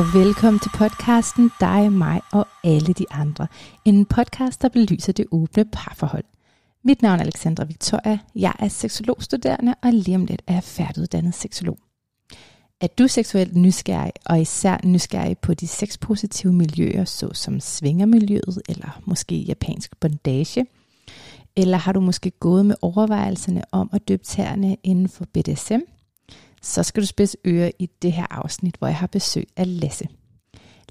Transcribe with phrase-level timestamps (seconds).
[0.00, 3.46] og velkommen til podcasten Dig, mig og alle de andre.
[3.84, 6.24] En podcast, der belyser det åbne parforhold.
[6.84, 11.34] Mit navn er Alexandra Victoria, jeg er seksologstuderende, og lige om lidt er jeg færdiguddannet
[11.34, 11.78] seksolog.
[12.80, 19.36] Er du seksuelt nysgerrig, og især nysgerrig på de sexpositive miljøer, såsom svingermiljøet, eller måske
[19.36, 20.66] japansk bondage,
[21.56, 25.80] eller har du måske gået med overvejelserne om at døbe tæerne inden for BDSM,
[26.62, 30.08] så skal du spidse øre i det her afsnit, hvor jeg har besøg af Lasse.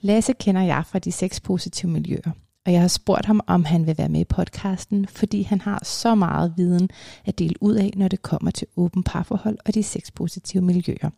[0.02, 2.32] Lasse kender jeg fra de seks positive miljøer,
[2.66, 5.84] og jeg har spurgt ham, om han vil være med i podcasten, fordi han har
[5.84, 6.90] så meget viden
[7.26, 11.10] at dele ud af, når det kommer til åben parforhold og de seks positive miljøer.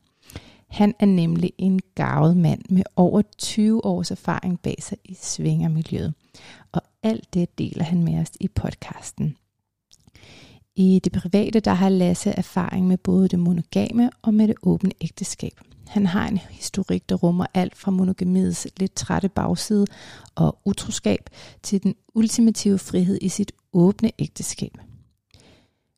[0.67, 6.13] Han er nemlig en gavet mand med over 20 års erfaring bag sig i svingermiljøet,
[6.71, 9.35] og alt det deler han med os i podcasten.
[10.75, 14.91] I det private, der har Lasse erfaring med både det monogame og med det åbne
[15.01, 15.59] ægteskab.
[15.87, 19.85] Han har en historik, der rummer alt fra monogamiets lidt trætte bagside
[20.35, 21.29] og utroskab
[21.63, 24.77] til den ultimative frihed i sit åbne ægteskab.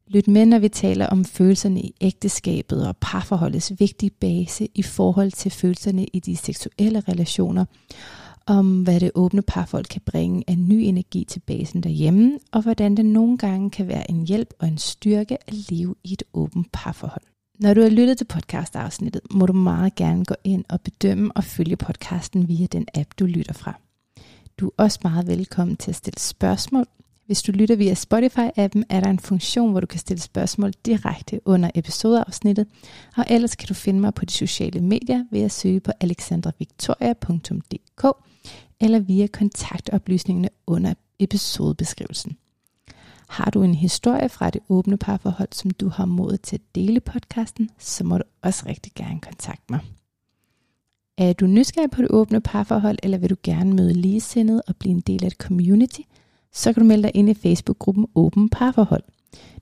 [0.08, 5.32] Lyt med, når vi taler om følelserne i ægteskabet og parforholdets vigtige base i forhold
[5.32, 7.66] til følelserne i de seksuelle relationer,
[8.46, 12.98] om hvad det åbne parforhold kan bringe af ny energi til basen derhjemme, og hvordan
[12.98, 16.68] det nogle gange kan være en hjælp og en styrke at leve i et åbent
[16.74, 17.24] parforhold.
[17.60, 21.44] Når du har lyttet til podcastafsnittet, må du meget gerne gå ind og bedømme og
[21.44, 23.80] følge podcasten via den app, du lytter fra.
[24.58, 26.86] Du er også meget velkommen til at stille spørgsmål.
[27.26, 31.40] Hvis du lytter via Spotify-appen, er der en funktion, hvor du kan stille spørgsmål direkte
[31.46, 32.68] under episodeafsnittet,
[33.18, 38.06] og ellers kan du finde mig på de sociale medier ved at søge på alexandravictoria.dk
[38.84, 42.38] eller via kontaktoplysningerne under episodebeskrivelsen.
[43.28, 47.00] Har du en historie fra det åbne parforhold, som du har mod til at dele
[47.00, 49.80] podcasten, så må du også rigtig gerne kontakte mig.
[51.18, 54.92] Er du nysgerrig på det åbne parforhold, eller vil du gerne møde ligesindet og blive
[54.92, 56.02] en del af et community,
[56.52, 59.04] så kan du melde dig ind i Facebook-gruppen Åben Parforhold.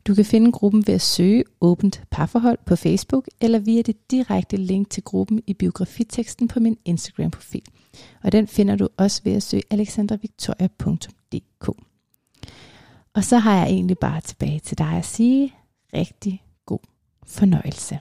[0.07, 4.57] Du kan finde gruppen ved at søge Åbent Parforhold på Facebook, eller via det direkte
[4.57, 7.63] link til gruppen i biografiteksten på min Instagram-profil.
[8.23, 11.69] Og den finder du også ved at søge alexandravictoria.dk.
[13.13, 15.53] Og så har jeg egentlig bare tilbage til dig at sige
[15.93, 16.79] rigtig god
[17.25, 17.99] fornøjelse.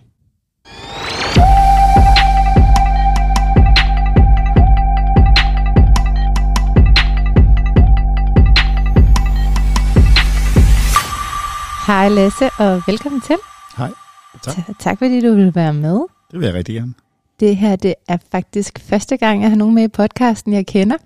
[11.87, 13.37] Hej Lasse, og velkommen til.
[13.77, 13.91] Hej.
[14.43, 14.55] Tak.
[14.55, 15.95] Ta- tak fordi du vil være med.
[16.31, 16.95] Det vil jeg rigtig gerne.
[17.41, 20.97] Det her det er faktisk første gang, jeg har nogen med i podcasten, jeg kender.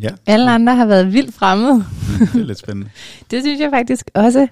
[0.00, 1.74] Ja, Alle andre har været vildt fremmede.
[2.32, 2.90] det er lidt spændende.
[3.30, 4.46] Det synes jeg faktisk også.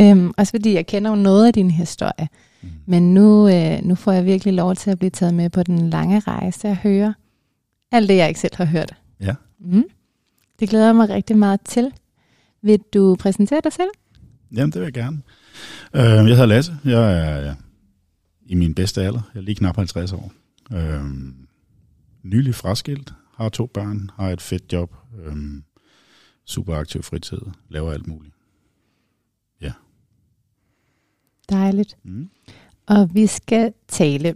[0.00, 2.28] Øhm, også fordi jeg kender jo noget af din historie.
[2.62, 2.68] Mm.
[2.86, 5.90] Men nu, øh, nu får jeg virkelig lov til at blive taget med på den
[5.90, 7.14] lange rejse og høre
[7.92, 8.94] alt det, jeg ikke selv har hørt.
[9.20, 9.34] Ja.
[9.60, 9.84] Mm.
[10.60, 11.92] Det glæder jeg mig rigtig meget til.
[12.62, 13.88] Vil du præsentere dig selv?
[14.56, 15.22] Jamen, det vil jeg gerne.
[15.94, 16.76] Øh, jeg hedder Lasse.
[16.84, 17.54] Jeg er ja,
[18.46, 19.30] i min bedste alder.
[19.34, 20.32] Jeg er lige knap 50 år.
[20.72, 21.04] Øh,
[22.22, 23.14] nylig fraskilt.
[23.36, 24.10] Har to børn.
[24.16, 24.94] Har et fedt job.
[25.24, 25.36] Øh,
[26.44, 27.40] super aktiv fritid.
[27.68, 28.34] Laver alt muligt.
[31.50, 31.96] Dejligt.
[32.02, 32.28] Mm.
[32.86, 34.34] Og vi skal tale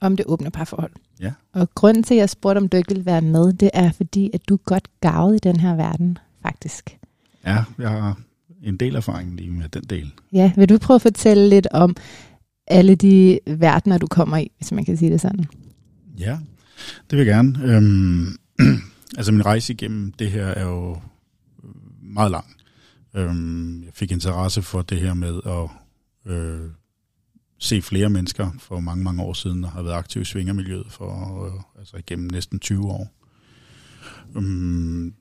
[0.00, 0.92] om det åbne parforhold.
[1.20, 1.32] Ja.
[1.52, 4.30] Og grunden til, at jeg spurgte, om du ikke ville være med, det er fordi,
[4.34, 6.98] at du godt gavet i den her verden, faktisk.
[7.44, 8.18] Ja, jeg har
[8.62, 10.12] en del erfaring lige med den del.
[10.32, 11.96] Ja, vil du prøve at fortælle lidt om
[12.66, 15.44] alle de verdener, du kommer i, hvis man kan sige det sådan?
[16.18, 16.38] Ja,
[17.10, 17.58] det vil jeg gerne.
[17.64, 18.36] Øhm,
[19.18, 20.96] altså min rejse igennem det her er jo
[22.02, 22.46] meget lang.
[23.14, 25.70] Øhm, jeg fik interesse for det her med at
[26.32, 26.70] øh,
[27.58, 31.44] se flere mennesker for mange, mange år siden, og har været aktiv i svingermiljøet for
[31.46, 33.17] øh, altså igennem næsten 20 år.
[34.34, 35.14] Um,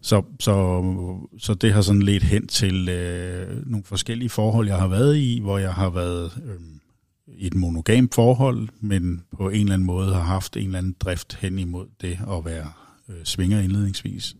[0.00, 0.82] så, så,
[1.38, 5.40] så det har sådan lidt hen til øh, nogle forskellige forhold, jeg har været i,
[5.42, 6.60] hvor jeg har været øh,
[7.26, 10.96] i et monogamt forhold, men på en eller anden måde har haft en eller anden
[11.00, 12.72] drift hen imod det at være
[13.08, 14.36] øh, svinger indledningsvis.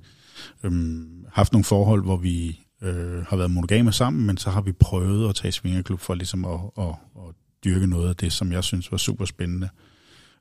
[0.65, 4.73] Um, haft nogle forhold, hvor vi øh, har været monogame sammen, men så har vi
[4.73, 7.35] prøvet at tage svingerklub for ligesom at, at, at
[7.65, 9.69] dyrke noget af det, som jeg synes var super spændende.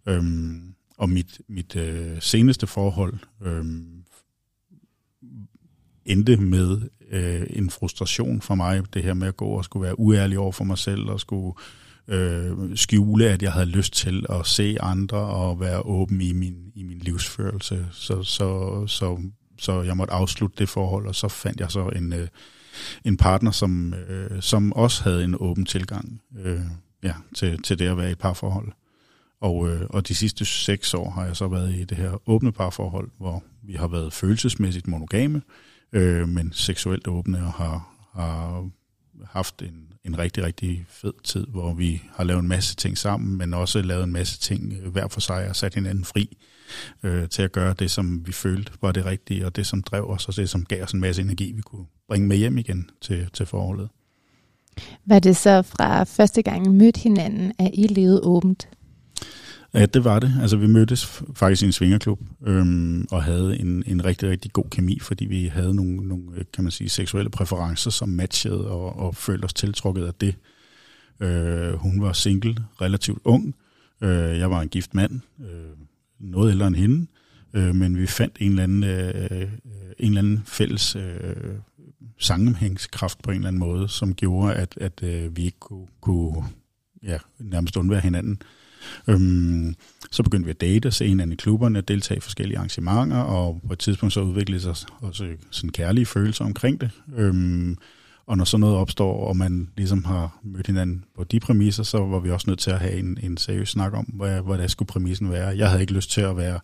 [0.05, 3.65] Um, øhm, og mit, mit øh, seneste forhold øh,
[6.05, 9.99] endte med øh, en frustration for mig, det her med at gå og skulle være
[9.99, 11.53] uærlig over for mig selv, og skulle
[12.07, 16.71] øh, skjule, at jeg havde lyst til at se andre og være åben i min,
[16.75, 17.87] i min livsførelse.
[17.91, 19.21] Så, så, så,
[19.57, 22.27] så jeg måtte afslutte det forhold, og så fandt jeg så en, øh,
[23.05, 26.59] en partner, som, øh, som også havde en åben tilgang øh,
[27.03, 28.71] ja, til, til det at være i et parforhold.
[29.41, 32.51] Og, øh, og de sidste seks år har jeg så været i det her åbne
[32.51, 35.41] parforhold, hvor vi har været følelsesmæssigt monogame,
[35.93, 38.69] øh, men seksuelt åbne og har, har
[39.25, 43.37] haft en, en rigtig, rigtig fed tid, hvor vi har lavet en masse ting sammen,
[43.37, 46.37] men også lavet en masse ting hver for sig og sat hinanden fri
[47.03, 50.09] øh, til at gøre det, som vi følte var det rigtige, og det, som drev
[50.09, 52.89] os, og det, som gav os en masse energi, vi kunne bringe med hjem igen
[53.01, 53.89] til, til forholdet.
[55.05, 58.69] Var det så fra første gang I mødte hinanden, at I levede åbent?
[59.73, 60.33] Ja, det var det.
[60.41, 64.65] Altså, vi mødtes faktisk i en svingerklub, øhm, og havde en, en rigtig, rigtig god
[64.71, 68.99] kemi, fordi vi havde nogle, nogle øh, kan man sige, seksuelle præferencer, som matchede og,
[68.99, 70.35] og følte os tiltrukket af det.
[71.19, 73.55] Øh, hun var single, relativt ung.
[74.01, 75.77] Øh, jeg var en gift mand, øh,
[76.19, 77.07] noget ældre end hende,
[77.53, 79.47] øh, men vi fandt en eller anden, øh, øh
[79.99, 81.35] en eller anden fælles øh,
[82.19, 86.43] sammenhængskraft på en eller anden måde, som gjorde, at, at øh, vi ikke kunne, kunne
[87.03, 88.41] ja, nærmest undvære hinanden.
[89.07, 89.75] Øhm,
[90.11, 93.61] så begyndte vi at date og se hinanden i klubberne, deltage i forskellige arrangementer, og
[93.67, 96.89] på et tidspunkt så udviklede sig også sådan kærlige følelser omkring det.
[97.17, 97.77] Øhm,
[98.27, 101.97] og når sådan noget opstår, og man ligesom har mødt hinanden på de præmisser, så
[101.97, 104.67] var vi også nødt til at have en, en seriøs snak om, hvad, hvad der
[104.67, 105.57] skulle præmissen være.
[105.57, 106.59] Jeg havde ikke lyst til at være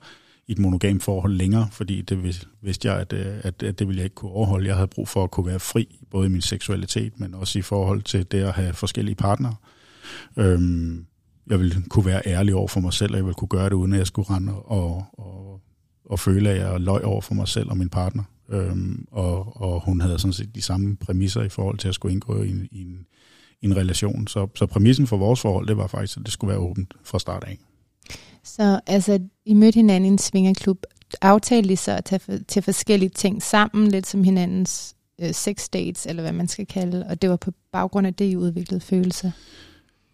[0.47, 2.23] i et monogam forhold længere, fordi det
[2.61, 4.67] vidste jeg, at, øh, at, at det ville jeg ikke kunne overholde.
[4.67, 7.61] Jeg havde brug for at kunne være fri, både i min seksualitet, men også i
[7.61, 9.55] forhold til det at have forskellige partnere.
[10.37, 11.05] Øhm,
[11.49, 13.73] jeg ville kunne være ærlig over for mig selv, og jeg ville kunne gøre det,
[13.73, 15.61] uden at jeg skulle rende og, og,
[16.05, 18.23] og føle, at jeg løg over for mig selv og min partner.
[18.49, 22.13] Øhm, og, og hun havde sådan set de samme præmisser i forhold til at skulle
[22.13, 23.05] indgå i en, i en,
[23.61, 24.27] i en relation.
[24.27, 27.19] Så, så præmissen for vores forhold, det var faktisk, at det skulle være åbent fra
[27.19, 27.59] start af.
[28.43, 30.83] Så altså, I mødte hinanden i en svingerklub.
[31.21, 35.69] Aftalte I så at tage for, til forskellige ting sammen, lidt som hinandens øh, sex
[35.69, 38.81] dates, eller hvad man skal kalde, og det var på baggrund af det, I udviklede
[38.81, 39.31] følelser?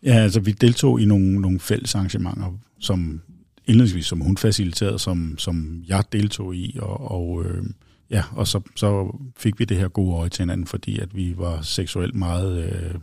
[0.04, 3.22] Ja, altså vi deltog i nogle, nogle fælles arrangementer, som
[3.66, 7.63] indledningsvis som hun faciliterede, som, som jeg deltog i, og, og øh,
[8.10, 11.34] ja, og så, så fik vi det her gode øje til hinanden, fordi at vi
[11.38, 12.96] var seksuelt meget øh,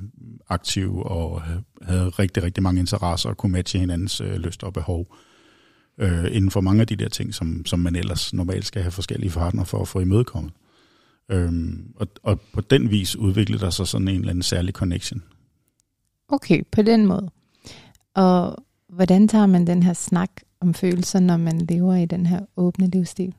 [0.48, 1.42] aktive og
[1.82, 5.16] havde rigtig, rigtig mange interesser og kunne matche hinandens øh, lyst og behov
[6.00, 8.92] øh, inden for mange af de der ting, som, som man ellers normalt skal have
[8.92, 10.52] forskellige partner for at få imødekommet.
[11.30, 15.22] Øhm, og, og på den vis udviklede der sig sådan en eller anden særlig connection.
[16.28, 17.30] Okay, på den måde.
[18.14, 18.56] Og
[18.88, 20.30] hvordan tager man den her snak
[20.60, 23.34] om følelser, når man lever i den her åbne livsstil?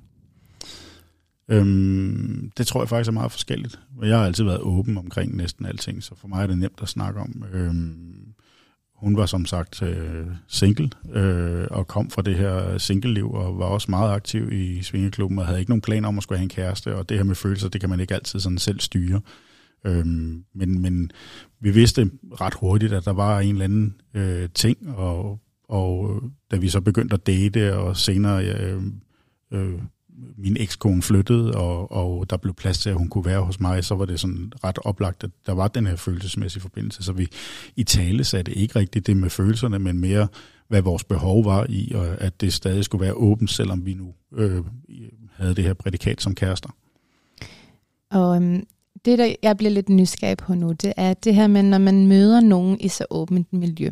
[1.49, 3.79] Øhm, det tror jeg faktisk er meget forskelligt.
[4.03, 6.89] Jeg har altid været åben omkring næsten alting, så for mig er det nemt at
[6.89, 7.43] snakke om.
[7.53, 8.33] Øhm,
[8.95, 13.65] hun var som sagt øh, single øh, og kom fra det her single-liv og var
[13.65, 16.49] også meget aktiv i svingeklubben og havde ikke nogen planer om at skulle have en
[16.49, 19.21] kæreste, og det her med følelser, det kan man ikke altid sådan selv styre.
[19.85, 21.11] Øhm, men, men
[21.59, 25.39] vi vidste ret hurtigt, at der var en eller anden øh, ting, og,
[25.69, 28.81] og øh, da vi så begyndte at date, og senere øh,
[29.51, 29.79] øh,
[30.37, 33.83] min ekskone flyttede, og, og der blev plads til, at hun kunne være hos mig,
[33.83, 37.03] så var det sådan ret oplagt, at der var den her følelsesmæssige forbindelse.
[37.03, 37.27] Så vi
[37.75, 40.27] i tale satte ikke rigtigt det med følelserne, men mere,
[40.67, 44.13] hvad vores behov var i, og at det stadig skulle være åbent, selvom vi nu
[44.33, 44.63] øh,
[45.35, 46.69] havde det her prædikat som kærester.
[48.11, 48.63] Og øhm,
[49.07, 52.07] det, der jeg bliver lidt nysgerrig på nu, det er det her med, når man
[52.07, 53.89] møder nogen i så åbent miljø,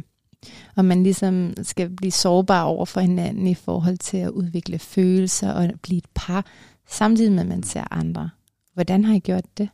[0.76, 5.52] og man ligesom skal blive sårbar over for hinanden i forhold til at udvikle følelser
[5.52, 6.46] og blive et par,
[6.88, 8.30] samtidig med at man ser andre.
[8.74, 9.70] Hvordan har I gjort det?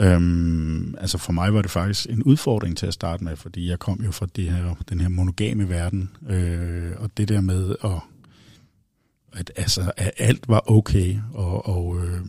[0.00, 3.78] Øhm, altså for mig var det faktisk en udfordring til at starte med, fordi jeg
[3.78, 8.00] kom jo fra det her, den her monogame verden, øh, og det der med at,
[9.32, 12.20] at, altså, at alt var okay, og, og øh,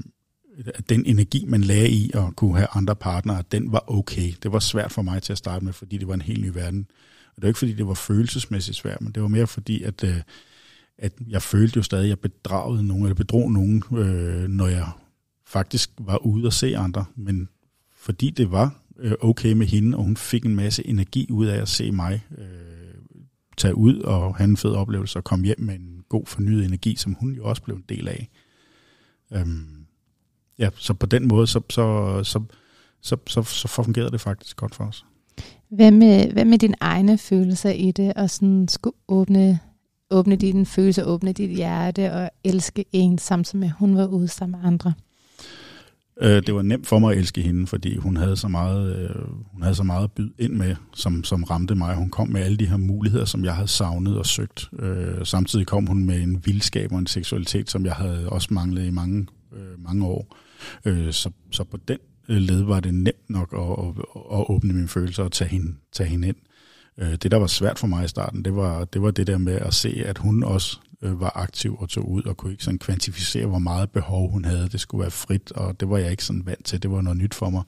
[0.66, 4.34] at den energi, man lagde i at kunne have andre partnere, den var okay.
[4.44, 6.50] Det var svært for mig til at starte med, fordi det var en helt ny
[6.54, 6.88] verden.
[7.28, 10.04] Og det var ikke, fordi det var følelsesmæssigt svært, men det var mere fordi, at,
[10.04, 10.22] øh,
[10.98, 14.89] at jeg følte jo stadig, at jeg bedragede nogen, eller bedrog nogen, øh, når jeg
[15.46, 17.06] faktisk var ude og se andre.
[17.16, 17.50] Men
[17.98, 21.62] fordi det var øh, okay med hende, og hun fik en masse energi ud af
[21.62, 22.46] at se mig øh,
[23.58, 26.96] tage ud og have en fed oplevelse og komme hjem med en god fornyet energi,
[26.96, 28.30] som hun jo også blev en del af.
[29.34, 29.78] Øhm,
[30.60, 32.42] ja, så på den måde, så, så, så,
[33.01, 35.06] så, så, så fungerede det faktisk godt for os.
[35.70, 39.60] Hvad med, hvad med dine egne følelser i det, og sådan skulle åbne,
[40.12, 44.28] åbne dine følelser, åbne dit hjerte, og elske en, samtidig med, at hun var ude
[44.28, 44.94] sammen med andre?
[46.22, 49.16] Øh, det var nemt for mig at elske hende, fordi hun havde så meget, øh,
[49.51, 51.96] hun havde så meget at byde ind med, som, som ramte mig.
[51.96, 54.70] Hun kom med alle de her muligheder, som jeg havde savnet og søgt.
[54.80, 58.86] Øh, samtidig kom hun med en vildskab og en seksualitet, som jeg havde også manglet
[58.86, 60.28] i mange, øh, mange år.
[60.32, 60.49] Øh,
[60.86, 61.98] Øh, så, så på den
[62.30, 64.06] øh, led var det nemt nok at, at,
[64.39, 66.38] at åbne mine følelser og tage hende, tage hende ind.
[66.98, 69.38] Øh, det, der var svært for mig i starten, det var, det var det der
[69.38, 72.63] med at se, at hun også øh, var aktiv og tog ud, og kunne ikke
[72.63, 74.70] sådan kvantificere, hvor meget behov hun havde.
[74.70, 76.84] Det skulle være frit, og det var jeg ikke sådan vant til.
[76.84, 77.63] Det var noget nyt for mig.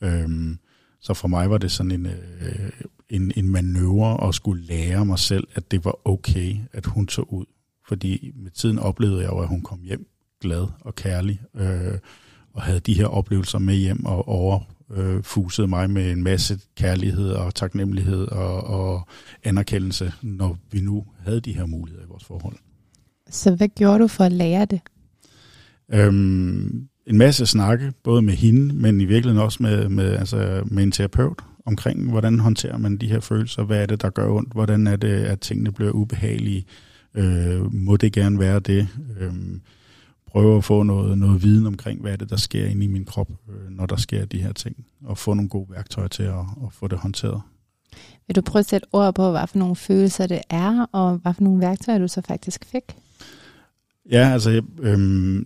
[0.00, 0.58] Øhm,
[1.00, 2.70] så for mig var det sådan en, øh,
[3.10, 7.32] en, en manøvre at skulle lære mig selv, at det var okay, at hun tog
[7.32, 7.46] ud.
[7.88, 10.08] Fordi med tiden oplevede jeg jo, at hun kom hjem
[10.40, 11.98] glad og kærlig, øh,
[12.52, 17.30] og havde de her oplevelser med hjem og overfusede øh, mig med en masse kærlighed
[17.30, 19.08] og taknemmelighed og, og
[19.44, 22.56] anerkendelse, når vi nu havde de her muligheder i vores forhold.
[23.30, 24.80] Så hvad gjorde du for at lære det?
[25.92, 30.82] Øhm, en masse snakke, både med hende, men i virkeligheden også med, med, altså med
[30.82, 34.52] en terapeut omkring, hvordan håndterer man de her følelser, hvad er det, der gør ondt,
[34.52, 36.64] hvordan er det, at tingene bliver ubehagelige,
[37.14, 38.88] øh, må det gerne være det,
[39.20, 39.32] øh,
[40.32, 43.04] prøve at få noget, noget viden omkring, hvad er det, der sker inde i min
[43.04, 46.38] krop, øh, når der sker de her ting, og få nogle gode værktøjer til at,
[46.38, 47.42] at få det håndteret.
[48.26, 51.34] Vil du prøve at sætte ord på, hvad for nogle følelser det er, og hvad
[51.34, 52.82] for nogle værktøjer du så faktisk fik?
[54.10, 55.44] Ja, altså, øh,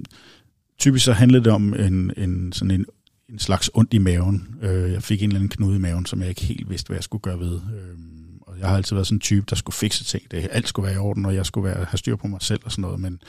[0.79, 2.87] typisk så handlede det om en, en, sådan en,
[3.29, 4.55] en slags ondt i maven.
[4.63, 6.97] Øh, jeg fik en eller anden knude i maven, som jeg ikke helt vidste, hvad
[6.97, 7.55] jeg skulle gøre ved.
[7.55, 7.99] Øh,
[8.63, 10.31] jeg har altid været sådan en type, der skulle fikse ting.
[10.31, 12.61] Det, alt skulle være i orden, og jeg skulle være, have styr på mig selv
[12.65, 13.01] og sådan noget.
[13.01, 13.23] Men,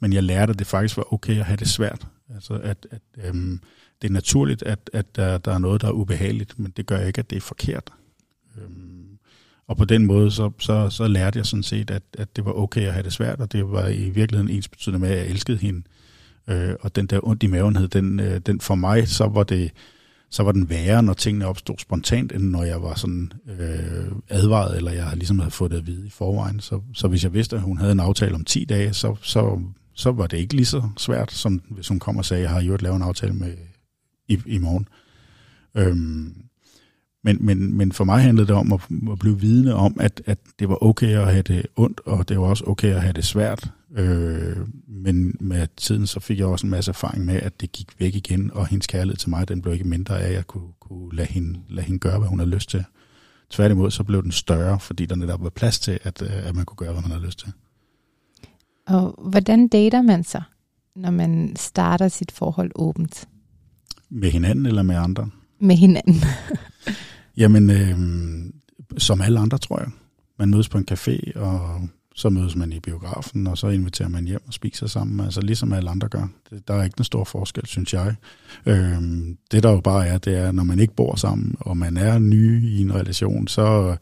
[0.00, 2.06] men jeg lærte, at det faktisk var okay at have det svært.
[2.34, 3.60] Altså, at, at øhm,
[4.02, 7.00] det er naturligt, at, at der, der er noget, der er ubehageligt, men det gør
[7.00, 7.92] ikke, at det er forkert.
[8.58, 9.18] Øhm,
[9.66, 12.52] og på den måde, så, så, så lærte jeg sådan set, at, at det var
[12.52, 15.26] okay at have det svært, og det var i virkeligheden ens betydende med, at jeg
[15.26, 15.82] elskede hende.
[16.48, 19.72] Øh, og den der ondt i mavenhed, den, øh, den for mig, så var det
[20.30, 24.76] så var den værre, når tingene opstod spontant, end når jeg var sådan øh, advaret,
[24.76, 26.60] eller jeg ligesom havde fået det at vide i forvejen.
[26.60, 29.60] Så, så hvis jeg vidste, at hun havde en aftale om 10 dage, så, så,
[29.94, 32.50] så var det ikke lige så svært, som hvis hun kom og sagde, at jeg
[32.50, 33.56] har jo lavet en aftale med
[34.28, 34.88] i, i morgen.
[35.74, 36.34] Øhm,
[37.22, 38.80] men, men, men for mig handlede det om at,
[39.12, 42.40] at blive vidne om, at, at det var okay at have det ondt, og det
[42.40, 43.70] var også okay at have det svært.
[43.96, 44.56] Øh,
[44.88, 48.14] men med tiden så fik jeg også en masse erfaring med, at det gik væk
[48.14, 51.16] igen, og hendes kærlighed til mig, den blev ikke mindre af, at jeg kunne, kunne
[51.16, 52.84] lade, hende, lade hende gøre, hvad hun havde lyst til.
[53.50, 56.64] Tværtimod så blev den større, fordi der netop var plads til, at, øh, at man
[56.64, 57.52] kunne gøre, hvad man havde lyst til.
[58.86, 60.42] Og hvordan dater man så,
[60.96, 63.28] når man starter sit forhold åbent?
[64.10, 65.30] Med hinanden eller med andre?
[65.58, 66.14] Med hinanden.
[67.36, 67.98] Jamen, øh,
[68.98, 69.88] som alle andre, tror jeg.
[70.38, 71.80] Man mødes på en café, og
[72.14, 75.72] så mødes man i biografen, og så inviterer man hjem og spiser sammen, altså ligesom
[75.72, 76.28] alle andre gør.
[76.50, 78.14] Det, der er ikke den stor forskel, synes jeg.
[78.66, 81.96] Øhm, det der jo bare er, det er, når man ikke bor sammen, og man
[81.96, 83.96] er ny i en relation, så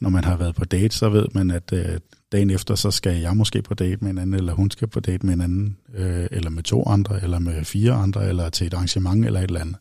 [0.00, 1.98] når man har været på date, så ved man, at øh,
[2.34, 5.00] dagen efter, så skal jeg måske på date med en anden, eller hun skal på
[5.00, 8.66] date med en anden, øh, eller med to andre, eller med fire andre, eller til
[8.66, 9.76] et arrangement, eller et eller andet.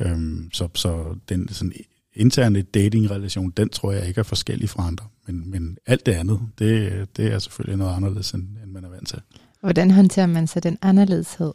[0.00, 1.72] Øhm, så, så den sådan
[2.14, 5.06] interne datingrelation, den tror jeg ikke er forskellig fra andre.
[5.26, 8.88] Men, men alt det andet, det, det er selvfølgelig noget anderledes, end, end man er
[8.88, 9.18] vant til.
[9.60, 11.52] Hvordan håndterer man så den anderledeshed?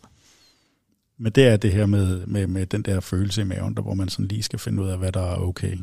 [1.17, 3.93] Men det er det her med, med, med den der følelse i maven, der hvor
[3.93, 5.77] man sådan lige skal finde ud af, hvad der er okay.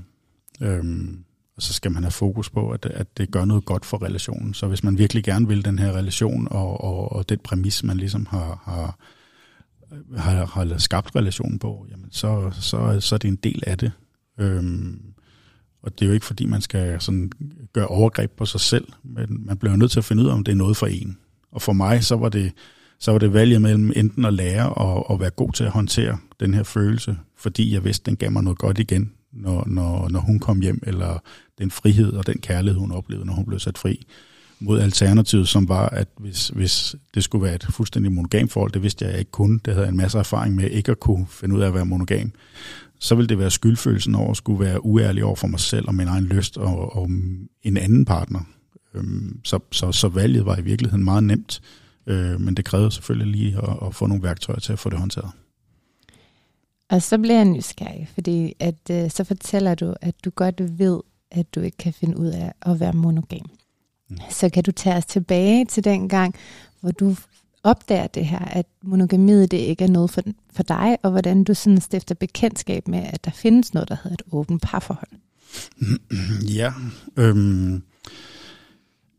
[0.60, 1.24] Øhm,
[1.62, 4.54] så skal man have fokus på, at, at det gør noget godt for relationen.
[4.54, 7.96] Så hvis man virkelig gerne vil den her relation, og, og, og den præmis, man
[7.96, 8.98] ligesom har, har,
[10.20, 13.92] har, har skabt relationen på, jamen så, så, så er det en del af det.
[14.40, 15.00] Øhm,
[15.82, 17.32] og det er jo ikke fordi, man skal sådan
[17.72, 20.44] gøre overgreb på sig selv, men man bliver nødt til at finde ud af, om
[20.44, 21.18] det er noget for en.
[21.52, 22.52] Og for mig, så var det,
[22.98, 26.18] så var det valget mellem enten at lære og, og være god til at håndtere
[26.40, 30.20] den her følelse, fordi jeg vidste, den gav mig noget godt igen, når, når, når
[30.20, 31.18] hun kom hjem, eller
[31.58, 34.06] den frihed og den kærlighed, hun oplevede, når hun blev sat fri,
[34.60, 38.82] mod alternativet, som var, at hvis, hvis det skulle være et fuldstændig monogam forhold, det
[38.82, 39.60] vidste jeg, jeg ikke kunne.
[39.64, 41.86] Det havde jeg en masse erfaring med ikke at kunne finde ud af at være
[41.86, 42.32] monogam
[43.02, 45.94] så ville det være skyldfølelsen over at skulle være uærlig over for mig selv og
[45.94, 47.10] min egen lyst og, og
[47.62, 48.40] en anden partner.
[48.94, 51.60] Øhm, så, så, så valget var i virkeligheden meget nemt,
[52.06, 54.98] øh, men det krævede selvfølgelig lige at, at få nogle værktøjer til at få det
[54.98, 55.30] håndteret.
[56.92, 61.00] Og så bliver jeg nysgerrig, fordi at, øh, så fortæller du, at du godt ved,
[61.30, 63.50] at du ikke kan finde ud af at være monogam.
[64.10, 64.16] Mm.
[64.30, 66.34] Så kan du tage os tilbage til den gang,
[66.80, 67.16] hvor du
[67.62, 70.22] opdager det her, at monogamiet det ikke er noget for,
[70.52, 74.14] for dig, og hvordan du sådan stifter bekendtskab med, at der findes noget, der hedder
[74.14, 75.10] et åbent parforhold.
[76.56, 76.72] Ja,
[77.16, 77.82] øhm,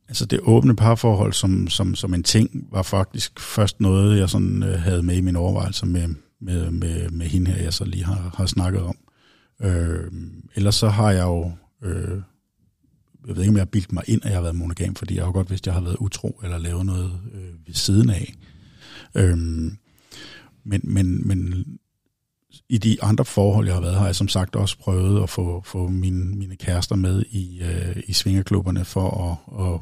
[0.08, 4.64] altså det åbne parforhold som, som, som en ting, var faktisk først noget, jeg sådan
[4.64, 6.08] øh, havde med i mine overvejelser med,
[6.44, 8.98] med, med, med hende her, jeg så lige har, har snakket om.
[9.62, 10.12] Øh,
[10.56, 11.52] ellers så har jeg jo
[11.84, 12.22] øh,
[13.28, 15.16] jeg ved ikke, om jeg har bildt mig ind, at jeg har været monogam, fordi
[15.16, 18.10] jeg har godt vidst, at jeg har været utro eller lavet noget øh, ved siden
[18.10, 18.34] af.
[19.16, 19.38] Øh,
[20.66, 21.66] men, men, men
[22.70, 25.62] i de andre forhold, jeg har været, har jeg som sagt også prøvet at få,
[25.66, 29.82] få mine, mine kærester med i, øh, i svingerklubberne for at, at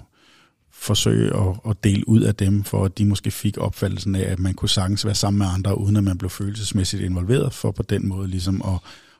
[0.81, 4.39] forsøge at, at dele ud af dem, for at de måske fik opfattelsen af, at
[4.39, 7.83] man kunne sagtens være sammen med andre, uden at man blev følelsesmæssigt involveret, for på
[7.83, 8.79] den måde ligesom at,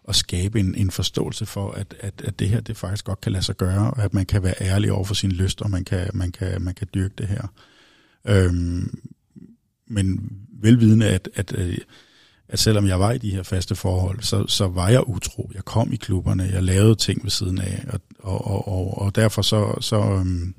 [0.10, 3.32] at skabe en, en forståelse for, at, at, at det her det faktisk godt kan
[3.32, 5.86] lade sig gøre, og at man kan være ærlig over for sin lyst, og man
[5.86, 7.48] kan, man kan, man kan dyrke det her.
[8.26, 9.00] Øhm,
[9.88, 11.78] men velvidende, at, at, øh,
[12.48, 15.52] at selvom jeg var i de her faste forhold, så, så var jeg utro.
[15.54, 17.86] Jeg kom i klubberne, jeg lavede ting ved siden af,
[18.20, 20.56] og, og, og, og derfor så, så, øhm,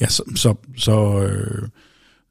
[0.00, 1.68] ja, så, så, så, øh,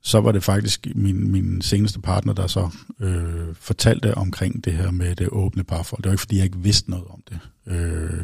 [0.01, 4.91] så var det faktisk min, min seneste partner, der så øh, fortalte omkring det her
[4.91, 6.03] med det åbne parforhold.
[6.03, 7.39] Det var ikke, fordi jeg ikke vidste noget om det.
[7.65, 8.23] Øh,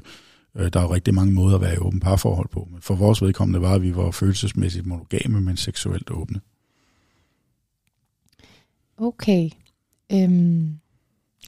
[0.56, 2.96] øh der er jo rigtig mange måder at være i åbent parforhold på, men for
[2.96, 6.42] vores vedkommende var, at vi var følelsesmæssigt monogame, men seksuelt åbne.
[8.98, 9.50] Okay.
[10.12, 10.80] Øhm,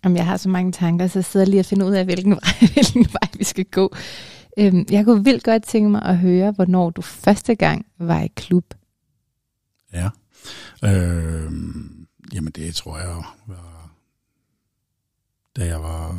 [0.03, 2.31] om jeg har så mange tanker, så sidder jeg lige og finder ud af, hvilken
[2.31, 3.95] vej, hvilken vej vi skal gå.
[4.57, 8.27] Øhm, jeg kunne vildt godt tænke mig at høre, hvornår du første gang var i
[8.35, 8.73] klub.
[9.93, 10.09] Ja.
[10.83, 11.51] Øh,
[12.33, 13.07] jamen det tror jeg
[13.47, 13.89] var,
[15.55, 16.11] da jeg var,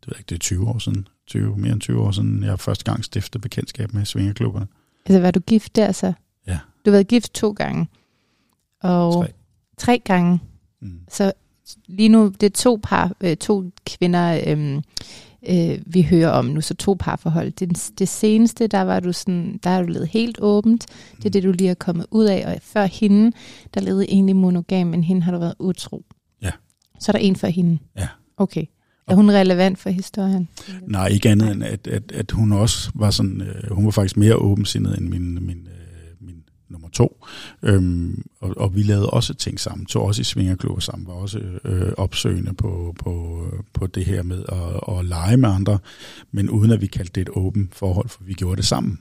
[0.00, 2.60] det ved ikke, det er 20 år siden, 20, mere end 20 år siden, jeg
[2.60, 4.66] første gang stiftede bekendtskab med svingerklubberne.
[5.06, 6.12] Altså var du gift der så?
[6.46, 6.58] Ja.
[6.84, 7.88] Du har været gift to gange.
[8.80, 9.32] Og Tre.
[9.78, 10.40] tre gange.
[10.80, 11.00] Mm.
[11.08, 11.32] Så
[11.86, 14.82] lige nu, det er to par, øh, to kvinder, øhm,
[15.48, 17.52] øh, vi hører om nu, så to parforhold.
[17.52, 20.86] Det, det seneste, der var du sådan, der har du levet helt åbent.
[21.16, 22.44] Det er det, du lige er kommet ud af.
[22.46, 23.32] Og før hende,
[23.74, 26.04] der levede egentlig monogam, men hende har du været utro.
[26.42, 26.50] Ja.
[27.00, 27.78] Så er der en for hende.
[27.98, 28.08] Ja.
[28.36, 28.64] Okay.
[29.08, 30.48] Er hun relevant for historien?
[30.86, 34.16] Nej, ikke andet end, at, at, at hun også var sådan, øh, hun var faktisk
[34.16, 35.68] mere åbensindet end min, min, øh, min
[36.72, 37.24] nummer to.
[37.62, 41.38] Øhm, og, og vi lavede også ting sammen, tog også i svingerklubber sammen, var også
[41.64, 45.78] øh, opsøgende på, på, på det her med at, at lege med andre,
[46.32, 48.98] men uden at vi kaldte det et åbent forhold, for vi gjorde det sammen.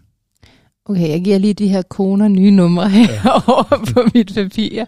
[0.85, 4.85] Okay, jeg giver lige de her koner nye numre herovre på mit papir.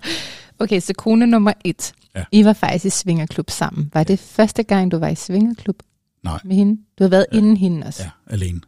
[0.59, 1.93] Okay, så kone nummer et.
[2.15, 2.23] Ja.
[2.31, 3.91] I var faktisk i svingerklub sammen.
[3.93, 5.75] Var det første gang, du var i svingerklub
[6.23, 6.39] Nej.
[6.45, 6.81] med hende?
[6.99, 7.35] Du har været Ja.
[7.37, 7.41] ja.
[7.41, 8.03] inden hende også?
[8.03, 8.61] Ja, alene.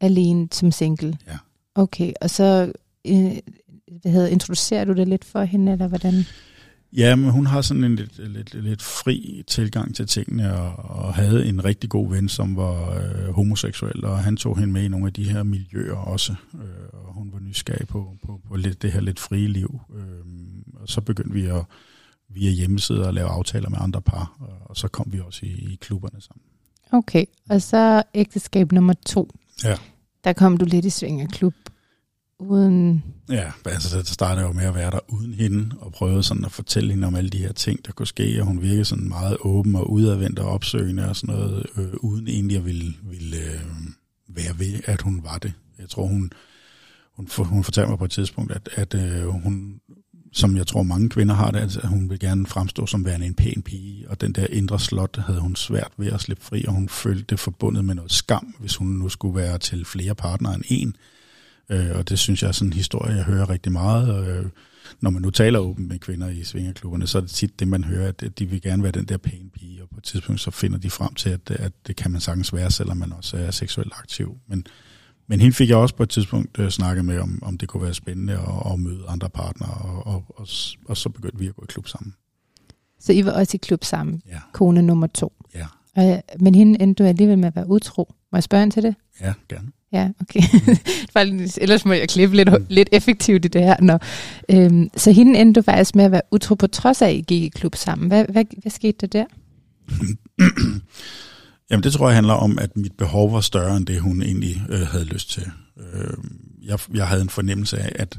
[0.00, 1.18] Alene som single?
[1.26, 1.36] Ja.
[1.74, 2.72] Okay, og så
[4.00, 6.24] hvad hedder, introducerer du det lidt for hende, eller hvordan?
[6.92, 11.14] Ja, men hun har sådan en lidt, lidt, lidt fri tilgang til tingene, og, og
[11.14, 14.88] havde en rigtig god ven, som var øh, homoseksuel, og han tog hende med i
[14.88, 18.82] nogle af de her miljøer også, øh, og hun var nysgerrig på, på, på lidt,
[18.82, 19.80] det her lidt frie liv.
[19.96, 20.02] Øh,
[20.74, 21.64] og så begyndte vi at
[22.28, 25.48] via hjemmesider at lave aftaler med andre par, og, og så kom vi også i,
[25.48, 26.42] i klubberne sammen.
[26.92, 29.30] Okay, og så ægteskab nummer to.
[29.64, 29.76] Ja.
[30.24, 31.54] Der kom du lidt i svingerklub
[32.38, 33.04] uden...
[33.30, 36.52] Ja, altså det startede jo med at være der uden hende, og prøve sådan at
[36.52, 39.36] fortælle hende om alle de her ting, der kunne ske, og hun virkede sådan meget
[39.40, 43.60] åben og udadvendt og opsøgende og sådan noget, øh, uden egentlig at ville, ville øh,
[44.28, 45.52] være ved, at hun var det.
[45.78, 46.30] Jeg tror, hun,
[47.16, 49.80] hun, for, hun fortalte mig på et tidspunkt, at, at øh, hun,
[50.32, 53.26] som jeg tror mange kvinder har det, altså, at hun vil gerne fremstå som værende
[53.26, 56.64] en pæn pige, og den der indre slot havde hun svært ved at slippe fri,
[56.68, 60.14] og hun følte det forbundet med noget skam, hvis hun nu skulle være til flere
[60.14, 60.96] partnere end en.
[61.70, 64.28] Øh, og det synes jeg er sådan en historie, jeg hører rigtig meget.
[64.28, 64.46] Øh,
[65.00, 67.84] når man nu taler åbent med kvinder i svingerklubberne, så er det tit det, man
[67.84, 70.50] hører, at de vil gerne være den der pæne pige, og på et tidspunkt så
[70.50, 73.50] finder de frem til, at, at det kan man sagtens være, selvom man også er
[73.50, 74.36] seksuelt aktiv.
[74.48, 74.66] Men,
[75.26, 77.82] men hende fik jeg også på et tidspunkt øh, snakket med, om, om det kunne
[77.82, 80.46] være spændende at, at møde andre partnere, og, og, og,
[80.88, 82.14] og så begyndte vi at gå i klub sammen.
[83.00, 85.32] Så I var også i klub sammen, Ja, kone nummer to.
[85.54, 88.14] ja, Og, men hende endte du alligevel med at være utro.
[88.36, 88.94] Må jeg spørge ind til det?
[89.20, 89.68] ja, gerne.
[89.92, 90.40] Ja, okay.
[91.32, 93.76] Lige- Ellers må jeg klippe lidt, lidt effektivt i det her.
[93.80, 93.98] Nå.
[94.50, 97.20] Øhm, så hende endte du faktisk med at være utro på trods af, at I
[97.20, 98.08] gik i klub sammen.
[98.08, 99.24] Hvad, hvad, hvad skete der der?
[101.70, 104.62] Jamen det tror jeg handler om, at mit behov var større end det, hun egentlig
[104.68, 105.46] øh, havde lyst til.
[105.78, 106.14] Øh,
[106.62, 108.18] jeg, jeg havde en fornemmelse af, at,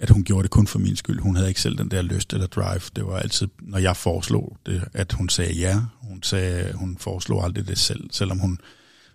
[0.00, 1.20] at hun gjorde det kun for min skyld.
[1.20, 2.80] Hun havde ikke selv den der lyst eller drive.
[2.96, 5.76] Det var altid, når jeg foreslog det, at hun sagde ja.
[6.02, 8.58] Hun, sagde, hun foreslog aldrig det selv, selvom hun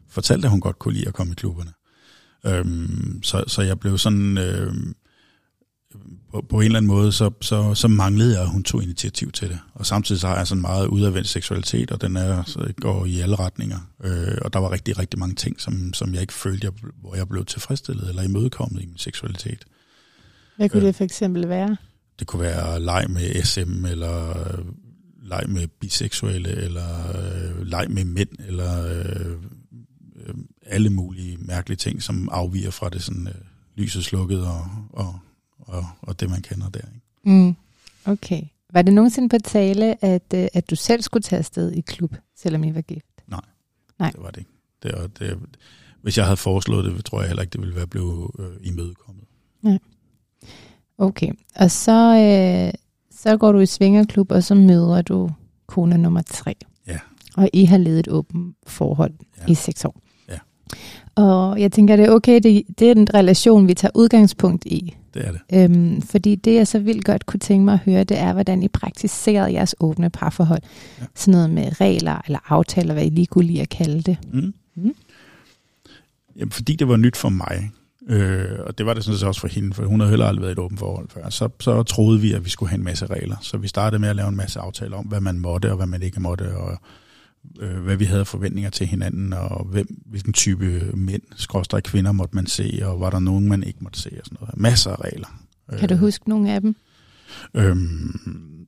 [0.10, 1.72] fortalte, at hun godt kunne lide at komme i klubberne.
[2.45, 4.38] Øhm, så, så jeg blev sådan...
[4.38, 4.74] Øh,
[6.32, 9.32] på, på en eller anden måde, så, så, så manglede jeg, at hun tog initiativ
[9.32, 9.60] til det.
[9.74, 13.19] Og samtidig så har jeg sådan meget udadvendt seksualitet, og den er, så går i
[13.19, 13.80] alle retninger.
[14.04, 17.15] Øh, og der var rigtig, rigtig mange ting, som, som jeg ikke følte, jeg, hvor
[17.15, 19.65] jeg blev tilfredsstillet eller imødekommet i min seksualitet.
[20.58, 20.88] Hvad kunne Øh.
[20.88, 21.78] det for eksempel være?
[22.19, 24.65] Det kunne være leg med SM, eller øh,
[25.24, 29.32] leg med biseksuelle, eller øh, leg med mænd, eller øh,
[30.30, 33.34] øh, alle mulige mærkelige ting, som afviger fra det sådan øh,
[33.76, 35.20] lyset slukket og, og,
[35.60, 36.80] og, og det, man kender der.
[36.80, 37.02] Ikke?
[37.24, 37.56] Mm.
[38.06, 38.42] Okay.
[38.74, 42.15] Var det nogensinde på tale, at, øh, at du selv skulle tage afsted i klub,
[42.36, 43.06] selvom I var gift?
[43.28, 43.42] Nej,
[44.00, 44.12] Nej.
[44.12, 44.52] det var det ikke.
[44.84, 45.39] Det, var, det,
[46.02, 49.24] hvis jeg havde foreslået det, tror jeg heller ikke, det ville være blevet øh, imødekommet.
[51.00, 52.74] Okay, og så, øh,
[53.12, 55.32] så går du i svingerklub, og så møder du
[55.65, 56.56] kone nummer tre.
[56.88, 57.00] Ja.
[57.38, 59.52] Og I har levet et åbent forhold ja.
[59.52, 60.02] i seks år.
[61.15, 64.95] Og jeg tænker, det er okay, det, det er en relation, vi tager udgangspunkt i.
[65.13, 65.41] Det er det.
[65.53, 68.63] Øhm, fordi det, jeg så vildt godt kunne tænke mig at høre, det er, hvordan
[68.63, 70.62] I praktiserede jeres åbne parforhold.
[70.99, 71.05] Ja.
[71.15, 74.17] Sådan noget med regler eller aftaler, hvad I lige kunne lide at kalde det.
[74.34, 74.53] Mm.
[74.75, 74.93] Mm.
[76.36, 77.71] Jamen, fordi det var nyt for mig,
[78.10, 80.41] øh, og det var det sådan set også for hende, for hun havde heller aldrig
[80.41, 82.84] været i et åbent forhold før, så, så troede vi, at vi skulle have en
[82.84, 83.36] masse regler.
[83.41, 85.88] Så vi startede med at lave en masse aftaler om, hvad man måtte og hvad
[85.88, 86.77] man ikke måtte, og
[87.60, 92.36] øh, hvad vi havde forventninger til hinanden, og hvem, hvilken type mænd, skråstrej kvinder måtte
[92.36, 94.58] man se, og var der nogen, man ikke måtte se, og sådan noget.
[94.58, 95.43] Masser af regler.
[95.80, 96.75] Kan du huske nogle af dem?
[97.54, 98.67] Øhm,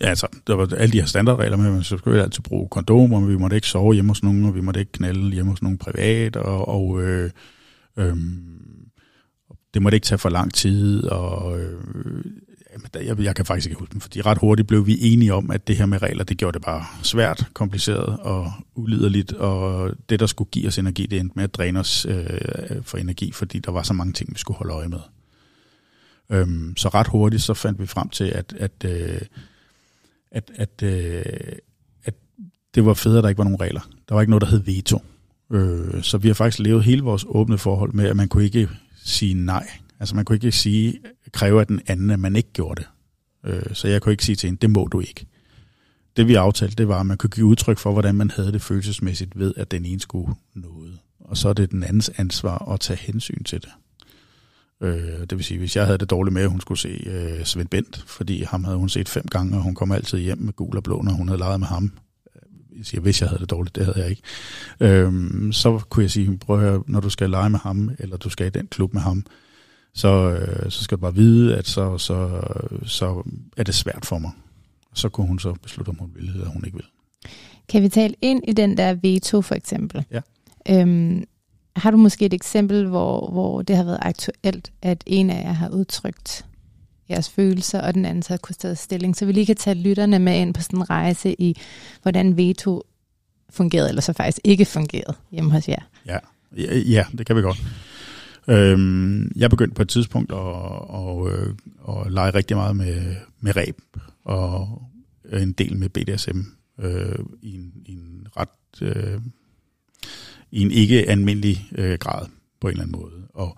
[0.00, 2.68] ja, altså, der var alle de her standardregler med, at man så skulle altid bruge
[2.68, 5.62] kondomer, vi måtte ikke sove hjemme hos nogen, og vi måtte ikke knalde hjemme hos
[5.62, 7.30] nogen privat, og, og øh,
[7.96, 8.58] øhm,
[9.74, 11.80] det måtte ikke tage for lang tid, og øh,
[12.94, 15.68] jeg, jeg kan faktisk ikke huske dem, fordi ret hurtigt blev vi enige om, at
[15.68, 20.26] det her med regler, det gjorde det bare svært, kompliceret og uliderligt, og det, der
[20.26, 23.70] skulle give os energi, det endte med at dræne os øh, for energi, fordi der
[23.70, 25.00] var så mange ting, vi skulle holde øje med.
[26.30, 29.20] Øhm, så ret hurtigt så fandt vi frem til, at, at, øh,
[30.30, 31.22] at, at, øh,
[32.04, 32.14] at
[32.74, 33.90] det var fedt, at der ikke var nogen regler.
[34.08, 35.02] Der var ikke noget, der hed veto.
[35.52, 38.68] Øh, så vi har faktisk levet hele vores åbne forhold med, at man kunne ikke
[39.04, 39.68] sige nej.
[40.00, 40.98] Altså man kunne ikke sige,
[41.32, 42.88] kræve af den anden, at man ikke gjorde det.
[43.44, 45.26] Øh, så jeg kunne ikke sige til hende, det må du ikke.
[46.16, 48.62] Det vi aftalte, det var, at man kunne give udtryk for, hvordan man havde det
[48.62, 50.98] følelsesmæssigt ved, at den ene skulle noget.
[51.20, 53.70] Og så er det den andens ansvar at tage hensyn til det.
[54.80, 57.44] Øh, det vil sige, hvis jeg havde det dårligt med, at hun skulle se øh,
[57.44, 60.52] Svend Bent, fordi ham havde hun set fem gange, og hun kom altid hjem med
[60.52, 61.92] gul og blå, når hun havde leget med ham.
[62.76, 64.22] Jeg siger, hvis jeg havde det dårligt, det havde jeg ikke.
[64.80, 65.12] Øh,
[65.52, 68.30] så kunne jeg sige, prøv at høre, når du skal lege med ham, eller du
[68.30, 69.24] skal i den klub med ham,
[69.94, 72.40] så, øh, så skal du bare vide, at så, så,
[72.84, 73.22] så
[73.56, 74.30] er det svært for mig.
[74.94, 76.86] Så kunne hun så beslutte, om hun ville eller hun ikke vil.
[77.68, 80.04] Kan vi tale ind i den der veto, for eksempel?
[80.10, 80.20] Ja.
[80.68, 81.24] Øhm,
[81.76, 85.52] har du måske et eksempel, hvor, hvor det har været aktuelt, at en af jer
[85.52, 86.44] har udtrykt
[87.10, 89.74] jeres følelser, og den anden så har kunnet tage stilling, så vi lige kan tage
[89.74, 91.56] lytterne med ind på sådan en rejse i,
[92.02, 92.82] hvordan veto
[93.50, 95.82] fungerede, eller så faktisk ikke fungerede hjemme hos jer.
[96.06, 96.18] Ja,
[96.56, 97.62] ja, ja det kan vi godt.
[98.50, 100.38] Øhm, jeg begyndte på et tidspunkt at,
[100.94, 101.32] at,
[101.88, 103.76] at, at lege rigtig meget med, med ræb
[104.24, 104.82] og
[105.32, 106.40] en del med BDSM
[106.80, 109.20] øh, i, en, i en ret øh,
[110.50, 112.26] i en ikke almindelig øh, grad
[112.60, 113.28] på en eller anden måde.
[113.34, 113.56] Og,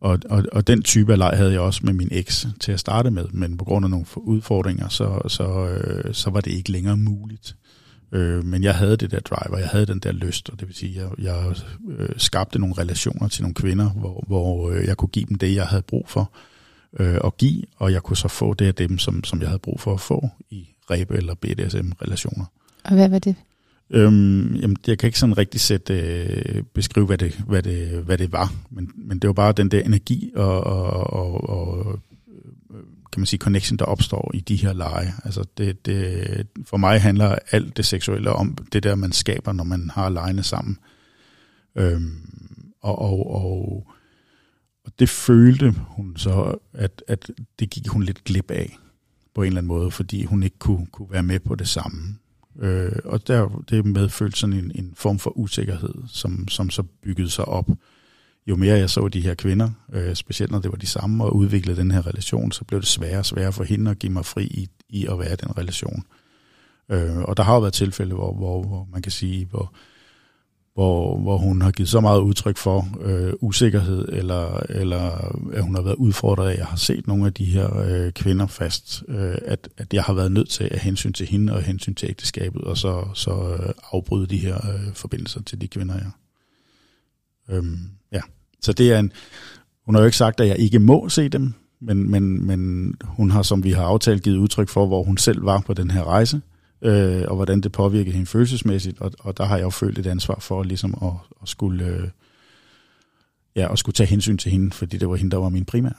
[0.00, 2.80] og, og, og den type af leg havde jeg også med min eks til at
[2.80, 6.72] starte med, men på grund af nogle udfordringer, så, så, øh, så var det ikke
[6.72, 7.56] længere muligt.
[8.12, 10.68] Øh, men jeg havde det der drive, og jeg havde den der lyst, og det
[10.68, 11.54] vil sige, jeg, jeg
[11.98, 15.54] øh, skabte nogle relationer til nogle kvinder, hvor, hvor øh, jeg kunne give dem det,
[15.54, 16.32] jeg havde brug for
[17.00, 19.58] øh, at give, og jeg kunne så få det af dem, som, som jeg havde
[19.58, 22.44] brug for at få i ræbe- eller BDSM-relationer.
[22.84, 23.34] Og hvad var det?
[23.90, 28.18] Øhm, jamen, jeg kan ikke sådan rigtig sætte, øh, beskrive, hvad det, hvad, det, hvad
[28.18, 31.98] det var, men, men det var bare den der energi og, og, og, og
[33.18, 35.14] kan man sige, connection, der opstår i de her lege.
[35.24, 39.64] Altså det, det, for mig handler alt det seksuelle om det der, man skaber, når
[39.64, 40.78] man har legene sammen.
[41.76, 43.86] Øhm, og, og, og,
[44.84, 48.78] og det følte hun så, at, at det gik hun lidt glip af
[49.34, 52.18] på en eller anden måde, fordi hun ikke kunne, kunne være med på det samme.
[52.58, 57.30] Øh, og der, det medfølte sådan en, en form for usikkerhed, som, som så byggede
[57.30, 57.70] sig op.
[58.48, 61.36] Jo mere jeg så de her kvinder, øh, specielt når det var de samme, og
[61.36, 64.24] udviklede den her relation, så blev det sværere og sværere for hende at give mig
[64.24, 66.04] fri i, i at være i den relation.
[66.90, 69.74] Øh, og der har jo været tilfælde, hvor, hvor, hvor man kan sige, hvor,
[70.74, 75.74] hvor, hvor hun har givet så meget udtryk for øh, usikkerhed, eller, eller at hun
[75.74, 79.02] har været udfordret af, at jeg har set nogle af de her øh, kvinder fast,
[79.08, 82.08] øh, at, at jeg har været nødt til at hensyn til hende og hensyn til
[82.08, 86.10] ægteskabet, og så, så øh, afbryde de her øh, forbindelser til de kvinder, jeg.
[87.48, 87.78] Øhm,
[88.12, 88.20] ja.
[88.60, 89.12] Så det er en,
[89.86, 93.30] hun har jo ikke sagt, at jeg ikke må se dem, men, men, men hun
[93.30, 96.04] har, som vi har aftalt, givet udtryk for, hvor hun selv var på den her
[96.04, 96.40] rejse,
[96.82, 100.06] øh, og hvordan det påvirkede hende følelsesmæssigt, og, og der har jeg jo følt et
[100.06, 102.08] ansvar for ligesom at, at skulle øh,
[103.56, 105.94] ja, at skulle tage hensyn til hende, fordi det var hende, der var min primære.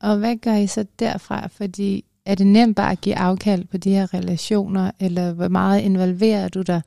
[0.00, 1.46] Og hvad gør I så derfra?
[1.46, 5.80] Fordi er det nemt bare at give afkald på de her relationer, eller hvor meget
[5.80, 6.82] involverer du dig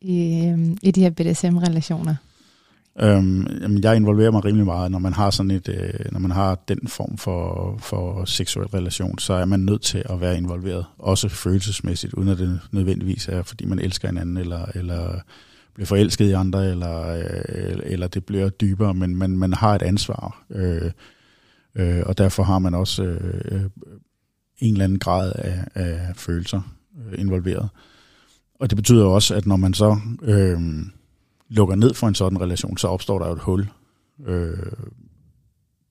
[0.00, 2.14] i, øh, i de her BDSM-relationer?
[2.98, 6.30] Øhm, jamen, jeg involverer mig rimelig meget, når man har sådan et, øh, når man
[6.30, 10.84] har den form for, for seksuel relation, så er man nødt til at være involveret,
[10.98, 15.20] også følelsesmæssigt, uden at det nødvendigvis er, fordi man elsker hinanden, eller, eller
[15.74, 19.82] bliver forelsket i andre, eller, øh, eller det bliver dybere, men man, man har et
[19.82, 20.90] ansvar, øh,
[21.74, 23.62] øh, og derfor har man også øh, øh
[24.58, 26.60] en eller anden grad af, af følelser
[26.98, 27.68] øh, involveret.
[28.60, 30.60] Og det betyder også, at når man så øh,
[31.50, 33.68] lukker ned for en sådan relation, så opstår der jo et hul.
[34.26, 34.72] Øh,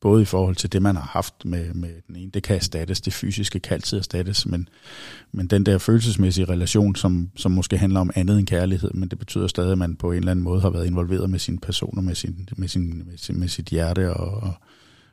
[0.02, 3.02] både i forhold til det, man har haft med, med den ene, det kan erstattes,
[3.02, 4.70] det fysiske kan altid erstattes, men,
[5.32, 9.20] men den der følelsesmæssige relation, som, som måske handler om andet end kærlighed, men det
[9.20, 12.02] betyder stadig, at man på en eller anden måde har været involveret med sine personer,
[12.02, 14.54] med, sin, med, sin, med, sin, med sit hjerte, og, og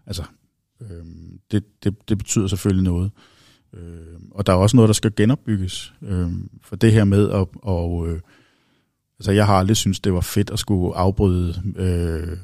[0.07, 0.23] altså,
[0.83, 1.05] øh,
[1.51, 3.11] det, det, det betyder selvfølgelig noget.
[3.75, 6.31] Øh, og der er også noget, der skal genopbygges, øh,
[6.63, 8.21] for det her med at, og, øh,
[9.19, 12.39] altså jeg har aldrig syntes, det var fedt at skulle afbryde øh,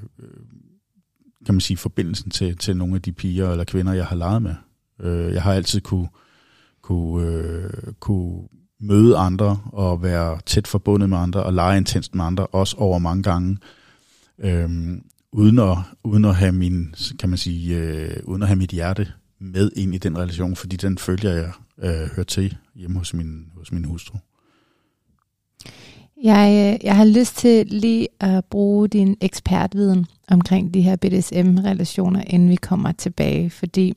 [1.47, 4.43] kan man sige, forbindelsen til, til nogle af de piger eller kvinder, jeg har leget
[4.43, 4.55] med.
[5.01, 6.09] Øh, jeg har altid kunne,
[6.83, 8.49] kunne, øh, kunne
[8.81, 12.99] møde andre og være tæt forbundet med andre og lege intenst med andre, også over
[12.99, 13.59] mange gange,
[14.39, 14.71] øh,
[15.33, 19.13] uden, at, uden at have min, kan man sige, øh, uden at have mit hjerte
[19.39, 23.47] med ind i den relation, fordi den følger jeg øh, hører til hjemme hos min,
[23.57, 24.19] hos min hustru.
[26.23, 32.23] Jeg, øh, jeg har lyst til lige at bruge din ekspertviden omkring de her BDSM-relationer,
[32.27, 33.95] inden vi kommer tilbage, fordi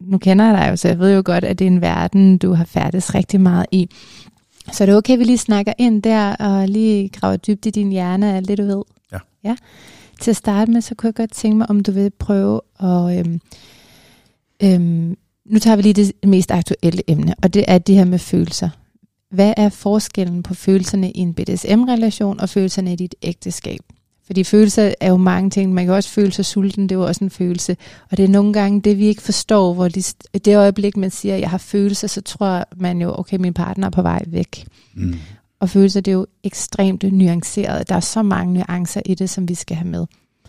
[0.00, 2.38] nu kender jeg dig jo, så jeg ved jo godt, at det er en verden,
[2.38, 3.88] du har færdes rigtig meget i.
[4.72, 7.70] Så er det okay, at vi lige snakker ind der, og lige graver dybt i
[7.70, 8.82] din hjerne af det, du ved?
[9.12, 9.18] Ja.
[9.44, 9.56] ja.
[10.20, 13.18] Til at starte med, så kunne jeg godt tænke mig, om du vil prøve at...
[13.18, 13.40] Øhm,
[14.62, 18.18] øhm, nu tager vi lige det mest aktuelle emne, og det er det her med
[18.18, 18.68] følelser.
[19.30, 23.80] Hvad er forskellen på følelserne i en BDSM-relation og følelserne i dit ægteskab?
[24.26, 25.74] Fordi følelser er jo mange ting.
[25.74, 27.76] Man kan også føle sig sulten, det er jo også en følelse.
[28.10, 30.02] Og det er nogle gange det, vi ikke forstår, hvor de,
[30.38, 33.86] det øjeblik, man siger, at jeg har følelser, så tror man jo, okay, min partner
[33.86, 34.66] er på vej væk.
[34.94, 35.14] Mm.
[35.60, 37.88] Og følelser, det er jo ekstremt nuanceret.
[37.88, 40.06] Der er så mange nuancer i det, som vi skal have med.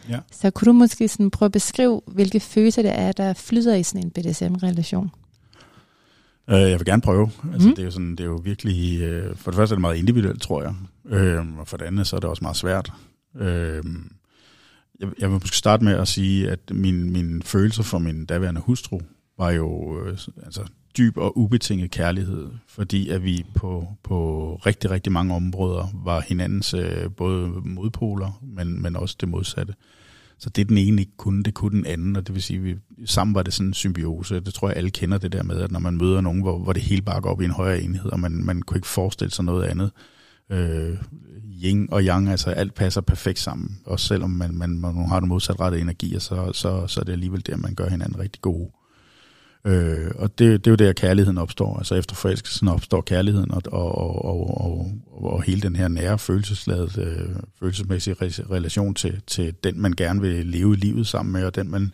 [0.10, 0.20] Ja.
[0.32, 3.84] Så kunne du måske sådan prøve at beskrive, hvilke følelser det er, der flyder i
[3.84, 5.12] sådan en BDSM-relation?
[6.52, 7.32] Uh, jeg vil gerne prøve.
[7.54, 7.76] Altså, mm.
[7.76, 9.98] det, er jo sådan, det er jo virkelig, uh, for det første er det meget
[9.98, 10.76] individuelt, tror jeg.
[11.40, 12.92] Uh, og for det andet, så er det også meget svært.
[13.34, 13.46] Uh,
[15.00, 18.62] jeg, jeg vil måske starte med at sige, at min, min følelser for min daværende
[18.62, 19.00] hustru
[19.38, 20.62] var jo uh, altså,
[20.98, 26.74] dyb og ubetinget kærlighed, fordi at vi på, på rigtig, rigtig mange områder var hinandens
[26.74, 29.74] uh, både modpoler, men, men også det modsatte.
[30.40, 32.64] Så det den ene ikke kunne, det kunne den anden, og det vil sige, at
[32.64, 34.40] vi, sammen var det sådan en symbiose.
[34.40, 36.74] Det tror jeg, alle kender det der med, at når man møder nogen, hvor, hvor
[36.74, 39.32] det hele bare går op i en højere enhed, og man, man kunne ikke forestille
[39.32, 39.92] sig noget andet.
[40.52, 40.98] Øh,
[41.64, 43.80] yin og yang, altså alt passer perfekt sammen.
[43.86, 47.44] Også selvom man, man, man har den modsatrettede energi, så, så, så er det alligevel
[47.46, 48.72] der, man gør hinanden rigtig gode.
[49.68, 51.78] Øh, og det, det er jo der, kærligheden opstår.
[51.78, 54.92] Altså efter forelskelsen opstår kærligheden, og, og, og, og, og,
[55.24, 58.16] og hele den her nære følelsesladet, øh, følelsesmæssige
[58.52, 61.92] relation til, til den, man gerne vil leve livet sammen med, og den, man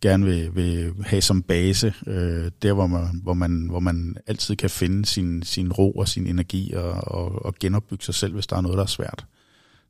[0.00, 1.94] gerne vil, vil have som base.
[2.06, 6.08] Øh, der, hvor man, hvor, man, hvor man altid kan finde sin, sin ro og
[6.08, 9.26] sin energi, og, og, og genopbygge sig selv, hvis der er noget, der er svært.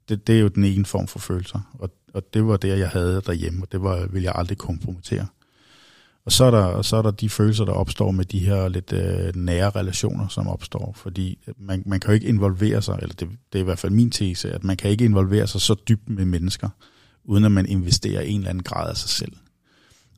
[0.08, 2.88] Det, det er jo den ene form for følelser, og, og det var det, jeg
[2.88, 5.26] havde derhjemme, og det var, vil jeg aldrig kompromittere.
[6.28, 8.92] Og så er, der, så er der de følelser, der opstår med de her lidt
[8.92, 10.92] øh, nære relationer, som opstår.
[10.96, 13.78] Fordi øh, man, man kan jo ikke involvere sig, eller det, det er i hvert
[13.78, 16.68] fald min tese, at man kan ikke involvere sig så dybt med mennesker,
[17.24, 19.32] uden at man investerer en eller anden grad af sig selv.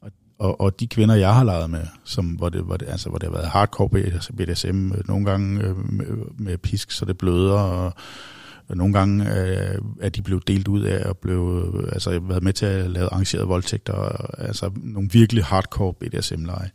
[0.03, 3.09] Og, og, og de kvinder, jeg har leget med, som, hvor, det, hvor, det, altså,
[3.09, 3.89] hvor det har været hardcore
[4.37, 6.07] BDSM, øh, nogle gange øh, med,
[6.39, 7.93] med pisk, så det bløder, og
[8.71, 12.43] og nogle gange øh, er de blevet delt ud af og blev, øh, altså været
[12.43, 16.71] med til at lave arrangerede voldtægter, og, altså nogle virkelig hardcore BDSM-leje.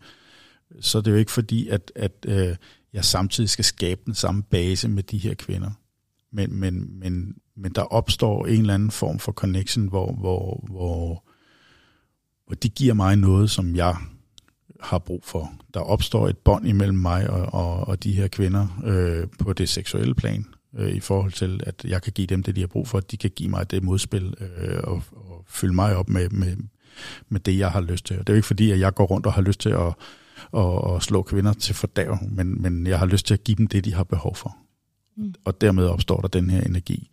[0.80, 2.56] Så det er jo ikke fordi, at, at øh,
[2.94, 5.72] jeg samtidig skal skabe den samme base med de her kvinder.
[6.32, 11.24] Men, men, men, men der opstår en eller anden form for connection, hvor, hvor, hvor,
[12.48, 13.96] hvor de giver mig noget, som jeg
[14.80, 15.54] har brug for.
[15.74, 19.70] Der opstår et bånd imellem mig og, og, og de her kvinder øh, på det
[19.70, 22.88] seksuelle plan, øh, i forhold til, at jeg kan give dem det, de har brug
[22.88, 26.30] for, at de kan give mig det modspil øh, og, og fylde mig op med,
[26.30, 26.58] med,
[27.30, 28.20] med det, jeg har lyst til.
[28.20, 29.94] Og det er jo ikke fordi, at jeg går rundt og har lyst til at,
[30.58, 33.68] at, at slå kvinder til fordav, men, men jeg har lyst til at give dem
[33.68, 34.58] det, de har behov for.
[35.18, 35.34] Mm.
[35.46, 37.10] Og dermed opstår der den her energi.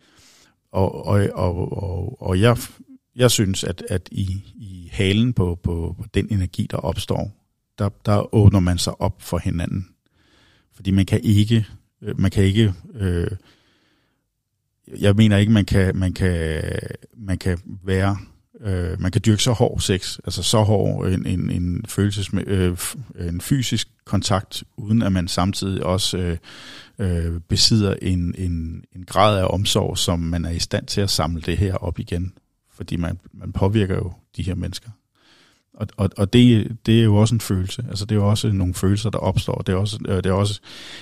[0.71, 2.57] Og, og, og, og, og jeg,
[3.15, 7.31] jeg synes, at, at i, i halen på, på, på den energi, der opstår,
[7.79, 9.89] der, der åbner man sig op for hinanden.
[10.73, 11.65] Fordi man kan ikke,
[12.03, 13.31] Øh, man kan ikke øh,
[14.99, 16.63] jeg mener ikke, man kan, man kan,
[17.17, 18.17] man kan være
[18.61, 22.77] øh, man kan dyrke så hård sex, altså så hård en, en, en, følelses, øh,
[23.19, 26.37] en fysisk kontakt, uden at man samtidig også øh,
[26.99, 31.09] øh, besidder en, en, en grad af omsorg, som man er i stand til at
[31.09, 32.33] samle det her op igen.
[32.71, 34.89] Fordi man, man påvirker jo de her mennesker.
[35.73, 37.85] Og, og, og det, det er jo også en følelse.
[37.89, 39.63] Altså det er jo også nogle følelser, der opstår.
[39.65, 40.61] Det er, også, øh, det er også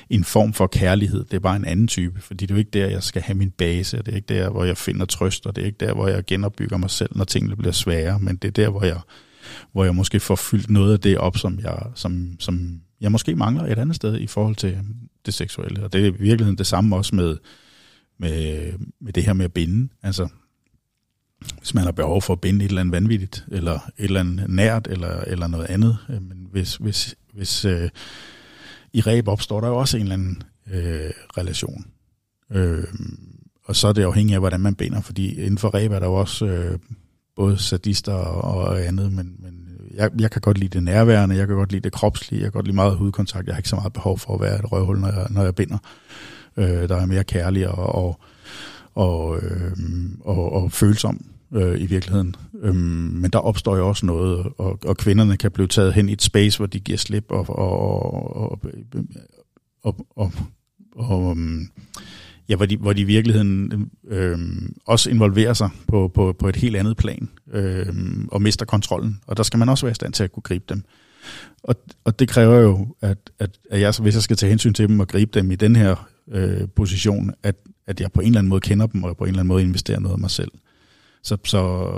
[0.10, 1.24] en form for kærlighed.
[1.24, 3.38] Det er bare en anden type, fordi det er jo ikke der, jeg skal have
[3.38, 3.98] min base.
[3.98, 6.26] Det er ikke der, hvor jeg finder trøst, og det er ikke der, hvor jeg
[6.26, 8.20] genopbygger mig selv, når tingene bliver svære.
[8.20, 9.00] Men det er der, hvor jeg,
[9.72, 13.36] hvor jeg måske får fyldt noget af det op, som jeg, som, som jeg måske
[13.36, 14.78] mangler et andet sted i forhold til
[15.26, 15.84] det seksuelle.
[15.84, 17.38] Og det er i virkeligheden det samme også med,
[18.20, 19.90] med, med det her med at binde.
[20.04, 20.28] Altså,
[21.58, 24.50] hvis man har behov for at binde et eller andet vanvittigt, eller et eller andet
[24.50, 25.98] nært, eller, eller noget andet.
[26.10, 27.90] Øh, men hvis, hvis, hvis øh,
[28.94, 31.86] i ræb opstår der jo også en eller anden øh, relation.
[32.52, 32.84] Øh,
[33.66, 36.08] og så er det afhængigt af, hvordan man binder, fordi inden for ræb er der
[36.08, 36.80] jo også øh,
[37.36, 39.62] både sadister og, og andet, men, men
[39.94, 42.52] jeg, jeg kan godt lide det nærværende, jeg kan godt lide det kropslige, jeg kan
[42.52, 45.00] godt lide meget hudkontakt, jeg har ikke så meget behov for at være et røvhul,
[45.00, 45.78] når jeg, når jeg binder.
[46.58, 48.20] Øh, der er mere kærlig og, og,
[48.96, 49.72] og, øh,
[50.20, 52.36] og, og følsom øh, i virkeligheden.
[52.62, 52.76] Øhm,
[53.22, 56.22] men der opstår jo også noget, og, og kvinderne kan blive taget hen i et
[56.22, 58.60] space, hvor de giver slip og, og, og,
[59.84, 60.32] og, og,
[60.96, 61.68] og øhm,
[62.50, 64.40] ja, hvor, de, hvor de i virkeligheden øh,
[64.86, 67.86] også involverer sig på, på, på et helt andet plan øh,
[68.32, 69.20] og mister kontrollen.
[69.28, 70.84] Og der skal man også være i stand til at kunne gribe dem.
[71.64, 74.88] Og, og det kræver jo, at, at, at jeg, hvis jeg skal tage hensyn til
[74.88, 77.56] dem og gribe dem i den her øh, position, at,
[77.88, 79.64] at jeg på en eller anden måde kender dem, og på en eller anden måde
[79.64, 80.52] investerer noget af mig selv.
[81.24, 81.92] Så, så,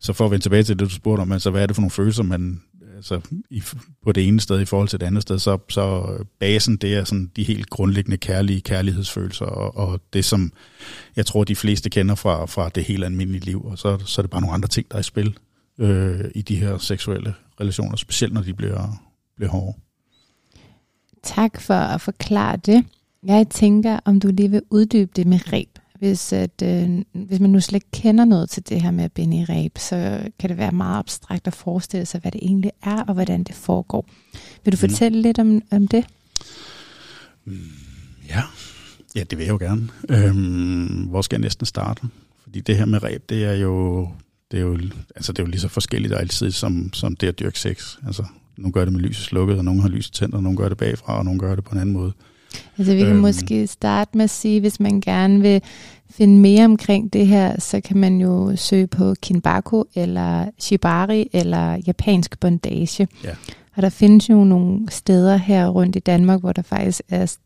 [0.00, 1.80] så for at vende tilbage til det, du spurgte om, altså, hvad er det for
[1.82, 2.62] nogle følelser, man
[2.96, 3.62] altså, i,
[4.04, 7.04] på det ene sted i forhold til det andet sted, så, så basen, det er
[7.04, 10.52] sådan de helt grundlæggende kærlige kærlighedsfølelser, og, og det som
[11.16, 14.22] jeg tror, de fleste kender fra, fra det helt almindelige liv, og så, så er
[14.22, 15.38] det bare nogle andre ting, der er i spil
[15.78, 19.02] øh, i de her seksuelle relationer, specielt når de bliver,
[19.36, 19.78] bliver hårde.
[21.22, 22.84] Tak for at forklare det.
[23.26, 27.50] Jeg tænker, om du lige vil uddybe det med reb hvis, at, øh, hvis man
[27.50, 30.50] nu slet ikke kender noget til det her med at binde i ræb, så kan
[30.50, 34.08] det være meget abstrakt at forestille sig, hvad det egentlig er, og hvordan det foregår.
[34.64, 34.90] Vil du mm.
[34.90, 36.04] fortælle lidt om, om det?
[37.44, 37.58] Mm,
[38.28, 38.42] ja.
[39.14, 39.88] ja, det vil jeg jo gerne.
[40.08, 42.02] Øhm, hvor skal jeg næsten starte?
[42.42, 44.08] Fordi det her med ræb, det er jo,
[44.50, 44.78] det er jo,
[45.16, 47.96] altså det er jo lige så forskelligt altid, som, som det at dyrke sex.
[48.06, 48.24] Altså,
[48.56, 50.78] nogle gør det med lyset slukket, og nogle har lyset tændt, og nogle gør det
[50.78, 52.12] bagfra, og nogle gør det på en anden måde.
[52.78, 53.18] Altså vi kan øhm.
[53.18, 55.62] måske starte med at sige, hvis man gerne vil
[56.10, 61.82] finde mere omkring det her, så kan man jo søge på kinbaku eller shibari eller
[61.86, 63.08] japansk bondage.
[63.24, 63.30] Ja.
[63.76, 67.36] Og der findes jo nogle steder her rundt i Danmark, hvor der faktisk er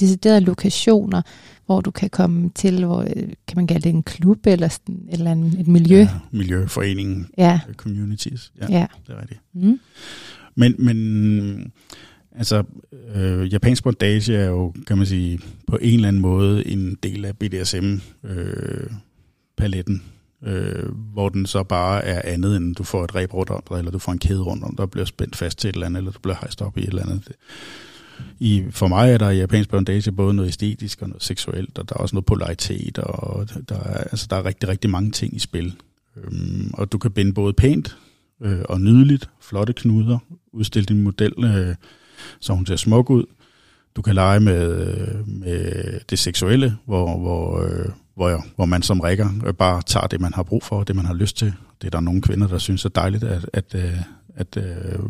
[0.00, 1.22] deciderede lokationer,
[1.66, 3.04] hvor du kan komme til, hvor
[3.46, 5.98] kan man kalde det en klub eller, sådan, eller en, et miljø.
[5.98, 7.60] Ja, miljøforeningen, ja.
[7.76, 8.52] communities.
[8.60, 9.40] Ja, ja, det er rigtigt.
[9.54, 9.80] Mm.
[10.54, 11.72] Men, men
[12.38, 12.62] Altså,
[13.14, 17.24] øh, japansk bondage er jo, kan man sige, på en eller anden måde en del
[17.24, 20.02] af BDSM-paletten,
[20.42, 23.62] øh, øh, hvor den så bare er andet, end du får et reb rundt om
[23.70, 25.74] dig, eller du får en kæde rundt om dig, og bliver spændt fast til et
[25.74, 27.32] eller andet, eller du bliver hejst op i et eller andet.
[28.38, 31.88] I, for mig er der i japansk bondage både noget æstetisk og noget seksuelt, og
[31.88, 35.36] der er også noget polaritet, og der er, altså, der er rigtig, rigtig mange ting
[35.36, 35.74] i spil.
[36.16, 37.96] Øhm, og du kan binde både pænt
[38.42, 40.18] øh, og nydeligt, flotte knuder,
[40.52, 41.74] udstille din model øh,
[42.40, 43.24] så hun ser smuk ud.
[43.96, 49.28] Du kan lege med, med det seksuelle, hvor, hvor, øh, hvor, hvor man som rækker
[49.46, 51.54] øh, bare tager det, man har brug for, det man har lyst til.
[51.80, 54.00] Det er der nogle kvinder, der synes er dejligt at, at, øh,
[54.36, 55.00] at, at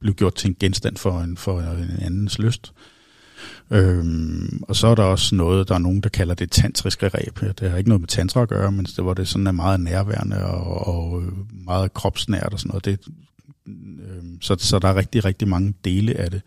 [0.00, 2.72] blive gjort til en genstand for en, for en andens lyst.
[3.70, 7.40] Øhm, og så er der også noget, der er nogen, der kalder det tantriske ræb.
[7.60, 9.80] Det har ikke noget med tantra at gøre, men det, hvor det sådan er meget
[9.80, 11.32] nærværende og, og øh,
[11.64, 12.84] meget kropsnært og sådan noget.
[12.84, 13.00] Det,
[13.68, 16.42] øh, så, så der er rigtig, rigtig mange dele af det.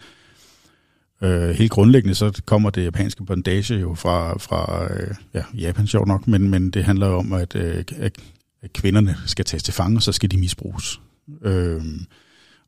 [1.24, 6.08] Øh, helt grundlæggende så kommer det japanske bondage jo fra, fra øh, ja, Japan sjovt
[6.08, 8.18] nok, men, men det handler om, at, øh, at,
[8.62, 11.02] at kvinderne skal tages til fange, og så skal de misbruges.
[11.42, 11.82] Øh,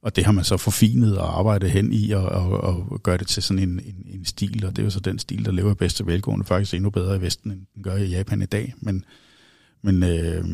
[0.02, 3.28] og det har man så forfinet og arbejdet hen i og, og, og gør det
[3.28, 5.74] til sådan en, en, en stil, og det er jo så den stil, der lever
[5.74, 8.74] bedst til velgående, faktisk endnu bedre i Vesten, end den gør i Japan i dag.
[8.78, 9.06] Men,
[9.82, 10.46] men øh,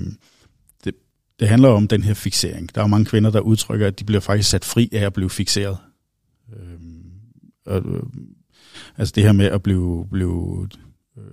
[1.39, 2.75] det, handler om den her fixering.
[2.75, 5.29] Der er mange kvinder, der udtrykker, at de bliver faktisk sat fri af at blive
[5.29, 5.77] fixeret.
[6.53, 6.79] Øh,
[7.65, 8.03] og, øh,
[8.97, 10.67] altså det her med at blive, blive
[11.17, 11.23] øh,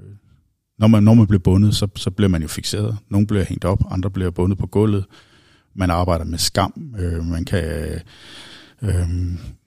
[0.79, 2.99] når, man, når man bliver bundet, så, så bliver man jo fixeret.
[3.09, 5.05] Nogle bliver hængt op, andre bliver bundet på gulvet.
[5.75, 6.95] Man arbejder med skam.
[6.99, 7.65] Øh, man kan
[8.83, 9.09] øh,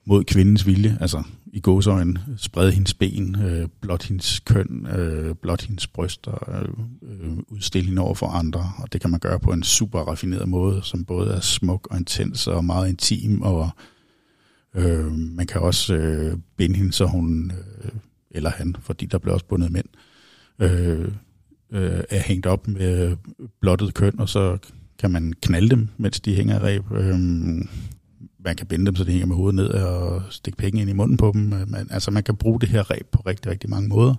[0.06, 1.22] mod kvindens vilje, altså
[1.52, 6.68] i gåsøjne, sprede hendes ben, øh, blot hendes køn, øh, blot hendes bryster, øh,
[7.02, 10.80] øh udstilling over for andre, og det kan man gøre på en super raffineret måde,
[10.82, 13.70] som både er smuk og intens og meget intim, og
[14.74, 17.52] øh, man kan også øh, binde hende, så hun,
[17.84, 17.90] øh,
[18.30, 19.86] eller han, fordi der bliver også bundet mænd,
[20.58, 21.08] øh,
[21.72, 23.16] øh, er hængt op med
[23.60, 24.58] blottet køn, og så
[24.98, 26.92] kan man knalde dem, mens de hænger af ræb.
[26.92, 27.18] Øh,
[28.44, 30.92] man kan binde dem, så de hænger med hovedet ned og stikke penge ind i
[30.92, 31.52] munden på dem.
[31.52, 34.14] Øh, man, altså man kan bruge det her ræb på rigtig, rigtig mange måder.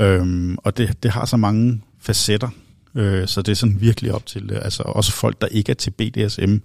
[0.00, 2.48] Øhm, og det, det har så mange facetter,
[2.94, 5.90] øh, så det er sådan virkelig op til, altså også folk, der ikke er til
[5.90, 6.56] BDSM,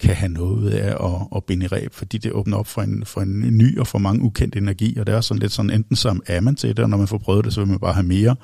[0.00, 3.20] kan have noget af at, at binde ræb, fordi det åbner op for en, for
[3.20, 6.20] en ny og for mange ukendt energi, og det er sådan lidt sådan, enten så
[6.26, 8.06] er man til det, og når man får prøvet det, så vil man bare have
[8.06, 8.36] mere,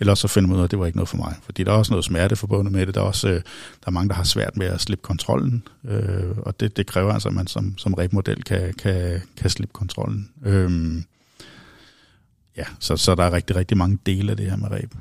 [0.00, 1.34] eller så finder man ud af, at det var ikke noget for mig.
[1.42, 2.94] Fordi der er også noget smerte forbundet med det.
[2.94, 5.62] Der er også øh, der er mange, der har svært med at slippe kontrollen.
[5.84, 9.72] Øh, og det, det kræver altså, at man som, som rebmodel kan, kan, kan slippe
[9.72, 10.30] kontrollen.
[10.44, 11.02] Øh,
[12.56, 14.92] ja, så, så der er rigtig, rigtig mange dele af det her med reb.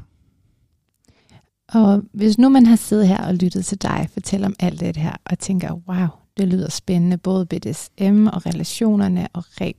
[1.68, 4.98] Og hvis nu man har siddet her og lyttet til dig fortælle om alt det
[4.98, 6.08] her, og tænker, wow,
[6.38, 9.76] det lyder spændende, både BDSM og relationerne og reb.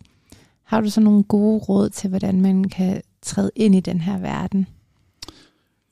[0.65, 4.19] Har du så nogle gode råd til, hvordan man kan træde ind i den her
[4.19, 4.67] verden?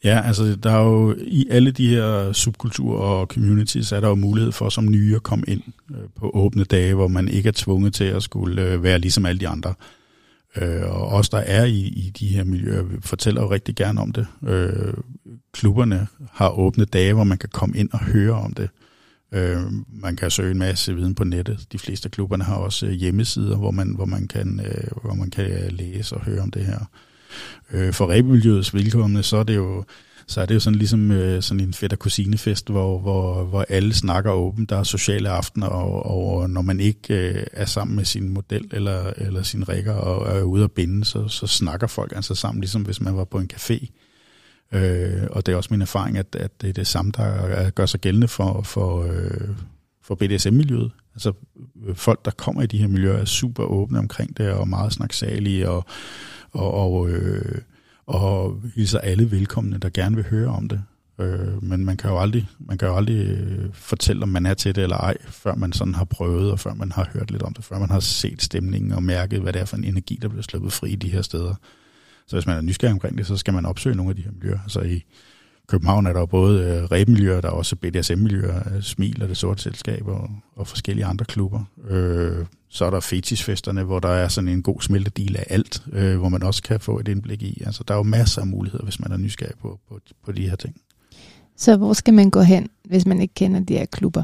[0.05, 4.15] Ja, altså der er jo i alle de her subkulturer og communities, er der jo
[4.15, 7.53] mulighed for som nye at komme ind øh, på åbne dage, hvor man ikke er
[7.53, 9.75] tvunget til at skulle øh, være ligesom alle de andre.
[10.57, 14.13] Øh, og os, der er i, i de her miljøer, fortæller jo rigtig gerne om
[14.13, 14.27] det.
[14.47, 14.95] Øh,
[15.53, 18.71] Klubberne har åbne dage, hvor man kan komme ind og høre om det.
[19.33, 21.67] Øh, man kan søge en masse viden på nettet.
[21.73, 25.15] De fleste af klubberne har også øh, hjemmesider, hvor man, hvor man, kan, øh, hvor
[25.15, 26.91] man kan læse og høre om det her.
[27.73, 29.85] Øh, for rebemiljøets vilkommende, så er det jo
[30.29, 33.95] så er det jo sådan ligesom øh, sådan en fætter kusinefest, hvor, hvor, hvor alle
[33.95, 34.71] snakker åbent.
[34.71, 38.71] Der er sociale aftener, og, og når man ikke øh, er sammen med sin model
[38.73, 42.61] eller, eller sin rækker og er ude at binde, så, så snakker folk altså sammen,
[42.61, 43.87] ligesom hvis man var på en café.
[44.73, 47.87] Øh, og det er også min erfaring, at, at det er det samme, der gør
[47.87, 49.49] sig gældende for, for, øh,
[50.03, 50.93] for BDSM-miljøet.
[51.15, 51.33] Altså
[51.87, 54.93] øh, folk, der kommer i de her miljøer, er super åbne omkring det, og meget
[54.93, 55.87] snaksalige, og
[56.57, 57.59] og, og, øh,
[58.07, 60.83] og hilser alle velkomne, der gerne vil høre om det.
[61.21, 64.55] Øh, men man kan jo aldrig, man kan jo aldrig øh, fortælle, om man er
[64.55, 67.43] til det eller ej, før man sådan har prøvet, og før man har hørt lidt
[67.43, 70.19] om det, før man har set stemningen og mærket, hvad det er for en energi,
[70.23, 71.55] der bliver sluppet fri i de her steder.
[72.27, 74.31] Så hvis man er nysgerrig omkring det, så skal man opsøge nogle af de her
[74.31, 74.59] miljøer.
[74.63, 75.05] Altså i
[75.67, 79.63] København er der både øh, rebmiljøer, der er også BDSM-miljøer, øh, Smil og det sorte
[79.63, 81.65] selskab og, og forskellige andre klubber.
[81.89, 86.19] Øh, så er der fetisfesterne, hvor der er sådan en god smeltedil af alt, øh,
[86.19, 87.63] hvor man også kan få et indblik i.
[87.67, 90.49] Altså, der er jo masser af muligheder, hvis man er nysgerrig på, på, på de
[90.49, 90.77] her ting.
[91.57, 94.23] Så hvor skal man gå hen, hvis man ikke kender de her klubber?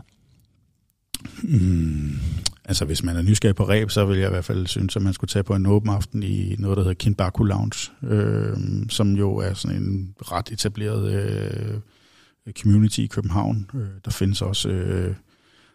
[1.42, 2.18] Mm,
[2.64, 5.02] altså, hvis man er nysgerrig på ræb, så vil jeg i hvert fald synes, at
[5.02, 8.56] man skulle tage på en åben aften i noget, der hedder Kinbaku Lounge, øh,
[8.88, 13.70] som jo er sådan en ret etableret øh, community i København.
[13.74, 14.68] Øh, der findes også...
[14.68, 15.14] Øh,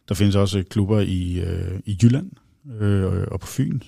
[0.10, 2.32] der findes også klubber i, øh, i Jylland,
[2.80, 3.80] øh, og på Fyn.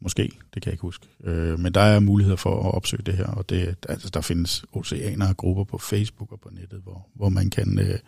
[0.00, 1.06] Måske, det kan jeg ikke huske.
[1.24, 4.64] Øh, men der er muligheder for at opsøge det her, og det, altså, der findes
[4.72, 7.98] oceaner og grupper på Facebook og på nettet, hvor, hvor man kan, øh,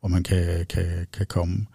[0.00, 1.66] hvor man kan, kan, kan komme.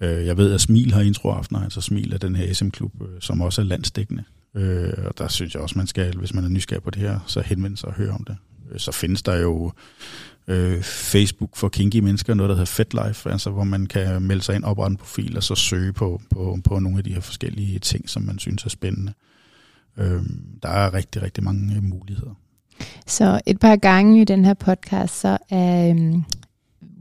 [0.00, 3.40] Øh, jeg ved, at Smil har introaftener, altså Smil er den her SM-klub, øh, som
[3.40, 4.24] også er landsdækkende.
[4.54, 7.20] Øh, og der synes jeg også, man skal, hvis man er nysgerrig på det her,
[7.26, 8.36] så henvende sig og høre om det.
[8.70, 9.72] Øh, så findes der jo
[10.48, 14.54] øh, Facebook for kinky mennesker, noget der hedder FetLife, altså hvor man kan melde sig
[14.54, 17.78] ind, oprette en profil og så søge på, på, på nogle af de her forskellige
[17.78, 19.12] ting, som man synes er spændende.
[19.96, 20.22] Øh,
[20.62, 22.34] der er rigtig, rigtig mange muligheder.
[23.06, 25.94] Så et par gange i den her podcast, så er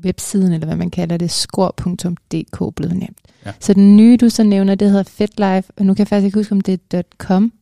[0.06, 3.18] websiden, eller hvad man kalder det, skor.dk blevet nævnt.
[3.46, 3.52] Ja.
[3.60, 6.40] Så den nye, du så nævner, det hedder FetLife, og nu kan jeg faktisk ikke
[6.40, 7.54] huske, om det er .com.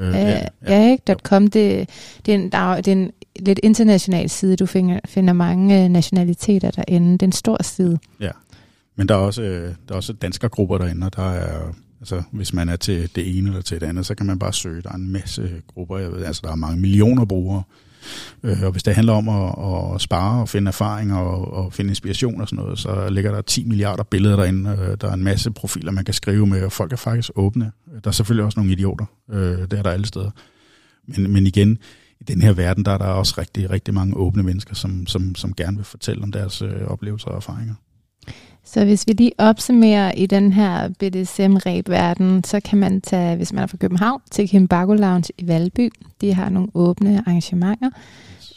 [0.00, 0.46] Øh, ja, ja.
[0.68, 1.14] ja, ikke?
[1.22, 1.88] .com, det,
[2.26, 4.56] det, er en, der, det er en lidt international side.
[4.56, 7.12] Du finder, finder mange øh, nationaliteter derinde.
[7.12, 7.98] Det er en stor side.
[8.20, 8.30] Ja,
[8.96, 12.52] men der er også, øh, der er også danskergrupper derinde, og der er, altså, hvis
[12.52, 14.82] man er til det ene eller til det andet, så kan man bare søge.
[14.82, 15.98] Der er en masse grupper.
[15.98, 17.62] Jeg ved, altså, der er mange millioner brugere.
[18.42, 21.90] Øh, og hvis det handler om at, at spare og finde erfaring og, og finde
[21.90, 24.70] inspiration og sådan noget, så ligger der 10 milliarder billeder derinde.
[24.70, 27.72] Øh, der er en masse profiler, man kan skrive med, og folk er faktisk åbne.
[28.04, 29.04] Der er selvfølgelig også nogle idioter.
[29.30, 30.30] Øh, det er der alle steder.
[31.06, 31.78] Men, men igen,
[32.20, 35.34] i den her verden, der er der også rigtig, rigtig mange åbne mennesker, som, som,
[35.34, 37.74] som gerne vil fortælle om deres øh, oplevelser og erfaringer.
[38.66, 43.62] Så hvis vi lige opsummerer i den her BDSM-ræb-verden, så kan man tage, hvis man
[43.62, 45.90] er fra København, til Kimbago Lounge i Valby.
[46.20, 47.90] De har nogle åbne arrangementer.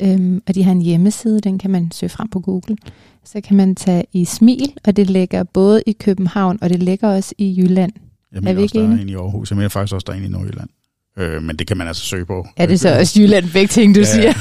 [0.02, 2.78] Øhm, og de har en hjemmeside, den kan man søge frem på Google.
[3.26, 7.08] Så kan man tage i Smil, og det ligger både i København, og det ligger
[7.08, 7.92] også i Jylland.
[8.34, 9.52] Jeg mener vi også, der er en i Aarhus.
[9.52, 10.70] Jeg mener faktisk også, der er en i Nordjylland.
[11.18, 12.48] Øh, men det kan man altså søge på.
[12.58, 14.34] Er det så også Jylland, begge ting, du Ja, siger?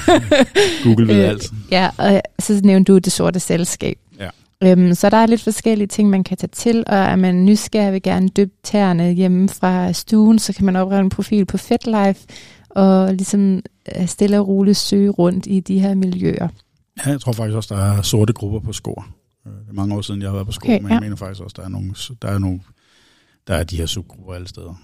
[0.85, 1.53] Google ved Øh, alt.
[1.71, 3.99] Ja, og så nævnte du det sorte selskab.
[4.65, 7.93] Øhm, så der er lidt forskellige ting, man kan tage til, og er man nysgerrig
[7.93, 12.21] vil gerne dyppe tæerne hjemme fra stuen, så kan man oprette en profil på FetLife,
[12.71, 13.63] og ligesom
[13.97, 16.49] øh, stille og roligt søge rundt i de her miljøer.
[17.07, 19.07] Ja, jeg tror faktisk også, der er sorte grupper på skor.
[19.47, 21.01] Øh, Det er mange år siden, jeg har været på skor, Okay, men jeg ja.
[21.01, 22.61] mener faktisk også, der er nogle, der er nogle,
[23.49, 24.75] der er de her subgrupper alle steder.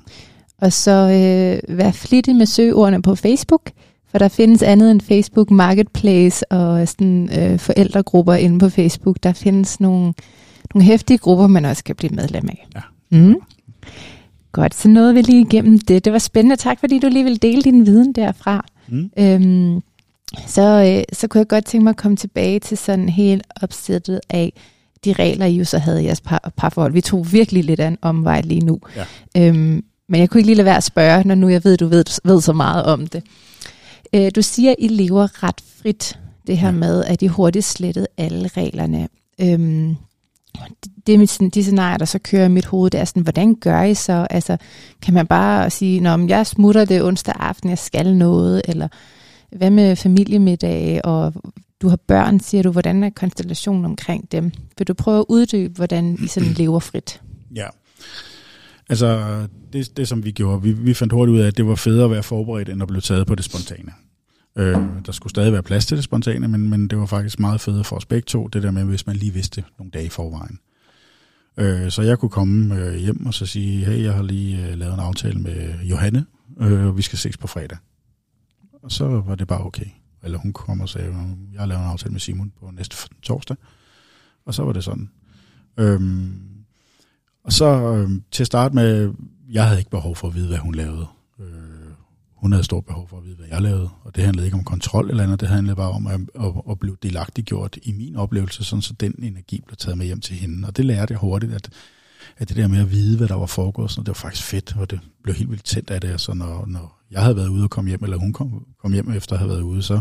[0.59, 3.71] Og så øh, vær flittig med søgeordene på Facebook,
[4.15, 9.17] for der findes andet end Facebook Marketplace og sådan, øh, forældregrupper inde på Facebook.
[9.23, 10.15] Der findes nogle,
[10.75, 12.67] nogle hæftige grupper, man også kan blive medlem af.
[12.75, 12.81] Ja.
[13.19, 13.37] Mm.
[14.53, 16.05] Godt, så nåede vi lige igennem det.
[16.05, 16.57] Det var spændende.
[16.57, 18.67] Tak, fordi du lige ville dele din viden derfra.
[18.89, 19.11] Mm.
[19.19, 19.81] Øhm,
[20.47, 24.21] så, øh, så kunne jeg godt tænke mig at komme tilbage til sådan helt opsættet
[24.31, 24.53] af
[25.05, 26.93] de regler, I jo så havde i jeres par, parforhold.
[26.93, 28.79] Vi tog virkelig lidt af en omvej lige nu.
[28.97, 29.49] Ja.
[29.49, 31.87] Øhm, men jeg kunne ikke lige lade være at spørge, når nu jeg ved, du
[31.87, 33.23] ved, ved så meget om det.
[34.15, 36.75] Øh, du siger, at I lever ret frit, det her Ja.
[36.75, 39.09] med, at I hurtigt slettede alle reglerne.
[39.41, 39.97] Øhm,
[40.85, 43.05] det, det er mit, sådan, de scenarier, der så kører i mit hoved, det er
[43.05, 44.27] sådan, hvordan gør I så?
[44.31, 44.57] Altså,
[45.03, 48.89] kan man bare sige, Nå, men jeg smutter det onsdag aften, jeg skal noget, eller
[49.57, 51.33] hvad med familiemiddag, og
[51.83, 54.53] du har børn, siger du, hvordan er konstellationen omkring dem?
[54.79, 57.21] Vil du prøve at uddybe, hvordan I sådan lever frit?
[57.55, 57.67] Ja.
[58.89, 59.27] Altså,
[59.73, 62.05] det, det som vi gjorde, vi, vi fandt hurtigt ud af, at det var federe
[62.05, 63.93] at være forberedt, end at blive taget på det spontane.
[64.57, 64.77] Øh,
[65.07, 67.87] der skulle stadig være plads til det spontane, men, men det var faktisk meget fedt
[67.87, 70.59] for os begge to, det der med, hvis man lige vidste nogle dage i forvejen.
[71.57, 74.79] Øh, så jeg kunne komme øh, hjem og så sige, hey, jeg har lige øh,
[74.79, 76.27] lavet en aftale med Johanne,
[76.61, 77.79] øh, og vi skal ses på fredag.
[78.83, 79.87] Og så var det bare okay.
[80.23, 83.57] Eller hun kom og sagde, jeg har lavet en aftale med Simon på næste torsdag.
[84.47, 85.11] Og så var det sådan.
[85.79, 86.41] Øhm,
[87.45, 89.15] og så øh, til at starte med,
[89.51, 91.07] jeg havde ikke behov for at vide, hvad hun lavede.
[91.41, 91.74] Øh,
[92.45, 93.89] hun havde stort behov for at vide, hvad jeg lavede.
[94.03, 96.79] Og det handlede ikke om kontrol eller andet, det handlede bare om at, at, at
[96.79, 100.69] blive delagtiggjort i min oplevelse, sådan så den energi blev taget med hjem til hende.
[100.69, 101.71] Og det lærte jeg hurtigt, at,
[102.37, 104.77] at det der med at vide, hvad der var foregået, sådan, det var faktisk fedt,
[104.77, 106.21] og det blev helt vildt tændt af det.
[106.21, 109.13] Så når, når jeg havde været ude og kom hjem, eller hun kom, kom hjem
[109.13, 110.01] efter at have været ude, så,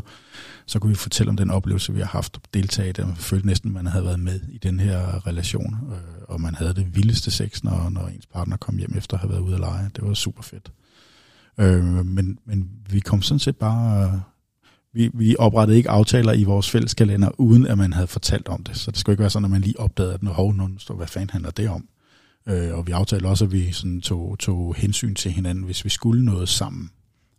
[0.66, 3.08] så kunne vi fortælle om den oplevelse, vi har haft, og deltage i det.
[3.08, 6.56] Man følte næsten, at man havde været med i den her relation, øh, og man
[6.56, 9.54] havde det vildeste sex, når, når ens partner kom hjem efter at have været ude
[9.54, 9.90] at lege.
[9.96, 10.72] Det var super fedt.
[11.58, 14.06] Øh, men, men vi kom sådan set bare...
[14.06, 14.20] Øh,
[14.96, 18.64] vi, vi oprettede ikke aftaler i vores fælles kalender, uden at man havde fortalt om
[18.64, 18.78] det.
[18.78, 20.96] Så det skulle ikke være sådan, at man lige opdagede, at nu hov, nogen står,
[20.96, 21.88] hvad fanden handler det om?
[22.48, 25.90] Øh, og vi aftalte også, at vi sådan tog, tog hensyn til hinanden, hvis vi
[25.90, 26.92] skulle noget sammen.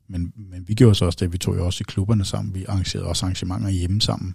[0.08, 2.54] Men, men vi gjorde så også det, vi tog jo også i klubberne sammen.
[2.54, 4.34] Vi arrangerede også arrangementer hjemme sammen.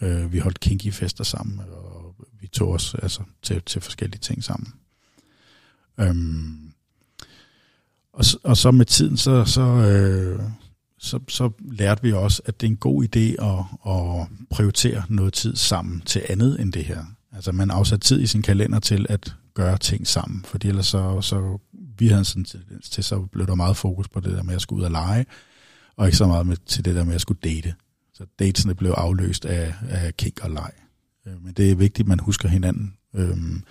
[0.00, 4.44] Øh, vi holdt kinky fester sammen, og vi tog os altså, til, til forskellige ting
[4.44, 4.72] sammen.
[6.00, 6.69] Øhm,
[8.20, 10.40] og, så- og så med tiden, så, så, øh,
[10.98, 15.32] så, så lærte vi også, at det er en god idé at, at prioritere noget
[15.32, 17.04] tid sammen til andet end det her.
[17.32, 21.20] Altså man afsat tid i sin kalender til at gøre ting sammen, fordi ellers så,
[21.20, 21.58] så
[21.98, 24.54] vi havde sådan en tendens til, så blev der meget fokus på det der med
[24.54, 25.26] at skulle ud og lege,
[25.96, 27.74] og ikke så meget med, til det der med at skulle date.
[28.14, 30.70] Så datesene blev afløst af, af kink og leg.
[31.26, 32.94] Øh, men det er vigtigt, at man husker hinanden.
[33.14, 33.62] Øhm,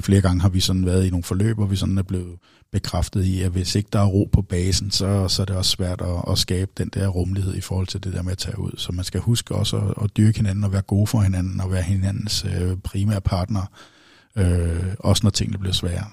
[0.00, 2.38] flere gange har vi sådan været i nogle forløb, hvor vi sådan er blevet
[2.72, 5.70] bekræftet i, at hvis ikke der er ro på basen, så, så er det også
[5.70, 8.58] svært at, at skabe den der rummelighed i forhold til det der med at tage
[8.58, 8.70] ud.
[8.76, 11.72] Så man skal huske også at, at dyrke hinanden og være gode for hinanden og
[11.72, 13.62] være hinandens øh, primære partner,
[14.36, 16.04] øh, også når tingene bliver svære.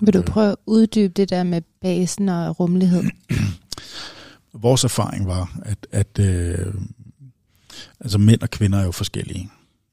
[0.00, 3.04] Vil du Øh, prøve at uddybe det der med basen og rummelighed?
[4.54, 6.74] Vores erfaring var, at, at øh,
[8.00, 9.50] altså mænd og kvinder er jo forskellige.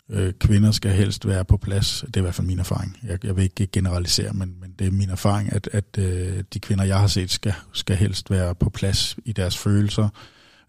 [0.09, 2.03] Øh, kvinder skal helst være på plads.
[2.07, 2.97] Det er i hvert fald min erfaring.
[3.07, 6.59] Jeg, jeg vil ikke generalisere, men, men det er min erfaring, at, at øh, de
[6.59, 10.09] kvinder, jeg har set, skal, skal helst være på plads i deres følelser,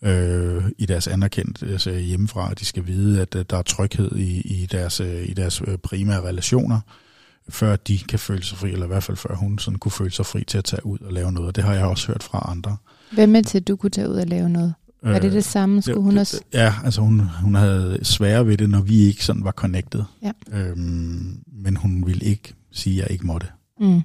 [0.03, 2.55] øh, i deres anerkendelse altså hjemmefra.
[2.55, 5.79] De skal vide, at at der er tryghed i, i deres, øh, i deres øh,
[5.79, 6.81] primære relationer,
[7.49, 10.11] før de kan føle sig fri, eller i hvert fald før hun sådan kunne føle
[10.11, 11.49] sig fri til at tage ud og lave noget.
[11.49, 12.77] Og det har jeg også hørt fra andre.
[13.13, 14.75] Hvem er til, at du kunne tage ud og lave noget?
[15.15, 15.83] Er det det samme?
[15.83, 16.41] Skulle hun også?
[16.53, 20.03] Ja, altså hun, hun havde svære ved det, når vi ikke sådan var connected.
[20.23, 20.33] Ja.
[20.53, 23.47] Øhm, men hun ville ikke sige, at jeg ikke måtte.
[23.81, 24.03] Mm.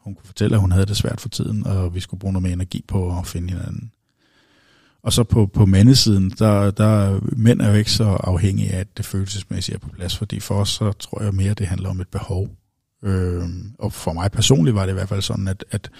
[0.00, 2.42] Hun kunne fortælle, at hun havde det svært for tiden, og vi skulle bruge noget
[2.42, 3.90] mere energi på at finde hinanden.
[5.02, 8.96] Og så på, på mandesiden, der, der mænd er jo ikke så afhængige af, at
[8.96, 12.00] det følelsesmæssigt er på plads, fordi for os, så tror jeg mere, det handler om
[12.00, 12.48] et behov.
[13.06, 13.48] Øh,
[13.78, 15.90] og for mig personligt var det i hvert fald sådan, at, at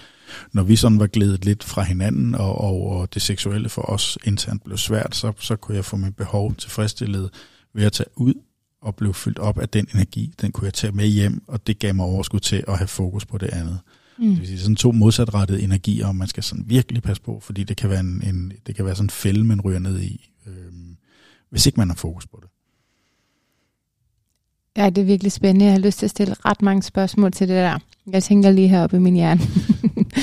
[0.53, 4.17] når vi sådan var glædet lidt fra hinanden, og, og, og det seksuelle for os
[4.25, 7.29] internt blev svært, så, så kunne jeg få mit behov tilfredsstillet
[7.73, 8.33] ved at tage ud
[8.81, 10.33] og blive fyldt op af den energi.
[10.41, 13.25] Den kunne jeg tage med hjem, og det gav mig overskud til at have fokus
[13.25, 13.79] på det andet.
[14.19, 14.29] Mm.
[14.29, 17.63] Det vil sige sådan to modsatrettede energier, og man skal sådan virkelig passe på, fordi
[17.63, 20.31] det kan være, en, en, det kan være sådan en fælde, man ryger ned i,
[20.47, 20.73] øh,
[21.49, 22.49] hvis ikke man har fokus på det.
[24.77, 25.65] Ja, det er virkelig spændende.
[25.65, 27.79] Jeg har lyst til at stille ret mange spørgsmål til det der.
[28.11, 29.41] Jeg tænker lige heroppe i min hjerne.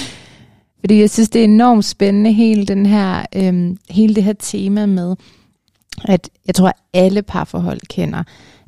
[0.81, 4.87] Fordi jeg synes, det er enormt spændende, hele, den her, øhm, hele det her tema
[4.87, 5.17] med,
[6.05, 8.23] at jeg tror, at alle parforhold kender,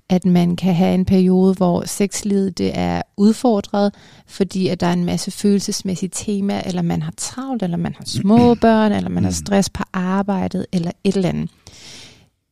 [0.08, 3.94] at man kan have en periode, hvor sexlivet det er udfordret,
[4.26, 8.04] fordi at der er en masse følelsesmæssige tema, eller man har travlt, eller man har
[8.04, 11.50] små børn, eller man har stress på arbejdet, eller et eller andet.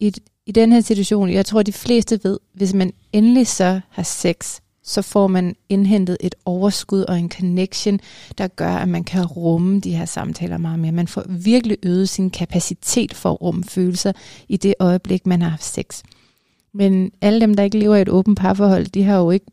[0.05, 0.13] I,
[0.47, 4.03] I den her situation, jeg tror, at de fleste ved, hvis man endelig så har
[4.03, 8.01] sex, så får man indhentet et overskud og en connection,
[8.39, 10.93] der gør, at man kan rumme de her samtaler meget mere.
[10.93, 14.13] Man får virkelig øget sin kapacitet for at rumme følelser
[14.49, 16.03] i det øjeblik, man har haft sex.
[16.75, 19.47] Men alle dem, der ikke lever i et åbent parforhold, de har jo ikke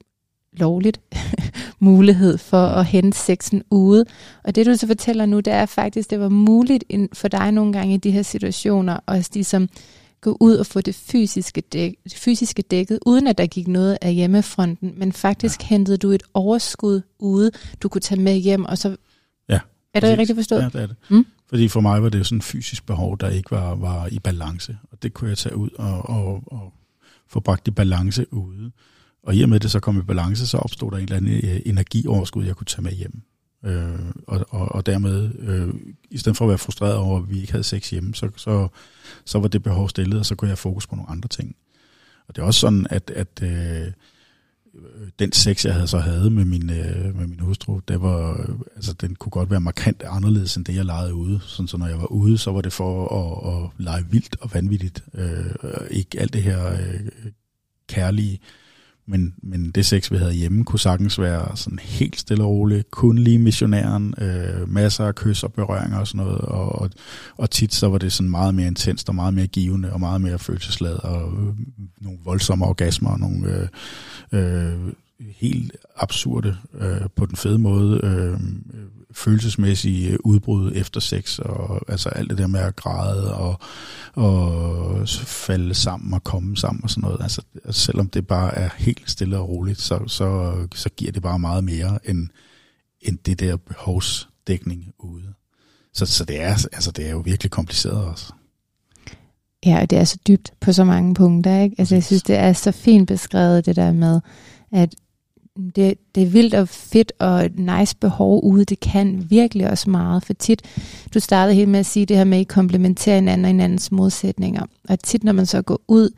[0.54, 1.02] lovligt
[1.80, 4.06] mulighed for at hente sexen ude.
[4.44, 6.84] Og det du så fortæller nu, det er faktisk, det var muligt
[7.14, 9.70] for dig nogle gange i de her situationer, at ligesom
[10.22, 13.98] gå ud og få det fysiske, dæk, det fysiske dækket, uden at der gik noget
[14.02, 15.68] af hjemmefronten, men faktisk ja.
[15.68, 17.52] hentede du et overskud ude,
[17.84, 18.96] du kunne tage med hjem, og så...
[19.50, 19.60] Ja.
[19.94, 20.62] Er det rigtigt forstået?
[20.62, 20.96] Ja, det er det.
[21.10, 21.26] Mm?
[21.50, 24.78] Fordi for mig var det sådan en fysisk behov, der ikke var, var i balance,
[24.92, 26.74] og det kunne jeg tage ud og, og, og
[27.28, 28.72] få bragt i balance ude.
[29.24, 31.32] Og i og med det så kom i balance, så opstod der en eller anden
[31.32, 33.22] øh, energioverskud, jeg kunne tage med hjem.
[33.66, 35.74] Øh, og, og, og dermed, øh,
[36.12, 38.68] i stedet for at være frustreret over, at vi ikke havde sex hjemme, så, så,
[39.26, 41.56] så var det behov stillet, og så kunne jeg have fokus på nogle andre ting.
[42.28, 43.92] Og det er også sådan, at, at øh,
[45.20, 48.56] den sex, jeg havde så havde med min, øh, med min hustru, det var, øh,
[48.76, 51.40] altså, den kunne godt være markant anderledes end det, jeg legede ude.
[51.44, 54.54] Sådan, så når jeg var ude, så var det for at, at lege vildt og
[54.54, 55.04] vanvittigt.
[55.14, 55.46] Øh,
[55.92, 57.00] ikke alt det her øh,
[57.88, 58.40] kærlige.
[59.06, 62.92] Men, men det sex, vi havde hjemme, kunne sagtens være sådan helt stille og roligt.
[62.92, 66.42] Kun lige missionæren, øh, masser af kys og berøringer og sådan noget.
[66.42, 66.90] Og, og,
[67.38, 70.22] og tit så var det sådan meget mere intenst og meget mere givende og meget
[70.22, 71.56] mere følelsesladet og øh,
[72.02, 73.70] nogle voldsomme orgasmer og nogle
[74.32, 78.40] øh, øh, helt absurde øh, på den fede måde øh,
[79.14, 83.60] følelsesmæssige udbrud efter sex, og altså alt det der med at græde og,
[84.14, 87.22] og falde sammen og komme sammen og sådan noget.
[87.22, 91.22] Altså, altså selvom det bare er helt stille og roligt, så, så, så giver det
[91.22, 92.28] bare meget mere end,
[93.02, 95.34] end det der behovsdækning ude.
[95.94, 98.34] Så, så det, er, altså, det er jo virkelig kompliceret også.
[99.66, 101.62] Ja, og det er så dybt på så mange punkter.
[101.62, 101.76] Ikke?
[101.80, 104.22] Altså, jeg synes, det er så fint beskrevet, det der med,
[104.72, 104.96] at
[105.76, 108.66] det, det er vildt og fedt og nice behov ude.
[108.66, 110.24] Det kan virkelig også meget.
[110.24, 110.62] For tit,
[111.14, 113.92] du startede helt med at sige det her med, at I komplementerer hinanden og hinandens
[113.92, 114.66] modsætninger.
[114.90, 116.10] Og tit, når man så går ud,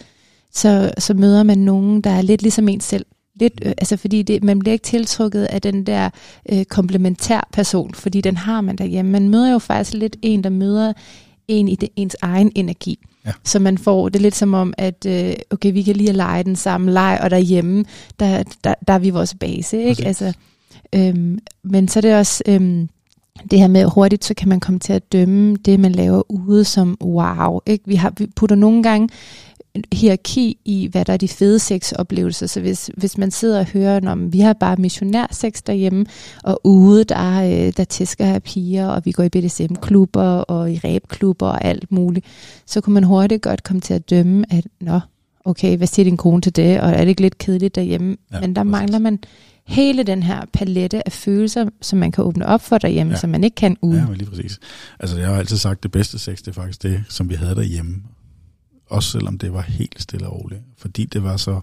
[0.51, 3.05] så, så møder man nogen, der er lidt ligesom en selv.
[3.36, 6.09] Lidt, øh, altså fordi det, man bliver ikke tiltrukket af den der
[6.49, 9.11] øh, komplementær person, fordi den har man derhjemme.
[9.11, 10.93] Man møder jo faktisk lidt en, der møder
[11.47, 12.99] en i det, ens egen energi.
[13.26, 13.32] Ja.
[13.43, 16.43] Så man får det lidt som om, at øh, okay, vi kan lige at lege
[16.43, 17.86] den samme leg, og derhjemme,
[18.19, 19.84] der, der, der er vi vores base.
[19.84, 20.05] Ikke?
[20.05, 20.34] Altså,
[20.95, 22.89] øhm, men så er det også øhm,
[23.51, 26.65] det her med hurtigt, så kan man komme til at dømme det, man laver ude
[26.65, 27.59] som wow.
[27.65, 27.84] Ikke?
[27.88, 29.09] Vi, har, vi putter nogle gange
[29.91, 32.47] hierarki i, hvad der er de fede sexoplevelser.
[32.47, 36.05] Så hvis, hvis man sidder og hører, om vi har bare missionær sex derhjemme,
[36.43, 40.80] og ude, der, øh, der tæsker her piger, og vi går i BDSM-klubber og i
[40.84, 42.26] ræbklubber og alt muligt,
[42.65, 44.99] så kunne man hurtigt godt komme til at dømme, at nå,
[45.45, 48.17] okay, hvad siger din kone til det, og er det ikke lidt kedeligt derhjemme?
[48.34, 49.19] Ja, Men der mangler man
[49.67, 53.19] hele den her palette af følelser, som man kan åbne op for derhjemme, ja.
[53.19, 54.05] som man ikke kan ude.
[54.09, 54.59] Ja, lige præcis.
[54.99, 57.36] Altså, jeg har altid sagt, at det bedste sex, det er faktisk det, som vi
[57.36, 57.95] havde derhjemme.
[58.89, 60.61] Også selvom det var helt stille og roligt.
[60.77, 61.61] Fordi det var så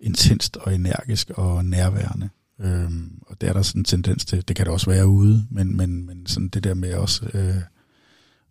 [0.00, 2.28] intenst og energisk og nærværende.
[2.60, 5.46] Øhm, og der er der sådan en tendens til, det kan det også være ude,
[5.50, 7.62] men, men, men sådan det der med også, øh,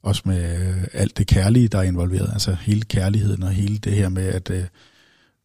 [0.04, 3.94] også med øh, alt det kærlige, der er involveret, altså hele kærligheden og hele det
[3.94, 4.64] her med, at øh,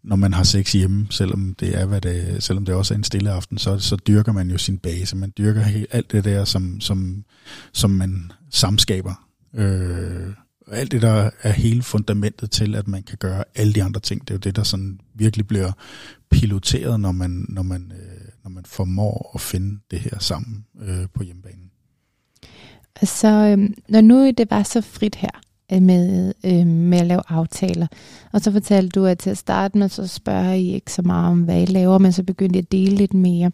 [0.03, 3.05] når man har sex hjemme, selvom det er, hvad det, selvom det også er en
[3.05, 5.16] stille aften, så, så dyrker man jo sin base.
[5.16, 7.24] Man dyrker helt, alt det der, som, som,
[7.72, 9.28] som man samskaber.
[9.55, 10.28] Øh,
[10.71, 14.01] og alt det, der er hele fundamentet til, at man kan gøre alle de andre
[14.01, 15.73] ting, det er jo det, der sådan virkelig bliver
[16.31, 21.07] piloteret, når man, når man, øh, når man formår at finde det her sammen øh,
[21.14, 21.71] på hjemmebanen.
[23.03, 25.41] Så øh, når nu det var så frit her,
[25.73, 27.87] øh, med, øh, med at lave aftaler.
[28.33, 31.33] Og så fortalte du, at til at starte med, så spørger I ikke så meget
[31.33, 33.51] om, hvad I laver, men så begyndte I at dele lidt mere.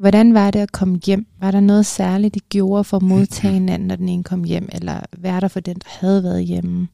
[0.00, 1.26] Hvordan var det at komme hjem?
[1.40, 4.68] Var der noget særligt, I gjorde for at modtage hinanden, når den ene kom hjem,
[4.72, 6.88] eller hvad der for den, der havde været hjemme?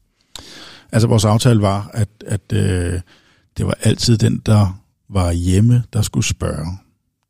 [0.91, 2.99] Altså vores aftale var, at, at øh,
[3.57, 6.77] det var altid den, der var hjemme, der skulle spørge.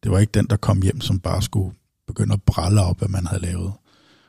[0.03, 1.75] Det var ikke den, der kom hjem, som bare skulle
[2.07, 3.73] begynde at bralle op, hvad man havde lavet.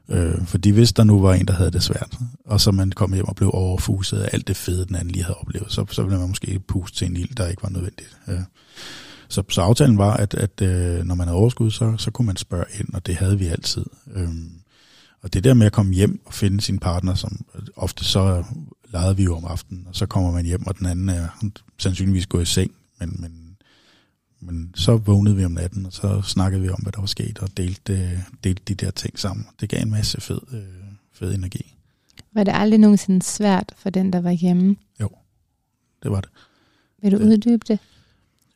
[0.08, 3.12] Øh, fordi hvis der nu var en, der havde det svært, og så man kom
[3.12, 6.02] hjem og blev overfuset af alt det fede, den anden lige havde oplevet, så, så
[6.02, 8.16] ville man måske puste til en ild, der ikke var nødvendigt.
[8.28, 8.40] Øh.
[9.28, 12.36] Så, så aftalen var, at, at øh, når man havde overskud, så, så kunne man
[12.36, 13.84] spørge ind, og det havde vi altid.
[14.14, 14.28] Øh,
[15.22, 18.44] og det der med at komme hjem og finde sin partner, som ofte så
[18.92, 21.28] legede vi jo om aftenen, og så kommer man hjem, og den anden er
[21.78, 22.70] sandsynligvis gået i seng,
[23.00, 23.48] men, men
[24.40, 27.38] men så vågnede vi om natten, og så snakkede vi om, hvad der var sket,
[27.38, 29.46] og delte, delte de der ting sammen.
[29.60, 30.62] Det gav en masse fed, øh,
[31.12, 31.74] fed energi.
[32.32, 34.76] Var det aldrig nogensinde svært for den, der var hjemme?
[35.00, 35.08] Jo,
[36.02, 36.30] det var det.
[37.02, 37.78] Vil du uddybe det?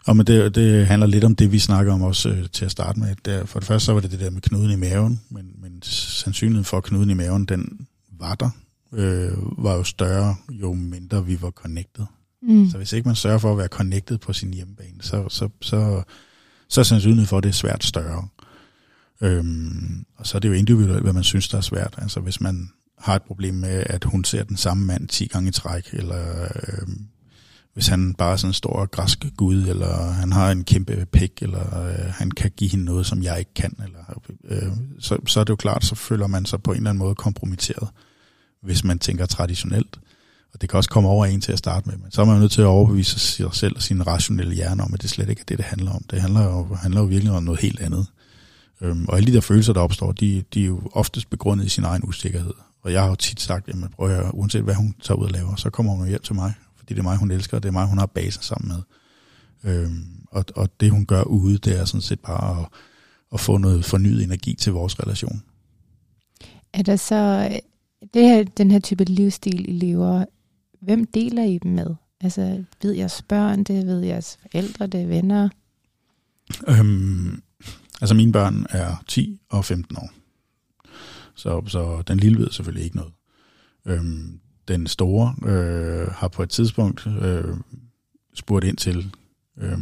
[0.06, 2.70] Og men det, det handler lidt om det, vi snakker om også øh, til at
[2.70, 3.16] starte med.
[3.24, 5.82] Der, for det første så var det det der med knuden i maven, men, men
[5.82, 7.86] sandsynligheden for, at knuden i maven, den
[8.18, 8.50] var der,
[8.92, 12.04] øh, var jo større, jo mindre vi var connected.
[12.42, 12.70] Mm.
[12.70, 16.02] Så hvis ikke man sørger for at være connected på sin hjemmebane, så, så, så,
[16.68, 18.28] så er sandsynligheden for, at det er svært større.
[19.20, 21.94] Øhm, og så er det jo individuelt, hvad man synes, der er svært.
[21.98, 25.48] Altså hvis man har et problem med, at hun ser den samme mand 10 gange
[25.48, 27.06] i træk, eller øhm,
[27.74, 31.32] hvis han bare er sådan en stor græsk gud, eller han har en kæmpe pæk,
[31.42, 35.40] eller øh, han kan give hende noget, som jeg ikke kan, eller, øh, så, så
[35.40, 37.88] er det jo klart, så føler man sig på en eller anden måde kompromitteret,
[38.62, 39.98] hvis man tænker traditionelt.
[40.54, 42.40] Og det kan også komme over en til at starte med, men så er man
[42.40, 45.40] nødt til at overbevise sig selv og sin rationelle hjerne om, at det slet ikke
[45.40, 46.04] er det, det handler om.
[46.10, 48.06] Det handler jo, handler jo virkelig om noget helt andet.
[48.80, 51.68] Øhm, og alle de der følelser, der opstår, de, de er jo oftest begrundet i
[51.68, 52.54] sin egen usikkerhed.
[52.82, 55.24] Og jeg har jo tit sagt, jamen prøv at høre, uanset hvad hun tager ud
[55.24, 57.62] og laver, så kommer hun hjem til mig, fordi det er mig, hun elsker, og
[57.62, 58.82] det er mig, hun har basen sammen med.
[59.64, 62.68] Øhm, og, og det, hun gør ude, det er sådan set bare at,
[63.32, 65.42] at få noget fornyet energi til vores relation.
[66.72, 67.48] Er der så
[68.14, 70.24] det her, den her type livsstil, I lever,
[70.80, 71.94] hvem deler I dem med?
[72.20, 75.48] Altså, ved jeres børn det, ved jeres forældre det, venner?
[76.68, 77.42] Øhm,
[78.00, 80.10] altså, mine børn er 10 og 15 år.
[81.34, 83.12] Så, så den lille ved selvfølgelig ikke noget.
[83.86, 87.54] Øhm, den store øh, har på et tidspunkt øh,
[88.34, 89.14] spurgt ind til
[89.58, 89.78] øh,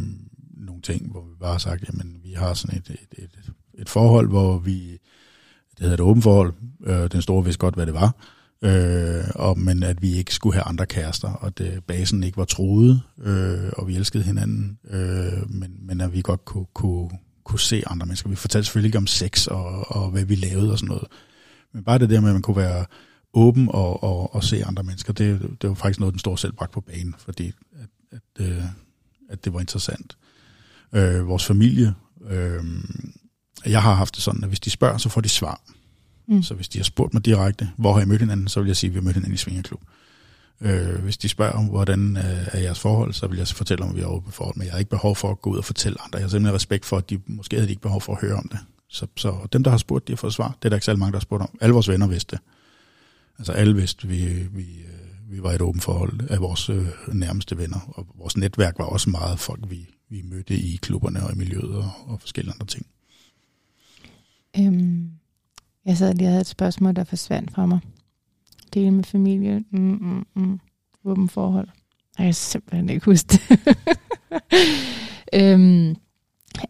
[0.57, 3.89] nogle ting, hvor vi bare har sagt, jamen vi har sådan et, et, et, et
[3.89, 4.91] forhold, hvor vi,
[5.71, 6.53] det hedder et åbent forhold,
[6.85, 8.15] øh, den store vidste godt, hvad det var,
[8.63, 12.45] øh, og, men at vi ikke skulle have andre kærester, og at basen ikke var
[12.45, 17.11] troet, øh, og vi elskede hinanden, øh, men, men at vi godt kunne, kunne,
[17.45, 18.31] kunne se andre mennesker.
[18.31, 21.09] Vi fortalte selvfølgelig ikke om sex og, og hvad vi lavede og sådan noget,
[21.75, 22.85] men bare det der med, at man kunne være
[23.35, 26.53] åben og, og, og se andre mennesker, det, det var faktisk noget, den store selv
[26.53, 28.65] bragte på banen, fordi at, at, øh,
[29.29, 30.17] at det var interessant.
[30.93, 31.95] Øh, vores familie,
[32.29, 32.65] øh,
[33.67, 35.61] jeg har haft det sådan, at hvis de spørger, så får de svar.
[36.29, 36.43] Mm.
[36.43, 38.77] Så hvis de har spurgt mig direkte, hvor har jeg mødt hinanden, så vil jeg
[38.77, 39.81] sige, at vi har mødt hinanden i Svingerklub.
[40.61, 43.97] Øh, hvis de spørger, hvordan øh, er jeres forhold, så vil jeg så fortælle om,
[43.97, 46.01] vi har åbent forhold, men jeg har ikke behov for at gå ud og fortælle
[46.01, 46.17] andre.
[46.17, 48.35] Jeg har simpelthen respekt for, at de måske havde de ikke behov for at høre
[48.35, 48.59] om det.
[48.89, 50.49] Så, så dem, der har spurgt, de har fået svar.
[50.49, 51.59] Det er der ikke særlig mange, der har spurgt om.
[51.61, 52.45] Alle vores venner vidste det.
[53.41, 54.17] Altså alle vidste, vi,
[54.53, 58.79] vi, øh, vi var et åbent forhold af vores øh, nærmeste venner, og vores netværk
[58.79, 62.53] var også meget folk, vi, vi mødte i klubberne og i miljøet og, og forskellige
[62.53, 62.87] andre ting.
[64.59, 65.11] Øhm,
[65.85, 67.81] jeg sad lige og havde et spørgsmål, der forsvandt fra mig.
[68.75, 69.65] Det med familie.
[69.71, 70.61] Mm, mm, mm.
[71.05, 71.69] Åben forhold.
[72.19, 73.59] Jeg kan simpelthen ikke huske det.
[75.43, 75.97] øhm,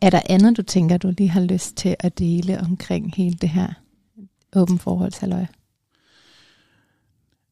[0.00, 3.48] er der andet, du tænker, du lige har lyst til at dele omkring hele det
[3.48, 3.72] her
[4.56, 5.46] åben forholdshalløj?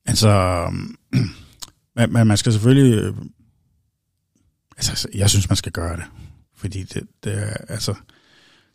[0.08, 0.62] Altså,
[2.10, 2.94] man, man skal selvfølgelig...
[2.94, 3.14] Øh,
[4.76, 6.04] altså, altså, jeg synes, man skal gøre det.
[6.56, 7.94] Fordi det, det er, altså,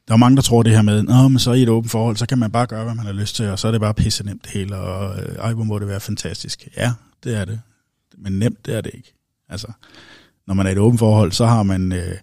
[0.07, 2.17] der er mange, der tror det her med, Nå, men så i et åbent forhold,
[2.17, 3.93] så kan man bare gøre, hvad man har lyst til, og så er det bare
[3.93, 6.67] pisse nemt det hele, og øh, ej, hvor må det være fantastisk.
[6.77, 7.59] Ja, det er det.
[8.17, 9.13] Men nemt, det er det ikke.
[9.49, 9.67] Altså,
[10.47, 12.17] når man er i et åbent forhold, så har man øh,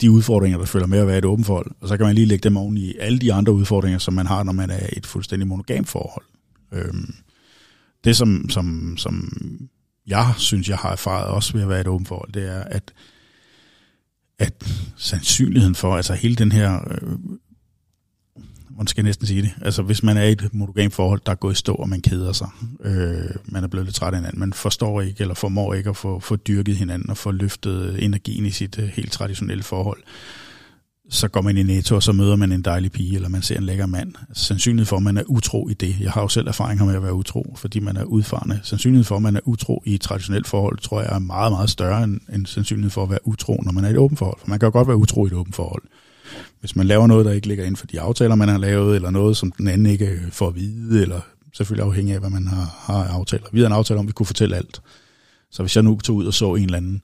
[0.00, 2.14] de udfordringer, der følger med at være i et åbent forhold, og så kan man
[2.14, 4.86] lige lægge dem oven i alle de andre udfordringer, som man har, når man er
[4.86, 6.24] i et fuldstændig monogam forhold.
[6.72, 7.14] Øhm,
[8.06, 9.32] det, som, som, som
[10.06, 12.92] jeg synes, jeg har erfaret også ved at være et åbent forhold, det er, at
[14.38, 17.18] at sandsynligheden for, altså hele den her, øh,
[18.70, 21.32] hvordan skal jeg næsten sige det, altså hvis man er i et monogam forhold, der
[21.32, 22.48] er gået i stå, og man keder sig,
[22.84, 25.96] øh, man er blevet lidt træt af hinanden, man forstår ikke, eller formår ikke at
[25.96, 30.02] få, få dyrket hinanden, og få løftet energien i sit øh, helt traditionelle forhold,
[31.08, 33.56] så går man i Netto, og så møder man en dejlig pige, eller man ser
[33.56, 34.12] en lækker mand.
[34.32, 35.96] Sandsynligheden for, at man er utro i det.
[36.00, 38.60] Jeg har jo selv erfaringer med at være utro, fordi man er udfarende.
[38.62, 41.70] Sandsynligheden for, at man er utro i et traditionelt forhold, tror jeg er meget, meget
[41.70, 44.40] større end, end sandsynlighed for at være utro, når man er i et åbent forhold.
[44.40, 45.82] For man kan jo godt være utro i et åbent forhold.
[46.60, 49.10] Hvis man laver noget, der ikke ligger inden for de aftaler, man har lavet, eller
[49.10, 51.20] noget, som den anden ikke får at vide, eller
[51.52, 53.46] selvfølgelig afhængig af, hvad man har, har aftaler.
[53.52, 54.82] Vi havde en aftale om, at vi kunne fortælle alt.
[55.50, 57.02] Så hvis jeg nu tog ud og så en eller anden,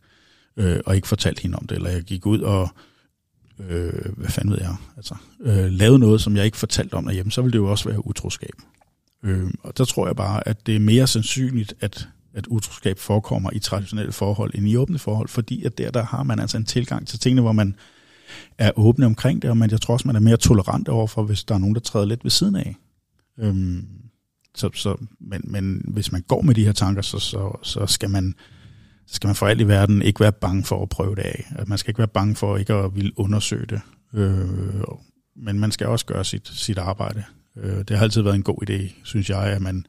[0.57, 2.68] øh, og ikke fortalte hende om det, eller jeg gik ud og
[3.68, 7.32] øh, hvad fanden ved jeg, altså, øh, lavet noget, som jeg ikke fortalte om derhjemme,
[7.32, 8.54] så ville det jo også være utroskab.
[9.22, 13.50] Øh, og der tror jeg bare, at det er mere sandsynligt, at, at utroskab forekommer
[13.52, 16.64] i traditionelle forhold end i åbne forhold, fordi at der, der har man altså en
[16.64, 17.74] tilgang til tingene, hvor man
[18.58, 21.44] er åbne omkring det, og man, jeg tror også, man er mere tolerant overfor, hvis
[21.44, 22.76] der er nogen, der træder lidt ved siden af.
[23.38, 23.86] Øhm,
[24.54, 28.10] så, så, men, men hvis man går med de her tanker, så, så, så skal
[28.10, 28.34] man
[29.07, 31.44] så skal man for alt i verden ikke være bange for at prøve det af.
[31.66, 33.80] Man skal ikke være bange for ikke at ville undersøge det.
[34.14, 34.46] Øh,
[35.36, 37.24] men man skal også gøre sit, sit arbejde.
[37.57, 39.86] Øh, det har altid været en god idé, synes jeg, at man,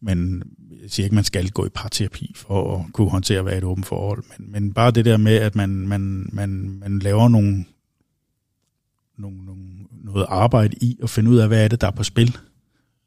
[0.00, 0.42] man
[0.82, 3.64] jeg siger ikke, man skal gå i parterapi for at kunne håndtere at være et
[3.64, 7.64] åbent forhold, men, men bare det der med, at man, man, man, man laver nogle,
[9.18, 12.04] nogle, nogle, noget arbejde i at finde ud af, hvad er det, der er på
[12.04, 12.36] spil,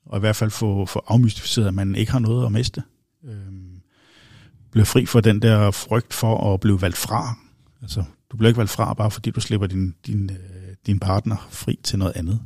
[0.06, 2.84] og i hvert fald få, få afmystificeret, at man ikke har noget at miste.
[3.26, 3.61] Øh,
[4.72, 7.36] bliver fri for den der frygt for at blive valgt fra.
[7.82, 11.48] Altså, du bliver ikke valgt fra, bare fordi du slipper din, din, øh, din partner
[11.50, 12.40] fri til noget andet.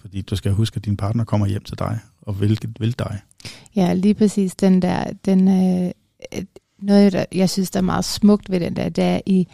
[0.00, 3.20] Fordi du skal huske, at din partner kommer hjem til dig og vil, vil dig.
[3.76, 5.92] Ja, lige præcis den der, den, øh,
[6.82, 9.46] noget, der, jeg synes, der er meget smukt ved den der, det er i,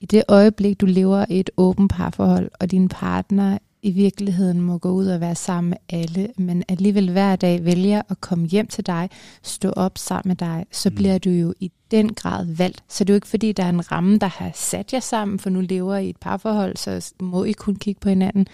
[0.00, 4.78] i det øjeblik, du lever i et åbent parforhold, og din partner i virkeligheden må
[4.78, 8.66] gå ud og være sammen med alle, men alligevel hver dag vælger at komme hjem
[8.66, 9.10] til dig,
[9.42, 10.94] stå op sammen med dig, så mm.
[10.94, 12.84] bliver du jo i den grad valgt.
[12.88, 15.38] Så det er jo ikke fordi, der er en ramme, der har sat jer sammen,
[15.38, 18.46] for nu lever I et parforhold, så må I kun kigge på hinanden.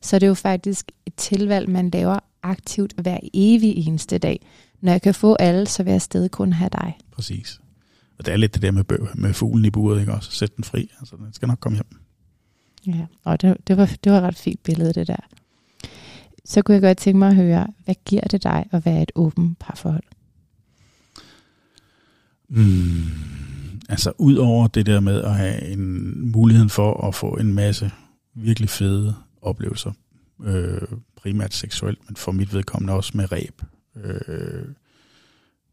[0.00, 4.46] Så det er jo faktisk et tilvalg, man laver aktivt hver evig eneste dag.
[4.80, 6.98] Når jeg kan få alle, så vil jeg stadig kun have dig.
[7.12, 7.60] Præcis.
[8.18, 10.32] Og det er lidt det der med, med fuglen i buret, ikke også?
[10.32, 10.90] Sæt den fri.
[11.00, 12.00] Altså, den skal nok komme hjem.
[12.86, 15.26] Ja, og det, det, var, det var et ret fint billede, det der.
[16.44, 19.12] Så kunne jeg godt tænke mig at høre, hvad giver det dig at være et
[19.14, 20.02] åbent parforhold?
[22.48, 27.54] Mm, altså ud over det der med at have en mulighed for at få en
[27.54, 27.90] masse
[28.34, 29.92] virkelig fede oplevelser,
[30.44, 30.82] øh,
[31.16, 33.62] primært seksuelt, men for mit vedkommende også med ræb.
[33.96, 34.64] Øh,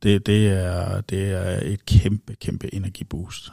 [0.03, 3.49] det, det, er, det er et kæmpe, kæmpe energiboost.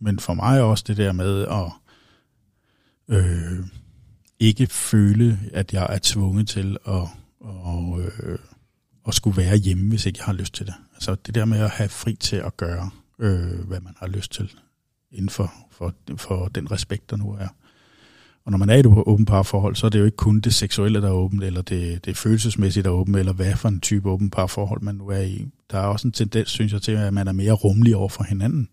[0.00, 1.72] Men for mig også det der med at
[3.08, 3.66] øh,
[4.40, 7.08] ikke føle, at jeg er tvunget til at,
[7.40, 8.38] og, øh,
[9.08, 10.74] at skulle være hjemme, hvis ikke jeg har lyst til det.
[10.94, 14.32] Altså det der med at have fri til at gøre, øh, hvad man har lyst
[14.32, 14.52] til,
[15.12, 17.48] inden for, for, for den respekt, der nu er.
[18.44, 20.54] Og når man er i et åbent parforhold, så er det jo ikke kun det
[20.54, 23.80] seksuelle, der er åbent, eller det, det følelsesmæssige, der er åbent, eller hvad for en
[23.80, 25.46] type åbent parforhold man nu er i.
[25.70, 28.24] Der er også en tendens, synes jeg, til, at man er mere rummelig over for
[28.24, 28.68] hinanden.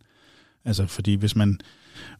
[0.65, 1.59] Altså, fordi hvis man,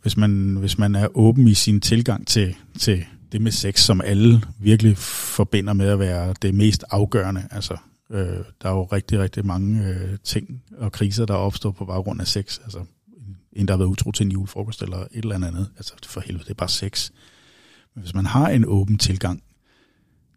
[0.04, 4.02] hvis man, hvis man er åben i sin tilgang til, til det med sex, som
[4.02, 7.44] alle virkelig forbinder med at være det mest afgørende.
[7.52, 7.78] Altså,
[8.10, 12.22] øh, der er jo rigtig, rigtig mange øh, ting og kriser, der opstår på baggrund
[12.22, 12.60] af sex.
[12.64, 12.86] Altså,
[13.54, 15.70] en, der har været utro til en julefrokost eller et eller andet.
[15.78, 17.12] Altså, for helvede, det er bare sex.
[17.96, 19.44] Men hvis man har en åben tilgang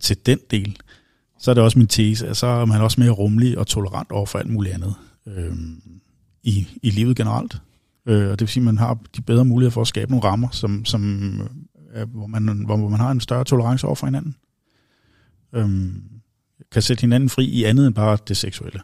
[0.00, 0.76] til den del,
[1.38, 4.12] så er det også min tese, at så er man også mere rummelig og tolerant
[4.12, 4.94] over for alt muligt andet
[5.26, 5.56] øh,
[6.42, 7.60] i, i livet generelt.
[8.06, 10.24] Øh, og det vil sige, at man har de bedre muligheder for at skabe nogle
[10.24, 11.40] rammer, som, som,
[11.94, 14.36] øh, hvor, man, hvor, hvor man har en større tolerance over for hinanden.
[15.52, 15.68] Øh,
[16.72, 18.80] kan sætte hinanden fri i andet end bare det seksuelle.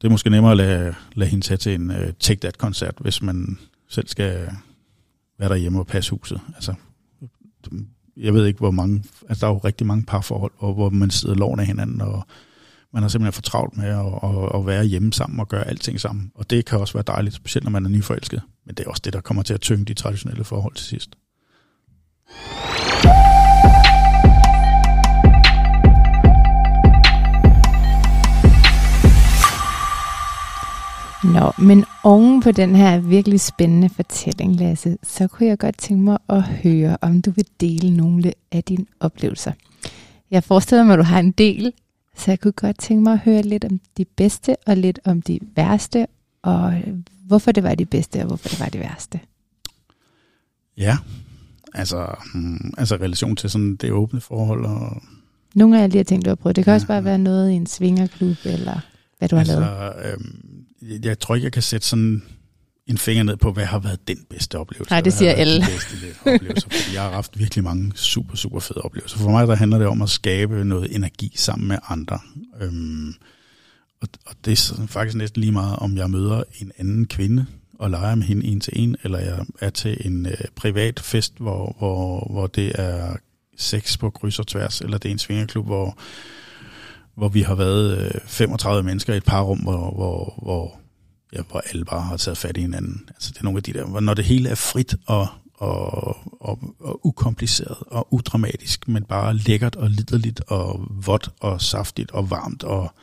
[0.00, 3.22] Det er måske nemmere at lade, lade hende tage til en uh, Take That-koncert, hvis
[3.22, 3.58] man
[3.88, 4.50] selv skal
[5.38, 6.40] være derhjemme og passe huset.
[6.54, 6.74] Altså,
[8.16, 9.04] jeg ved ikke, hvor mange...
[9.28, 12.26] Altså, der er jo rigtig mange parforhold, hvor, hvor man sidder loven af hinanden og
[12.92, 16.00] man har simpelthen for travlt med at, at, at være hjemme sammen og gøre alting
[16.00, 16.32] sammen.
[16.34, 18.42] Og det kan også være dejligt, specielt når man er nyforelsket.
[18.66, 21.16] Men det er også det, der kommer til at tynge de traditionelle forhold til sidst.
[31.24, 36.04] Nå, men oven på den her virkelig spændende fortælling, Lasse, så kunne jeg godt tænke
[36.04, 39.52] mig at høre, om du vil dele nogle af dine oplevelser.
[40.30, 41.72] Jeg forestiller mig, at du har en del,
[42.20, 45.22] så jeg kunne godt tænke mig at høre lidt om de bedste og lidt om
[45.22, 46.06] de værste,
[46.42, 46.82] og
[47.26, 49.20] hvorfor det var de bedste og hvorfor det var de værste.
[50.76, 50.96] Ja,
[51.74, 54.64] altså, hmm, altså relation til sådan det åbne forhold.
[54.64, 55.02] Og
[55.54, 56.56] Nogle af alle de her ting, du har prøvet.
[56.56, 58.80] Det kan ja, også bare være noget i en svingerklub, eller
[59.18, 60.12] hvad du altså, har lavet.
[60.12, 60.64] Øhm,
[61.04, 62.22] jeg tror ikke, jeg kan sætte sådan
[62.90, 64.92] en finger ned på, hvad har været den bedste oplevelse.
[64.92, 65.60] Nej, det siger alle.
[65.60, 69.18] De bedste oplevelser, fordi jeg har haft virkelig mange super, super fede oplevelser.
[69.18, 72.18] For mig der handler det om at skabe noget energi sammen med andre.
[72.60, 73.14] Øhm,
[74.00, 77.46] og, og det er sådan faktisk næsten lige meget, om jeg møder en anden kvinde
[77.78, 81.34] og leger med hende en til en, eller jeg er til en øh, privat fest,
[81.38, 83.16] hvor, hvor, hvor det er
[83.56, 85.98] sex på kryds og tværs, eller det er en svingerklub, hvor,
[87.14, 90.79] hvor vi har været øh, 35 mennesker i et par rum, hvor, hvor, hvor
[91.32, 93.04] ja, hvor alle bare har taget fat i hinanden.
[93.08, 96.16] Altså det er nogle af de der, hvor når det hele er frit og, og,
[96.40, 102.30] og, og ukompliceret og udramatisk, men bare lækkert og liderligt og vådt og saftigt og
[102.30, 102.94] varmt og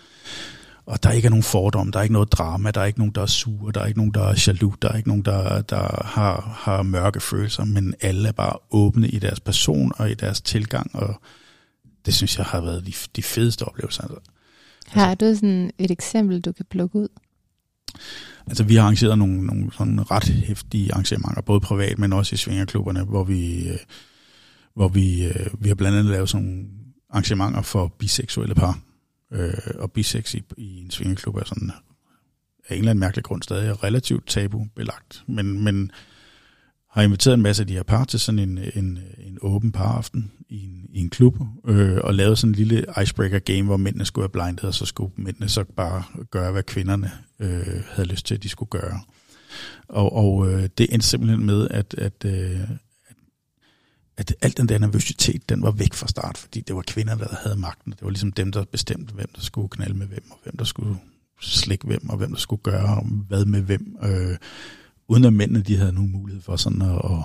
[0.87, 3.15] og der ikke er nogen fordom, der er ikke noget drama, der er ikke nogen,
[3.15, 5.61] der er sure, der er ikke nogen, der er jaloux, der er ikke nogen, der,
[5.61, 10.13] der har, har mørke følelser, men alle er bare åbne i deres person og i
[10.13, 11.21] deres tilgang, og
[12.05, 14.03] det synes jeg har været de, de fedeste oplevelser.
[14.03, 14.17] Altså.
[14.87, 17.07] Har du sådan et eksempel, du kan plukke ud?
[18.47, 22.37] Altså vi har arrangeret nogle, nogle sådan ret hæftige arrangementer, både privat, men også i
[22.37, 23.77] svingerklubberne, hvor vi, øh,
[24.75, 26.67] hvor vi, øh, vi har blandt andet lavet sådan nogle
[27.09, 28.79] arrangementer for biseksuelle par.
[29.33, 31.71] Øh, og bisex i, i en svingerklub er sådan
[32.69, 35.23] af en eller anden mærkelig grund stadig relativt tabu-belagt.
[35.27, 35.91] Men, men
[36.97, 40.31] har inviteret en masse af de her par til sådan en, en, en åben paraften
[40.49, 41.35] i en, i en klub,
[41.67, 44.85] øh, og lavet sådan en lille icebreaker game, hvor mændene skulle være blindet, og så
[44.85, 48.99] skulle mændene så bare gøre, hvad kvinderne øh, havde lyst til, at de skulle gøre.
[49.87, 52.59] Og, og øh, det endte simpelthen med, at, at, øh,
[54.17, 57.35] at alt den der nervøsitet, den var væk fra start, fordi det var kvinder, der
[57.43, 57.91] havde magten.
[57.91, 60.65] Det var ligesom dem, der bestemte, hvem der skulle knalde med hvem, og hvem der
[60.65, 60.97] skulle
[61.41, 63.97] slikke hvem, og hvem der skulle gøre hvad med hvem.
[64.03, 64.37] Øh,
[65.07, 67.23] uden at mændene de havde nogen mulighed for sådan at, at,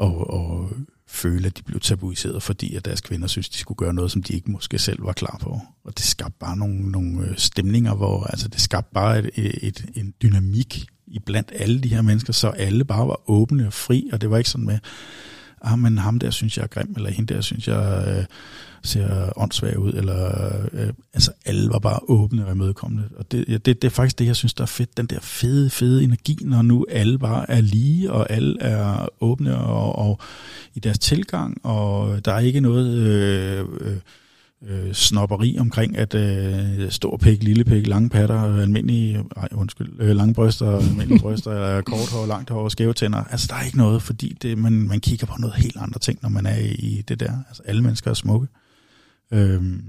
[0.00, 3.94] at, at føle, at de blev tabuiseret, fordi at deres kvinder synes, de skulle gøre
[3.94, 5.60] noget, som de ikke måske selv var klar på.
[5.84, 9.86] Og det skabte bare nogle, nogle øh, stemninger, hvor altså, det skabte bare et, et,
[9.94, 14.08] en dynamik i blandt alle de her mennesker, så alle bare var åbne og fri,
[14.12, 14.78] og det var ikke sådan med,
[15.62, 18.24] ah, men ham der synes jeg er grim, eller hende der synes jeg øh,
[18.84, 23.08] ser åndssvag ud, eller øh, altså alle var bare åbne og imødekommende.
[23.16, 25.20] Og det, ja, det, det er faktisk det, jeg synes, der er fedt, den der
[25.20, 30.20] fede, fede energi, når nu alle bare er lige, og alle er åbne og, og
[30.74, 32.98] i deres tilgang, og der er ikke noget...
[32.98, 33.96] Øh, øh,
[34.66, 40.16] øh, snopperi omkring, at øh, stor pæk, lille pæk, lange patter, almindelige, nej, undskyld, øh,
[40.16, 43.24] lange bryster, almindelige bryster, kort hår, langt hår, skæve tænder.
[43.24, 46.18] Altså, der er ikke noget, fordi det, man, man kigger på noget helt andre ting,
[46.22, 47.32] når man er i det der.
[47.48, 48.46] Altså, alle mennesker er smukke.
[49.30, 49.84] Øhm,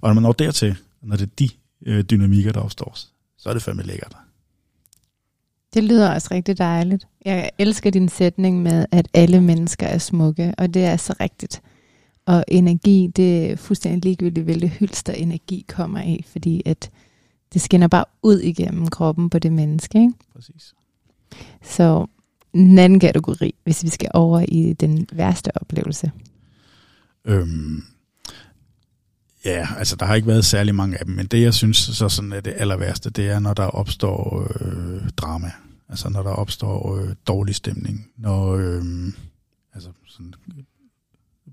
[0.00, 1.48] og når man når dertil, når det er de
[1.86, 2.96] øh, dynamikker, der opstår,
[3.38, 4.16] så er det fandme lækkert.
[5.74, 7.06] Det lyder også rigtig dejligt.
[7.24, 11.62] Jeg elsker din sætning med, at alle mennesker er smukke, og det er så rigtigt.
[12.26, 16.90] Og energi, det er fuldstændig ligegyldigt, hvilket hylster energi kommer af, fordi at
[17.52, 19.98] det skinner bare ud igennem kroppen på det menneske.
[19.98, 20.12] Ikke?
[20.34, 20.74] Præcis.
[21.62, 22.06] Så
[22.52, 26.12] en anden kategori, hvis vi skal over i den værste oplevelse.
[27.24, 27.82] Øhm,
[29.44, 32.08] ja, altså der har ikke været særlig mange af dem, men det jeg synes så
[32.08, 35.50] sådan er det aller værste, det er når der opstår øh, drama.
[35.88, 38.06] Altså når der opstår øh, dårlig stemning.
[38.16, 38.82] Når øh,
[39.74, 40.34] altså sådan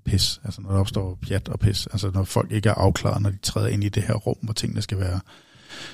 [0.04, 3.30] pis, altså når der opstår pjat og pis, altså når folk ikke er afklaret, når
[3.30, 5.20] de træder ind i det her rum, hvor tingene skal være,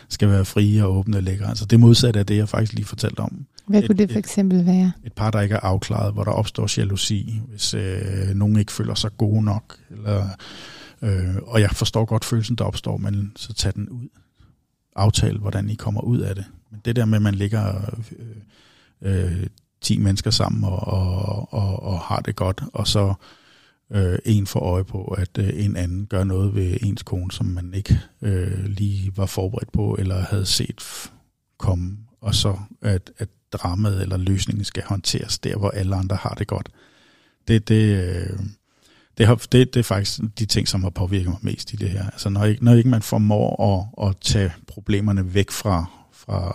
[0.09, 1.49] skal være frie og åbne og lækre.
[1.49, 3.47] Altså det modsatte af det, jeg faktisk lige fortalte om.
[3.67, 4.93] Hvad kunne det for eksempel være?
[5.03, 8.73] Et, et par, der ikke er afklaret, hvor der opstår jalousi, hvis øh, nogen ikke
[8.73, 9.77] føler sig gode nok.
[9.91, 10.29] Eller,
[11.03, 14.09] øh, og jeg forstår godt følelsen, der opstår, men så tag den ud.
[14.97, 16.45] Aftale, hvordan I kommer ud af det.
[16.71, 17.95] Men det der med, at man ligger
[19.03, 19.47] øh, øh,
[19.81, 23.15] 10 mennesker sammen og, og, og, og har det godt, og så
[23.93, 27.47] øh, en får øje på, at øh, en anden gør noget ved ens kone, som
[27.47, 31.11] man ikke øh, lige var forberedt på, eller havde set
[31.59, 36.35] komme, og så at, at dramaet eller løsningen skal håndteres der, hvor alle andre har
[36.35, 36.69] det godt.
[37.49, 38.39] Det, det, øh,
[39.19, 41.91] det, har, det, det er faktisk de ting, som har påvirket mig mest i det
[41.91, 42.11] her.
[42.11, 46.53] Altså når ikke, når ikke man formår at, at tage problemerne væk fra, fra,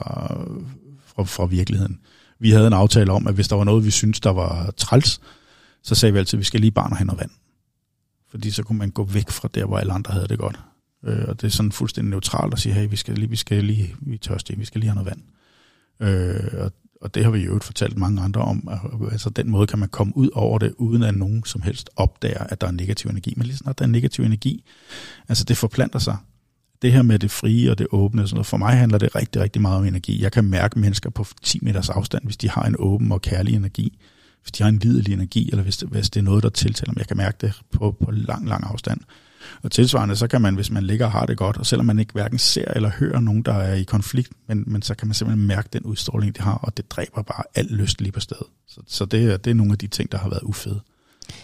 [1.05, 1.99] fra, fra virkeligheden.
[2.39, 5.21] Vi havde en aftale om, at hvis der var noget, vi syntes, der var træls,
[5.83, 7.31] så sagde vi altid, at vi skal lige bare hen og vand.
[8.29, 10.59] Fordi så kunne man gå væk fra der, hvor alle andre havde det godt.
[11.05, 13.63] Øh, og det er sådan fuldstændig neutralt at sige, hey, vi skal lige, vi skal
[13.63, 15.21] lige, vi er tørstige, vi skal lige have noget vand.
[15.99, 16.71] Øh, og,
[17.01, 18.69] og det har vi jo fortalt mange andre om.
[19.11, 22.43] Altså den måde kan man komme ud over det, uden at nogen som helst opdager,
[22.43, 23.33] at der er negativ energi.
[23.37, 24.63] Men lige snart der er negativ energi,
[25.27, 26.17] altså det forplanter sig.
[26.81, 29.41] Det her med det frie og det åbne, sådan noget, for mig handler det rigtig,
[29.41, 30.21] rigtig meget om energi.
[30.21, 33.55] Jeg kan mærke mennesker på 10 meters afstand, hvis de har en åben og kærlig
[33.55, 33.97] energi
[34.41, 36.91] hvis de har en lidelig energi, eller hvis det, hvis det er noget, der tiltaler
[36.91, 36.99] mig.
[36.99, 39.01] Jeg kan mærke det på, på lang, lang afstand.
[39.63, 41.99] Og tilsvarende, så kan man, hvis man ligger og har det godt, og selvom man
[41.99, 45.13] ikke hverken ser eller hører nogen, der er i konflikt, men, men så kan man
[45.13, 48.47] simpelthen mærke den udstråling, de har, og det dræber bare al lyst lige på stedet.
[48.67, 50.81] Så, så det, det er nogle af de ting, der har været ufede.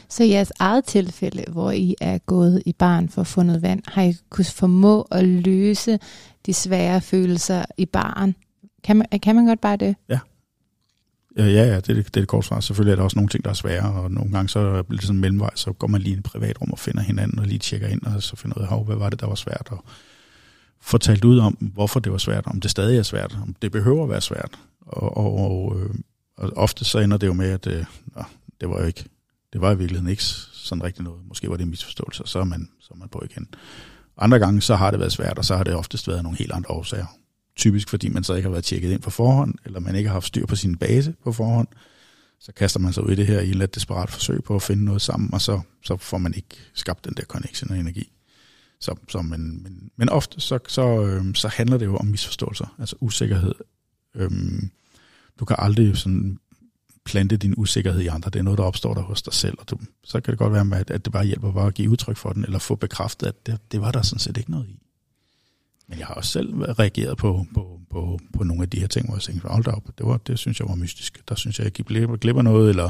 [0.10, 4.02] Så i jeres eget tilfælde, hvor I er gået i barn for fundet vand, har
[4.02, 6.00] I kunnet formå at løse
[6.46, 8.36] de svære følelser i barn?
[8.84, 9.96] Kan man, kan man godt bare det?
[10.10, 10.20] Ja.
[11.38, 12.60] Ja, ja, det, det, det er det kort svar.
[12.60, 15.08] Selvfølgelig er der også nogle ting, der er svære, og nogle gange så bliver det
[15.08, 17.60] sådan en mellemvej, så går man lige i et privatrum og finder hinanden, og lige
[17.60, 19.84] tjekker ind, og så finder ud af, hvad var det, der var svært, og
[20.82, 23.72] fortalt talt ud om, hvorfor det var svært, om det stadig er svært, om det
[23.72, 24.60] behøver at være svært.
[24.82, 25.96] Og, og, og, øh,
[26.38, 27.86] og ofte så ender det jo med, at øh,
[28.16, 28.24] nå,
[28.62, 29.06] det var jo ikke,
[29.54, 31.20] det var i virkeligheden ikke sådan rigtig noget.
[31.28, 33.48] Måske var det en misforståelse, og så er man, så er man på igen.
[34.18, 36.52] Andre gange så har det været svært, og så har det oftest været nogle helt
[36.52, 37.06] andre årsager.
[37.58, 40.14] Typisk fordi man så ikke har været tjekket ind på forhånd, eller man ikke har
[40.14, 41.68] haft styr på sin base på forhånd.
[42.40, 44.62] Så kaster man sig ud i det her i et lidt desperat forsøg på at
[44.62, 48.12] finde noget sammen, og så, så får man ikke skabt den der connection og energi.
[48.80, 52.76] Så, så men, men, men ofte så, så, øhm, så handler det jo om misforståelser,
[52.80, 53.56] altså usikkerhed.
[54.16, 54.72] Øhm,
[55.40, 56.38] du kan aldrig sådan
[57.06, 58.30] plante din usikkerhed i andre.
[58.30, 59.58] Det er noget, der opstår der hos dig selv.
[59.60, 61.90] Og du, så kan det godt være, at, at det bare hjælper bare at give
[61.90, 64.68] udtryk for den, eller få bekræftet, at det, det var der sådan set ikke noget
[64.70, 64.87] i.
[65.90, 69.06] Men jeg har også selv reageret på, på, på, på nogle af de her ting,
[69.06, 71.30] hvor jeg tænkte, hold op, det, var, det synes jeg var mystisk.
[71.30, 71.86] Der synes jeg, jeg gik
[72.22, 72.90] glip af noget, eller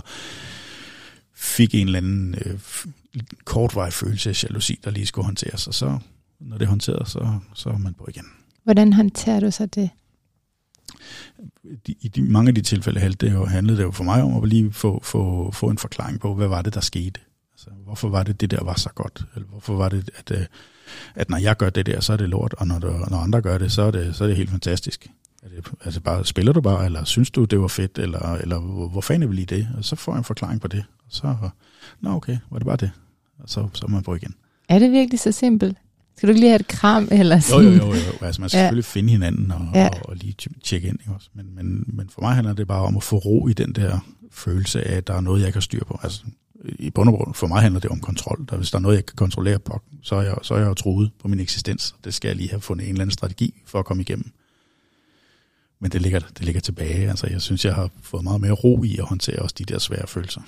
[1.33, 2.59] fik en eller anden øh,
[3.45, 5.67] kortvej følelse af jalousi, der lige skulle håndteres.
[5.67, 5.99] Og så,
[6.39, 8.25] når det er håndteret, så, så er man på igen.
[8.63, 9.89] Hvordan håndterer du så det?
[11.85, 14.43] I de, mange af de tilfælde handlede det, jo, handlede det jo for mig om
[14.43, 17.19] at lige få, få, få en forklaring på, hvad var det, der skete.
[17.53, 19.25] Altså, hvorfor var det, det der var så godt?
[19.35, 20.45] Eller hvorfor var det, at, øh,
[21.15, 23.41] at når jeg gør det der, så er det lort, og når, der, når andre
[23.41, 25.07] gør det, så er det, så er det helt fantastisk.
[25.43, 28.59] Er det, altså bare, spiller du bare, eller synes du, det var fedt, eller, eller
[28.59, 29.67] hvor, hvor fanden er vi lige det?
[29.77, 30.83] Og så får jeg en forklaring på det.
[30.99, 31.35] Og så,
[32.01, 32.91] nå okay, var det bare det?
[33.39, 34.33] Og så, så er man på igen.
[34.69, 35.77] Er det virkelig så simpelt?
[36.17, 37.07] Skal du ikke lige have et kram?
[37.11, 37.65] Eller sådan?
[37.65, 37.93] Jo, jo, jo.
[37.93, 38.25] jo.
[38.25, 38.63] Altså, man skal ja.
[38.63, 39.87] selvfølgelig finde hinanden og, ja.
[39.87, 40.99] og, og lige tjekke ind.
[40.99, 41.29] Ikke også?
[41.33, 43.99] Men, men, men for mig handler det bare om at få ro i den der
[44.37, 45.99] følelse af, at der er noget, jeg kan styre på.
[46.03, 46.23] Altså,
[46.65, 48.45] I bund og grund, for mig handler det om kontrol.
[48.49, 50.67] Der, hvis der er noget, jeg kan kontrollere på, så er jeg, så er jeg
[50.67, 51.95] jo troet på min eksistens.
[52.03, 54.31] Det skal jeg lige have fundet en eller anden strategi for at komme igennem.
[55.79, 57.09] Men det ligger, det ligger tilbage.
[57.09, 59.79] Altså, jeg synes, jeg har fået meget mere ro i at håndtere også de der
[59.79, 60.41] svære følelser.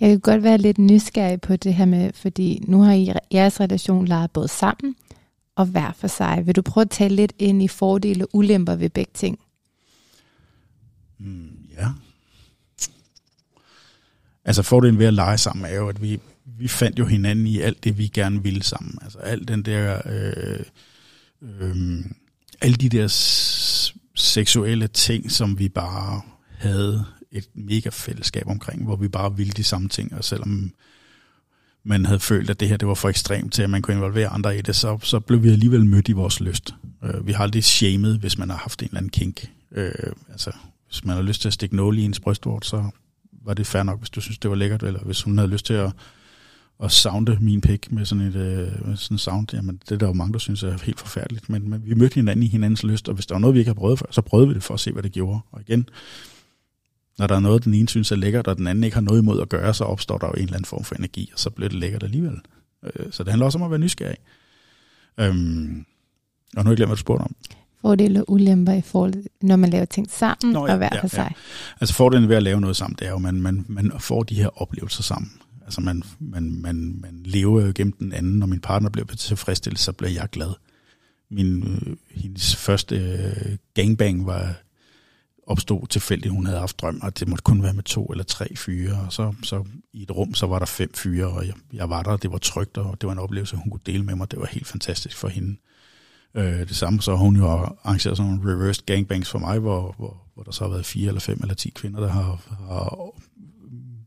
[0.00, 3.60] Jeg kan godt være lidt nysgerrig på det her med, fordi nu har I jeres
[3.60, 4.96] relation leget både sammen
[5.56, 6.42] og hver for sig.
[6.46, 9.38] Vil du prøve at tale lidt ind i fordele og ulemper ved begge ting?
[11.18, 11.88] Mm, ja.
[14.48, 16.20] Altså fordelen ved at lege sammen er jo, at vi,
[16.58, 18.98] vi fandt jo hinanden i alt det, vi gerne ville sammen.
[19.02, 20.02] Altså alt den der...
[20.06, 20.64] Øh,
[21.42, 22.04] øh,
[22.60, 23.06] alle de der
[24.14, 26.20] seksuelle ting, som vi bare
[26.58, 30.72] havde et mega fællesskab omkring, hvor vi bare ville de samme ting, og selvom
[31.84, 34.28] man havde følt, at det her det var for ekstremt til, at man kunne involvere
[34.28, 36.74] andre i det, så, så blev vi alligevel mødt i vores lyst.
[37.04, 39.50] Øh, vi har aldrig shamed, hvis man har haft en eller anden kink.
[39.72, 39.92] Øh,
[40.30, 40.50] altså,
[40.86, 42.90] hvis man har lyst til at stikke nål i ens brystvort, så
[43.48, 45.66] var det fair nok, hvis du synes, det var lækkert, eller hvis hun havde lyst
[45.66, 45.92] til at,
[46.84, 48.36] at sounde min pik med sådan et
[48.86, 51.70] uh, sådan sound, jamen det er der jo mange, der synes er helt forfærdeligt, men,
[51.70, 53.74] men vi mødte hinanden i hinandens lyst, og hvis der var noget, vi ikke har
[53.74, 55.40] prøvet før, så prøvede vi det for at se, hvad det gjorde.
[55.52, 55.88] Og igen,
[57.18, 59.22] når der er noget, den ene synes er lækkert, og den anden ikke har noget
[59.22, 61.50] imod at gøre, så opstår der jo en eller anden form for energi, og så
[61.50, 62.40] bliver det lækkert alligevel.
[62.82, 64.18] Øh, så det handler også om at være nysgerrig.
[65.20, 65.84] Øhm,
[66.56, 67.36] og nu har jeg glemt, hvad du spurgte om.
[67.82, 71.00] Fordele og ulemper i forhold, når man laver ting sammen Nå, ja, og hver ja,
[71.00, 71.32] for sig.
[71.36, 71.40] Ja.
[71.80, 74.22] Altså fordelen ved at lave noget sammen, det er jo, at man, man, man får
[74.22, 75.32] de her oplevelser sammen.
[75.62, 78.38] Altså man, man, man, man lever jo gennem den anden.
[78.38, 80.50] Når min partner bliver tilfredsstillet, så bliver jeg glad.
[81.30, 84.54] Min, øh, hendes første øh, gangbang var
[85.46, 88.56] opstod tilfældigt, hun havde haft drøm, og det måtte kun være med to eller tre
[88.56, 91.90] fyre, og så, så i et rum, så var der fem fyre, og jeg, jeg
[91.90, 94.30] var der, det var trygt, og det var en oplevelse, hun kunne dele med mig,
[94.30, 95.56] det var helt fantastisk for hende.
[96.38, 99.94] Øh, det samme, så har hun jo arrangeret sådan nogle reversed gangbangs for mig, hvor,
[99.98, 103.12] hvor, hvor der så har været fire eller fem eller ti kvinder, der har, har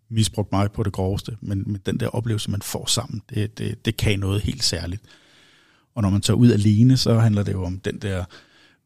[0.09, 3.85] misbrugt mig på det groveste, men, men den der oplevelse, man får sammen, det, det,
[3.85, 5.01] det kan noget helt særligt.
[5.95, 8.25] Og når man tager ud alene, så handler det jo om den der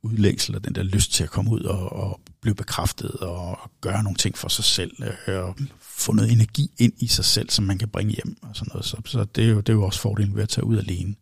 [0.04, 4.04] udlængsel og den der lyst til at komme ud og, og blive bekræftet og gøre
[4.04, 4.92] nogle ting for sig selv
[5.28, 8.56] øh, og få noget energi ind i sig selv, som man kan bringe hjem og
[8.56, 8.86] sådan noget.
[8.86, 11.16] Så, så det, er jo, det er jo også fordelen ved at tage ud alene.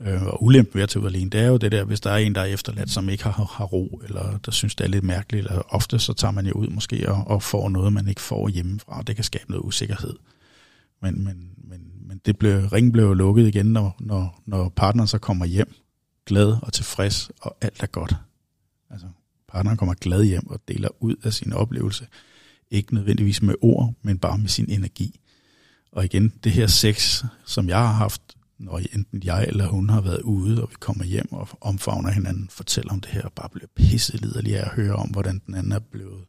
[0.00, 2.10] Øh, og ulempen ved at tage ud alene, det er jo det der, hvis der
[2.10, 4.88] er en, der er efterladt, som ikke har, har ro, eller der synes, det er
[4.88, 8.08] lidt mærkeligt, eller ofte så tager man jo ud måske og, og får noget, man
[8.08, 10.14] ikke får hjemmefra, og det kan skabe noget usikkerhed.
[11.02, 15.18] Men, men, men, men det blev, ringen blev lukket igen, når, når, når partneren så
[15.18, 15.74] kommer hjem,
[16.26, 18.14] glad og tilfreds, og alt er godt.
[18.90, 19.06] Altså,
[19.48, 22.06] partneren kommer glad hjem og deler ud af sin oplevelse.
[22.70, 25.20] Ikke nødvendigvis med ord, men bare med sin energi.
[25.92, 28.22] Og igen, det her sex, som jeg har haft,
[28.60, 32.48] når enten jeg eller hun har været ude, og vi kommer hjem og omfavner hinanden,
[32.50, 35.72] fortæller om det her, og bare bliver pisseliderlig af at høre om, hvordan den anden
[35.72, 36.24] er blevet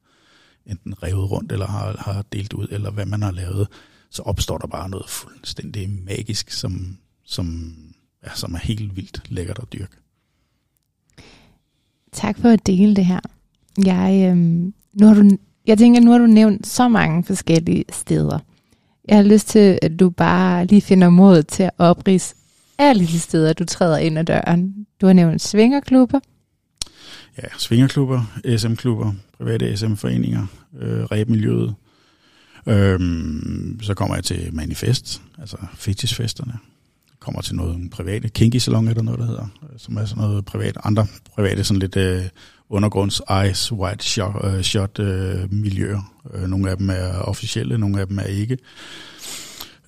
[0.66, 3.68] enten revet rundt, eller har, har delt ud, eller hvad man har lavet,
[4.10, 7.76] så opstår der bare noget fuldstændig magisk, som, som,
[8.24, 9.95] ja, som er helt vildt lækkert at dyrke.
[12.12, 13.20] Tak for at dele det her.
[13.86, 15.38] Jeg, øhm, nu har du,
[15.68, 18.40] jeg tænker, nu har du nævnt så mange forskellige steder.
[19.12, 22.36] Jeg har lyst til, at du bare lige finder mod til at oprise
[22.78, 24.74] alle de steder, du træder ind ad døren.
[25.02, 26.20] Du har nævnt svingerklubber.
[27.38, 30.46] Ja, svingerklubber, SM-klubber, private SM-foreninger,
[30.80, 31.76] øh, ræbmiljøet.
[32.66, 36.54] Øhm, så kommer jeg til manifest, altså fetishfesterne.
[37.20, 40.24] Kommer til noget private, kinky salon er der noget, der hedder, øh, som er sådan
[40.24, 42.24] noget privat, andre private, sådan lidt øh,
[42.72, 46.14] undergrunds ice white shot, øh, shot øh, miljøer.
[46.34, 48.57] Øh, nogle af dem er officielle, nogle af dem er ikke.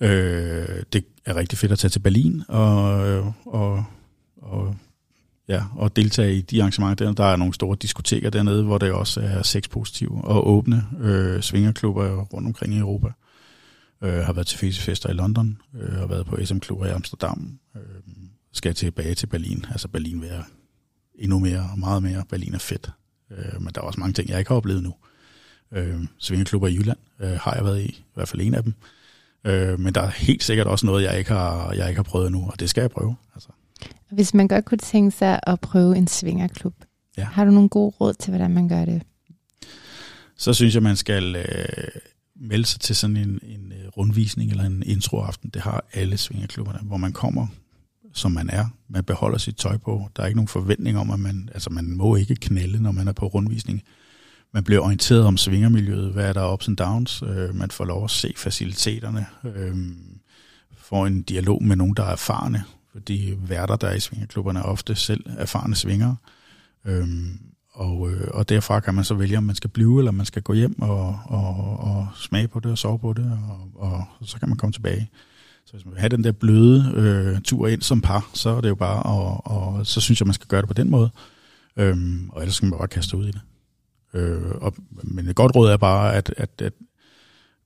[0.00, 3.84] Øh, det er rigtig fedt at tage til Berlin og, øh, og,
[4.42, 4.76] og,
[5.48, 7.04] ja, og deltage i de arrangementer.
[7.04, 11.42] Der, der er nogle store diskoteker dernede, hvor det også er sexpositive og åbne øh,
[11.42, 13.08] svingerklubber rundt omkring i Europa.
[14.02, 17.58] Øh, har været til fester i London, øh, har været på SM-klubber i Amsterdam.
[17.76, 17.82] Øh,
[18.52, 19.64] skal tilbage til Berlin.
[19.70, 20.42] Altså Berlin vil jeg
[21.18, 22.24] endnu mere og meget mere.
[22.28, 22.90] Berlin er fedt.
[23.30, 24.94] Øh, men der er også mange ting, jeg ikke har oplevet nu.
[25.72, 28.74] Øh, svingerklubber i Jylland øh, har jeg været i, i hvert fald en af dem.
[29.44, 32.32] Øh, men der er helt sikkert også noget, jeg ikke har, jeg ikke har prøvet
[32.32, 33.16] nu, og det skal jeg prøve.
[33.34, 33.48] Altså.
[34.10, 36.74] Hvis man godt kunne tænke sig at prøve en svingerklub,
[37.16, 37.24] ja.
[37.24, 39.02] har du nogle gode råd til, hvordan man gør det?
[40.36, 42.00] Så synes jeg, man skal øh,
[42.36, 45.50] melde sig til sådan en, en øh, rundvisning eller en introaften.
[45.50, 47.46] Det har alle svingerklubberne, hvor man kommer
[48.14, 48.64] som man er.
[48.88, 50.08] Man beholder sit tøj på.
[50.16, 53.08] Der er ikke nogen forventning om, at man, altså man må ikke knælde, når man
[53.08, 53.82] er på rundvisning.
[54.54, 57.22] Man bliver orienteret om svingermiljøet, hvad er der ups and downs.
[57.22, 59.26] Øh, man får lov at se faciliteterne.
[59.44, 59.76] Øh,
[60.76, 62.64] får en dialog med nogen, der er erfarne.
[62.92, 66.16] Fordi værter, der er i svingerklubberne, er ofte selv erfarne svingere.
[66.84, 67.08] Øh,
[67.72, 70.42] og, øh, og derfra kan man så vælge, om man skal blive, eller man skal
[70.42, 73.40] gå hjem og, og, og smage på det og sove på det,
[73.74, 75.10] og, og så kan man komme tilbage.
[75.74, 78.68] Hvis man vil have den der bløde øh, tur ind som par, så er det
[78.68, 81.10] jo bare, og, og så synes jeg, man skal gøre det på den måde.
[81.76, 83.40] Øhm, og ellers skal man bare kaste ud i det.
[84.14, 86.72] Øh, og, men et godt råd er bare, at, at, at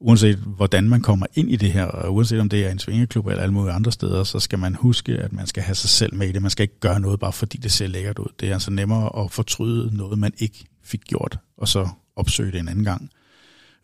[0.01, 3.27] uanset hvordan man kommer ind i det her, og uanset om det er en svingeklub
[3.27, 6.15] eller alle mulige andre steder, så skal man huske, at man skal have sig selv
[6.15, 6.43] med i det.
[6.43, 8.33] Man skal ikke gøre noget, bare fordi det ser lækkert ud.
[8.41, 12.59] Det er altså nemmere at fortryde noget, man ikke fik gjort, og så opsøge det
[12.59, 13.11] en anden gang,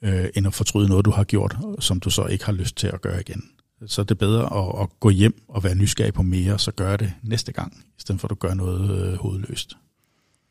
[0.03, 2.87] øh, end at fortryde noget, du har gjort, som du så ikke har lyst til
[2.87, 3.43] at gøre igen.
[3.87, 6.97] Så er det bedre at, at gå hjem og være nysgerrig på mere, så gør
[6.97, 9.77] det næste gang, i stedet for at du gør noget øh, hovedløst.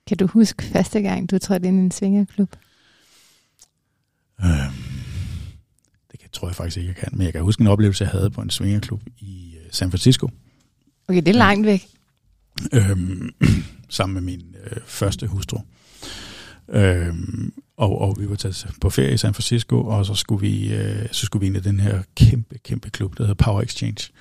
[0.07, 2.55] Kan du huske første gang, du trådte ind i en svingerklub?
[4.41, 4.73] Øhm,
[6.11, 7.09] det kan, tror jeg faktisk ikke, jeg kan.
[7.11, 10.29] Men jeg kan huske en oplevelse, jeg havde på en svingerklub i øh, San Francisco.
[11.07, 11.87] Okay, det er langt væk.
[12.73, 13.29] Øhm,
[13.89, 15.57] sammen med min øh, første hustru.
[16.69, 20.73] Øhm, og, og vi var taget på ferie i San Francisco, og så skulle vi,
[20.73, 24.11] øh, så skulle vi ind i den her kæmpe, kæmpe klub, der hedder Power Exchange.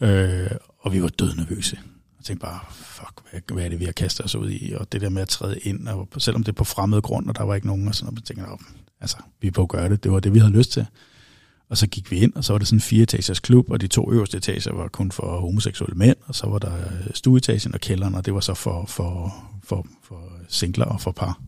[0.00, 1.78] Øh, og vi var død nervøse.
[2.18, 4.72] Jeg tænkte bare, fuck, hvad, hvad er det, vi har kastet os ud i?
[4.72, 7.36] Og det der med at træde ind, og selvom det er på fremmed grund, og
[7.36, 8.58] der var ikke nogen, og sådan noget, jeg
[9.00, 10.04] altså, vi på at gøre det.
[10.04, 10.86] Det var det, vi havde lyst til.
[11.68, 13.86] Og så gik vi ind, og så var det sådan en fireetagers klub, og de
[13.86, 16.72] to øverste etager var kun for homoseksuelle mænd, og så var der
[17.14, 19.34] stueetagen og kælderen, og det var så for, for,
[19.64, 21.40] for, for singler og for par.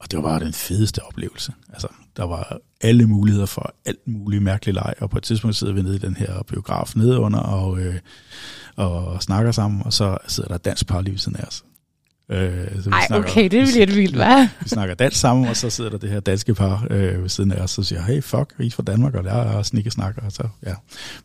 [0.00, 1.52] Og det var bare den fedeste oplevelse.
[1.72, 5.72] Altså, der var alle muligheder for alt muligt mærkeligt leg, og på et tidspunkt sidder
[5.72, 7.94] vi nede i den her biograf nede under og, øh,
[8.76, 11.64] og snakker sammen, og så sidder der dansk par lige siden af os.
[12.28, 14.48] Øh, så vi Ej, snakker, okay, det bliver lidt vildt, hva'?
[14.62, 17.52] Vi snakker dansk sammen, og så sidder der det her danske par øh, ved siden
[17.52, 20.22] af os, og siger, hey, fuck, vi er fra Danmark, og der er snikke snakker,
[20.22, 20.74] og så, ja.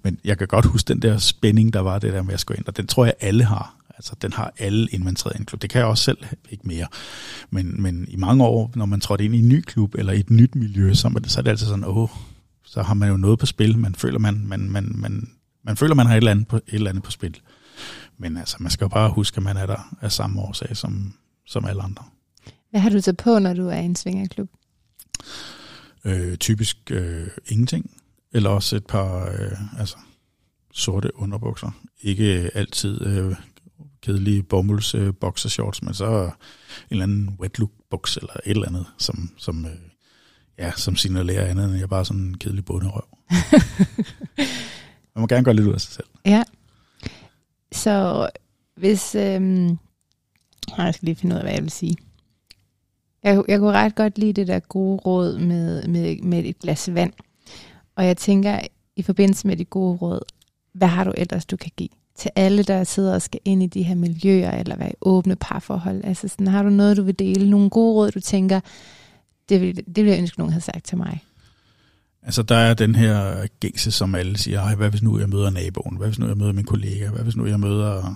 [0.03, 2.53] Men jeg kan godt huske den der spænding, der var det der med at gå
[2.53, 3.75] ind, og den tror jeg, alle har.
[3.99, 5.61] Altså, den har alle, inden man træder ind i en klub.
[5.61, 6.17] Det kan jeg også selv,
[6.49, 6.87] ikke mere.
[7.49, 10.19] Men, men i mange år, når man trådte ind i en ny klub, eller i
[10.19, 12.09] et nyt miljø, så, er det, så er det altid sådan, åh,
[12.63, 13.77] så har man jo noget på spil.
[13.77, 15.29] Man føler, man, man, man, man,
[15.63, 17.39] man føler, man har et eller, andet på, et eller andet på spil.
[18.17, 21.13] Men altså, man skal jo bare huske, at man er der af samme årsag som,
[21.45, 22.03] som alle andre.
[22.69, 24.49] Hvad har du så på, når du er i en svingerklub?
[26.05, 27.91] Øh, typisk øh, ingenting.
[28.33, 29.97] Eller også et par øh, altså,
[30.73, 31.71] sorte underbukser.
[32.01, 33.35] Ikke altid øh,
[34.01, 36.31] kedelige bomulds øh, boxershorts, men så en
[36.89, 39.71] eller anden wet look buks eller et eller andet, som, som, øh,
[40.57, 43.07] ja, som signalerer andet end jeg bare sådan en kedelig bunderøv.
[45.15, 46.07] Man må gerne gøre lidt ud af sig selv.
[46.25, 46.43] Ja.
[47.71, 48.29] Så
[48.75, 49.15] hvis...
[49.15, 49.69] Øh,
[50.77, 51.97] jeg skal lige finde ud af, hvad jeg vil sige.
[53.23, 56.93] Jeg, jeg kunne ret godt lide det der gode råd med, med, med et glas
[56.93, 57.13] vand.
[57.95, 58.59] Og jeg tænker,
[58.95, 60.19] i forbindelse med de gode råd,
[60.73, 61.89] hvad har du ellers, du kan give
[62.19, 65.35] til alle, der sidder og skal ind i de her miljøer, eller være i åbne
[65.35, 66.01] parforhold?
[66.03, 67.49] Altså sådan, har du noget, du vil dele?
[67.49, 68.59] Nogle gode råd, du tænker,
[69.49, 71.23] det vil, det vil jeg ønske, nogen havde sagt til mig.
[72.23, 75.49] Altså, der er den her gængse, som alle siger, Ej, hvad hvis nu jeg møder
[75.49, 75.97] naboen?
[75.97, 77.09] Hvad hvis nu jeg møder min kollega?
[77.09, 78.15] Hvad hvis nu jeg møder,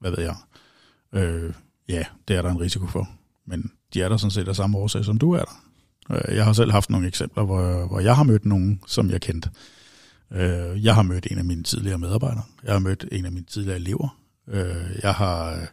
[0.00, 0.34] hvad ved jeg?
[1.12, 1.52] Øh,
[1.88, 3.08] ja, det er der en risiko for.
[3.46, 5.62] Men de er der sådan set af samme årsag, som du er der.
[6.10, 9.20] Øh, jeg har selv haft nogle eksempler, hvor, hvor jeg har mødt nogen, som jeg
[9.20, 9.50] kendte.
[10.32, 12.44] Øh, jeg har mødt en af mine tidligere medarbejdere.
[12.64, 14.18] Jeg har mødt en af mine tidligere elever.
[14.48, 15.66] Øh, jeg har, øh,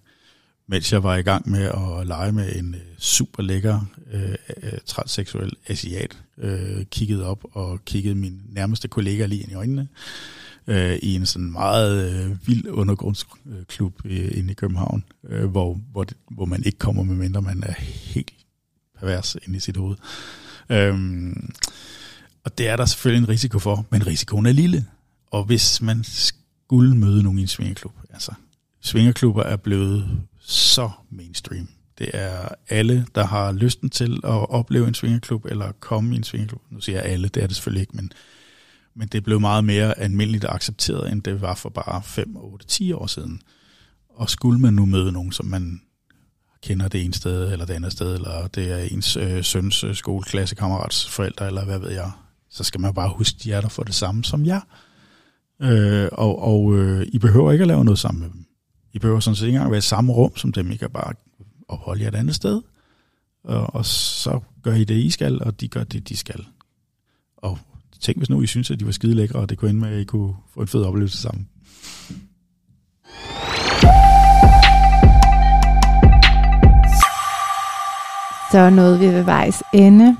[0.67, 4.79] mens jeg var i gang med at lege med en øh, super lækker øh, øh,
[4.85, 9.87] transseksuel asiat, øh, kigget op og kigget min nærmeste kollega lige ind i øjnene
[10.67, 16.03] øh, i en sådan meget øh, vild undergrundsklub øh, inde i København, øh, hvor, hvor,
[16.03, 18.33] det, hvor man ikke kommer med mindre man er helt
[18.99, 19.95] pervers inde i sit hoved.
[20.69, 21.33] Øh,
[22.45, 24.85] og det er der selvfølgelig en risiko for, men risikoen er lille.
[25.31, 28.33] Og hvis man skulle møde nogen i en svingerklub, altså
[28.81, 31.67] svingerklubber er blevet så mainstream.
[31.97, 36.23] Det er alle, der har lysten til at opleve en svingerklub, eller komme i en
[36.23, 36.61] svingerklub.
[36.69, 38.11] Nu siger jeg alle, det er det selvfølgelig ikke, men,
[38.95, 42.65] men det er blevet meget mere almindeligt accepteret, end det var for bare 5, 8,
[42.67, 43.41] 10 år siden.
[44.09, 45.81] Og skulle man nu møde nogen, som man
[46.63, 49.95] kender det ene sted eller det andet sted, eller det er ens øh, søns øh,
[49.95, 52.11] skoleklassekammerats forældre, eller hvad ved jeg,
[52.53, 54.61] så skal man bare huske, de er der for det samme som jeg.
[55.61, 58.45] Øh, og og øh, I behøver ikke at lave noget sammen med dem.
[58.93, 60.71] I behøver sådan set ikke engang være i samme rum som dem.
[60.71, 61.13] I kan bare
[61.67, 62.61] opholde jer et andet sted.
[63.43, 66.45] Og, og så gør I det, I skal, og de gør det, de skal.
[67.37, 67.59] Og
[67.99, 69.89] tænk, hvis nu I synes, at de var skide lækre, og det kunne ende med,
[69.89, 71.49] at I kunne få en fed oplevelse sammen.
[78.51, 80.17] Så nåede vi ved vejs ende.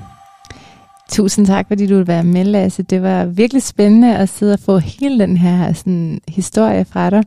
[1.14, 2.82] Tusind tak, fordi du ville være med, Lasse.
[2.82, 7.22] Det var virkelig spændende at sidde og få hele den her sådan, historie fra dig.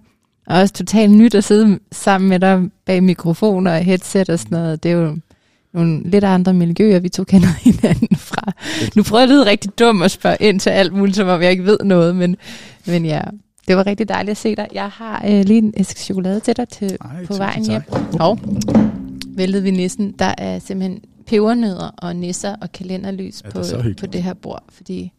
[0.47, 4.57] Og også totalt nyt at sidde sammen med dig bag mikrofoner og headset og sådan
[4.57, 4.83] noget.
[4.83, 5.17] Det er jo
[5.73, 8.51] nogle lidt andre miljøer, vi to kender hinanden fra.
[8.95, 11.41] Nu prøver jeg at lyde rigtig dum at spørge ind til alt muligt, som om
[11.41, 12.35] jeg ikke ved noget, men,
[12.87, 13.21] men ja,
[13.67, 14.67] det var rigtig dejligt at se dig.
[14.73, 17.81] Jeg har øh, lige en æske chokolade til dig til, Ej, på vejen hjem.
[18.19, 18.39] Og
[19.27, 20.11] væltede vi nissen.
[20.19, 23.63] Der er simpelthen pebernødder og nisser og kalenderlys ja, på,
[23.99, 25.11] på det her bord, fordi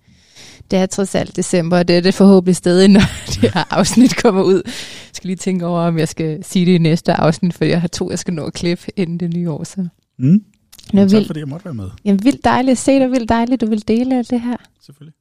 [0.70, 3.00] det er trods alt december, og det er det forhåbentlig stadig, når
[3.42, 4.62] det her afsnit kommer ud.
[4.64, 7.80] Jeg skal lige tænke over, om jeg skal sige det i næste afsnit, for jeg
[7.80, 9.64] har to, jeg skal nå at klippe inden det nye år.
[9.64, 9.88] Så.
[10.18, 10.44] Mm.
[10.92, 11.90] Jamen, tak fordi jeg måtte være med.
[12.04, 14.56] Jamen, vildt dejligt at se dig, vildt dejligt, du vil dele af det her.
[14.80, 15.14] Selvfølgelig.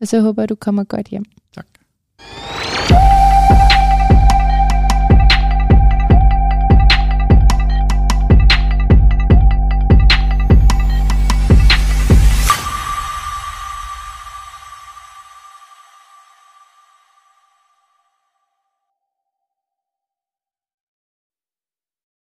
[0.00, 1.24] Og så håber jeg, du kommer godt hjem.
[1.54, 1.66] Tak.